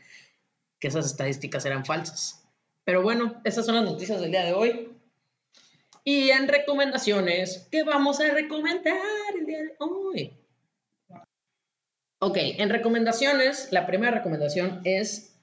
que 0.80 0.88
esas 0.88 1.06
estadísticas 1.06 1.66
eran 1.66 1.86
falsas. 1.86 2.48
Pero 2.84 3.02
bueno, 3.02 3.42
esas 3.44 3.66
son 3.66 3.76
las 3.76 3.86
noticias 3.86 4.22
del 4.22 4.32
día 4.32 4.46
de 4.46 4.54
hoy. 4.54 4.90
Y 6.04 6.30
en 6.30 6.48
recomendaciones, 6.48 7.68
¿qué 7.70 7.84
vamos 7.84 8.20
a 8.22 8.32
recomendar 8.32 8.96
el 9.38 9.46
día 9.46 9.62
de 9.62 9.76
hoy? 9.80 10.34
Ok, 12.20 12.38
en 12.38 12.70
recomendaciones, 12.70 13.72
la 13.72 13.86
primera 13.86 14.12
recomendación 14.12 14.82
es 14.86 15.38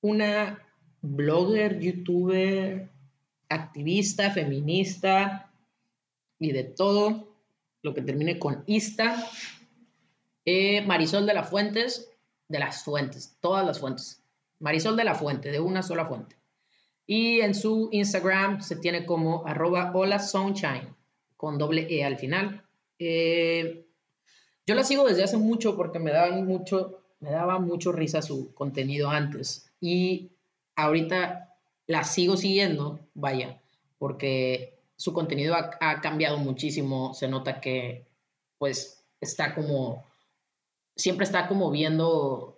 una 0.00 0.64
blogger, 1.00 1.80
youtuber, 1.80 2.88
activista, 3.48 4.30
feminista 4.30 5.52
y 6.38 6.52
de 6.52 6.64
todo 6.64 7.36
lo 7.82 7.92
que 7.92 8.02
termine 8.02 8.38
con 8.38 8.64
ista. 8.66 9.28
Eh, 10.44 10.80
Marisol 10.82 11.26
de 11.26 11.34
la 11.34 11.44
Fuentes, 11.44 12.10
de 12.48 12.58
las 12.58 12.84
fuentes, 12.84 13.36
todas 13.40 13.66
las 13.66 13.80
fuentes. 13.80 14.21
Marisol 14.62 14.96
de 14.96 15.04
la 15.04 15.16
Fuente, 15.16 15.50
de 15.50 15.60
una 15.60 15.82
sola 15.82 16.06
fuente. 16.06 16.36
Y 17.04 17.40
en 17.40 17.54
su 17.54 17.88
Instagram 17.90 18.60
se 18.62 18.76
tiene 18.76 19.04
como 19.04 19.44
arroba 19.44 19.90
hola 19.92 20.20
sunshine, 20.20 20.94
con 21.36 21.58
doble 21.58 21.88
E 21.90 22.04
al 22.04 22.16
final. 22.16 22.64
Eh, 22.98 23.84
yo 24.64 24.74
la 24.76 24.84
sigo 24.84 25.04
desde 25.04 25.24
hace 25.24 25.36
mucho 25.36 25.76
porque 25.76 25.98
me 25.98 26.12
daba 26.12 26.36
mucho, 26.36 27.02
me 27.18 27.32
daba 27.32 27.58
mucho 27.58 27.90
risa 27.90 28.22
su 28.22 28.54
contenido 28.54 29.10
antes. 29.10 29.72
Y 29.80 30.30
ahorita 30.76 31.56
la 31.88 32.04
sigo 32.04 32.36
siguiendo, 32.36 33.00
vaya, 33.14 33.60
porque 33.98 34.78
su 34.94 35.12
contenido 35.12 35.56
ha, 35.56 36.00
cambiado 36.00 36.38
muchísimo. 36.38 37.14
Se 37.14 37.26
nota 37.26 37.60
que, 37.60 38.06
pues, 38.58 39.04
está 39.20 39.56
como, 39.56 40.06
siempre 40.94 41.24
está 41.24 41.48
como 41.48 41.72
viendo 41.72 42.51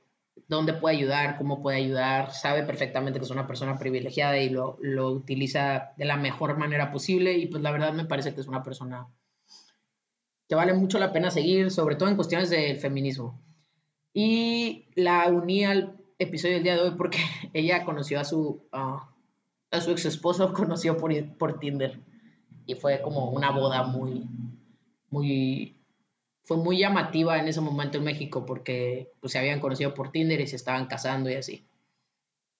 dónde 0.48 0.74
puede 0.74 0.96
ayudar, 0.96 1.36
cómo 1.36 1.62
puede 1.62 1.78
ayudar, 1.78 2.32
sabe 2.32 2.62
perfectamente 2.62 3.18
que 3.18 3.24
es 3.24 3.30
una 3.30 3.46
persona 3.46 3.78
privilegiada 3.78 4.38
y 4.38 4.50
lo, 4.50 4.78
lo 4.80 5.10
utiliza 5.10 5.92
de 5.96 6.04
la 6.04 6.16
mejor 6.16 6.56
manera 6.56 6.90
posible. 6.90 7.36
Y 7.38 7.46
pues 7.46 7.62
la 7.62 7.70
verdad 7.70 7.92
me 7.92 8.04
parece 8.04 8.34
que 8.34 8.40
es 8.40 8.46
una 8.46 8.62
persona 8.62 9.06
que 10.48 10.54
vale 10.54 10.74
mucho 10.74 10.98
la 10.98 11.12
pena 11.12 11.30
seguir, 11.30 11.70
sobre 11.70 11.96
todo 11.96 12.08
en 12.08 12.16
cuestiones 12.16 12.50
del 12.50 12.76
feminismo. 12.78 13.40
Y 14.12 14.86
la 14.94 15.28
uní 15.28 15.64
al 15.64 15.96
episodio 16.18 16.54
del 16.54 16.62
día 16.62 16.74
de 16.76 16.82
hoy 16.82 16.94
porque 16.96 17.18
ella 17.52 17.84
conoció 17.84 18.20
a 18.20 18.24
su, 18.24 18.62
a 18.72 19.80
su 19.80 19.90
ex 19.90 20.04
esposo, 20.04 20.52
conoció 20.52 20.96
por, 20.96 21.12
por 21.36 21.58
Tinder. 21.58 22.00
Y 22.66 22.74
fue 22.74 23.02
como 23.02 23.30
una 23.30 23.50
boda 23.50 23.82
muy, 23.82 24.26
muy, 25.10 25.73
fue 26.44 26.58
muy 26.58 26.78
llamativa 26.78 27.38
en 27.38 27.48
ese 27.48 27.60
momento 27.60 27.98
en 27.98 28.04
México 28.04 28.44
porque 28.46 29.10
pues, 29.20 29.32
se 29.32 29.38
habían 29.38 29.60
conocido 29.60 29.94
por 29.94 30.12
Tinder 30.12 30.40
y 30.40 30.46
se 30.46 30.56
estaban 30.56 30.86
casando 30.86 31.30
y 31.30 31.34
así. 31.34 31.66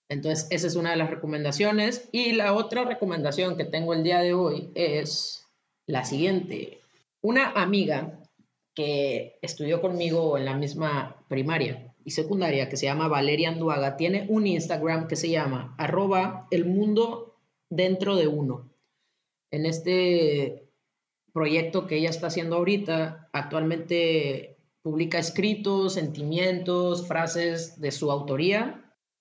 Entonces, 0.09 0.47
esa 0.51 0.67
es 0.67 0.77
una 0.77 0.91
de 0.91 0.97
las 0.97 1.11
recomendaciones. 1.11 2.09
Y 2.13 2.33
la 2.33 2.55
otra 2.55 2.85
recomendación 2.85 3.57
que 3.57 3.65
tengo 3.65 3.95
el 3.95 4.03
día 4.03 4.21
de 4.21 4.35
hoy 4.35 4.71
es 4.75 5.47
la 5.87 6.05
siguiente. 6.05 6.81
Una 7.21 7.51
amiga 7.51 8.21
que 8.75 9.39
estudió 9.41 9.81
conmigo 9.81 10.37
en 10.37 10.47
la 10.47 10.55
misma 10.55 11.25
primaria 11.29 11.95
y 12.05 12.11
secundaria, 12.11 12.69
que 12.69 12.77
se 12.77 12.87
llama 12.87 13.09
Valeria 13.09 13.51
Anduaga, 13.51 13.97
tiene 13.97 14.27
un 14.29 14.47
Instagram 14.47 15.09
que 15.09 15.17
se 15.17 15.31
llama 15.31 15.75
arroba 15.79 16.49
el 16.51 16.67
mundo 16.67 17.37
dentro 17.71 18.17
de 18.17 18.29
uno. 18.29 18.71
En 19.51 19.65
este 19.65 20.64
proyecto 21.35 21.87
que 21.87 21.97
ella 21.97 22.11
está 22.11 22.29
haciendo 22.29 22.57
ahorita, 22.57 23.29
actualmente 23.33 24.57
publica 24.83 25.19
escritos, 25.19 25.95
sentimientos, 25.95 27.07
frases 27.09 27.81
de 27.81 27.91
su 27.91 28.11
autoría 28.11 28.81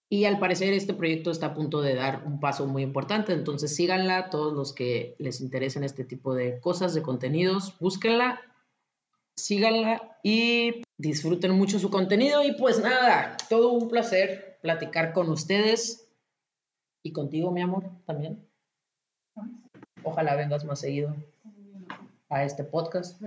y 0.09 0.25
al 0.25 0.37
parecer 0.37 0.73
este 0.73 0.93
proyecto 0.93 1.31
está 1.31 1.47
a 1.47 1.53
punto 1.55 1.81
de 1.81 1.95
dar 1.95 2.23
un 2.27 2.39
paso 2.39 2.67
muy 2.67 2.83
importante, 2.83 3.33
entonces 3.33 3.75
síganla, 3.75 4.29
todos 4.29 4.53
los 4.53 4.71
que 4.71 5.15
les 5.17 5.41
interesen 5.41 5.83
este 5.83 6.05
tipo 6.05 6.35
de 6.35 6.59
cosas, 6.59 6.93
de 6.93 7.01
contenidos, 7.01 7.79
búsquenla, 7.79 8.39
síganla 9.35 10.19
y 10.21 10.83
disfruten 10.99 11.53
mucho 11.53 11.79
su 11.79 11.89
contenido. 11.89 12.43
Y 12.43 12.51
pues 12.53 12.79
nada, 12.79 13.35
todo 13.49 13.71
un 13.71 13.89
placer 13.89 14.59
platicar 14.61 15.13
con 15.13 15.29
ustedes 15.29 16.07
y 17.01 17.11
contigo, 17.11 17.49
mi 17.49 17.61
amor, 17.61 17.89
también. 18.05 18.47
Ojalá 20.03 20.35
vengas 20.35 20.63
más 20.63 20.79
seguido 20.79 21.15
a 22.33 22.43
este 22.43 22.63
podcast. 22.63 23.21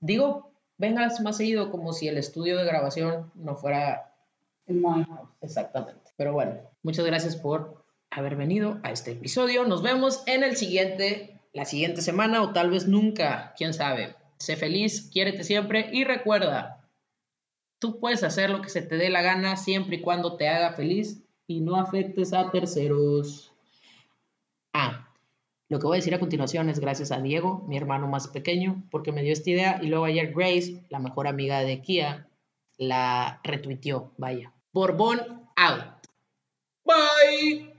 Digo, 0.00 0.52
vengas 0.78 1.20
más 1.20 1.36
seguido 1.36 1.70
como 1.70 1.92
si 1.92 2.08
el 2.08 2.18
estudio 2.18 2.56
de 2.56 2.64
grabación 2.64 3.30
no 3.34 3.56
fuera 3.56 4.14
In 4.66 4.80
my 4.80 5.04
house. 5.04 5.28
Exactamente. 5.42 6.10
Pero 6.16 6.32
bueno, 6.32 6.54
muchas 6.82 7.04
gracias 7.04 7.36
por 7.36 7.84
haber 8.10 8.36
venido 8.36 8.80
a 8.82 8.92
este 8.92 9.12
episodio. 9.12 9.64
Nos 9.64 9.82
vemos 9.82 10.22
en 10.26 10.42
el 10.42 10.56
siguiente, 10.56 11.40
la 11.52 11.64
siguiente 11.64 12.00
semana 12.00 12.42
o 12.42 12.52
tal 12.52 12.70
vez 12.70 12.86
nunca, 12.86 13.52
quién 13.56 13.74
sabe. 13.74 14.14
Sé 14.38 14.56
feliz, 14.56 15.10
quiérete 15.12 15.44
siempre 15.44 15.90
y 15.92 16.04
recuerda, 16.04 16.88
tú 17.78 18.00
puedes 18.00 18.22
hacer 18.22 18.50
lo 18.50 18.62
que 18.62 18.68
se 18.68 18.82
te 18.82 18.96
dé 18.96 19.10
la 19.10 19.22
gana 19.22 19.56
siempre 19.56 19.96
y 19.96 20.00
cuando 20.00 20.36
te 20.36 20.48
haga 20.48 20.72
feliz 20.72 21.22
y 21.46 21.60
no 21.60 21.76
afectes 21.76 22.32
a 22.32 22.50
terceros. 22.50 23.52
Ah, 24.72 25.03
lo 25.68 25.78
que 25.78 25.86
voy 25.86 25.96
a 25.96 26.00
decir 26.00 26.14
a 26.14 26.20
continuación 26.20 26.68
es 26.68 26.78
gracias 26.78 27.10
a 27.10 27.20
Diego, 27.20 27.64
mi 27.68 27.76
hermano 27.76 28.06
más 28.06 28.28
pequeño, 28.28 28.82
porque 28.90 29.12
me 29.12 29.22
dio 29.22 29.32
esta 29.32 29.50
idea 29.50 29.80
y 29.82 29.86
luego 29.86 30.04
ayer 30.04 30.32
Grace, 30.34 30.84
la 30.90 30.98
mejor 30.98 31.26
amiga 31.26 31.60
de 31.60 31.80
Kia, 31.80 32.28
la 32.76 33.40
retuiteó, 33.42 34.12
vaya. 34.18 34.52
Borbón 34.72 35.20
out. 35.56 36.06
Bye. 36.84 37.73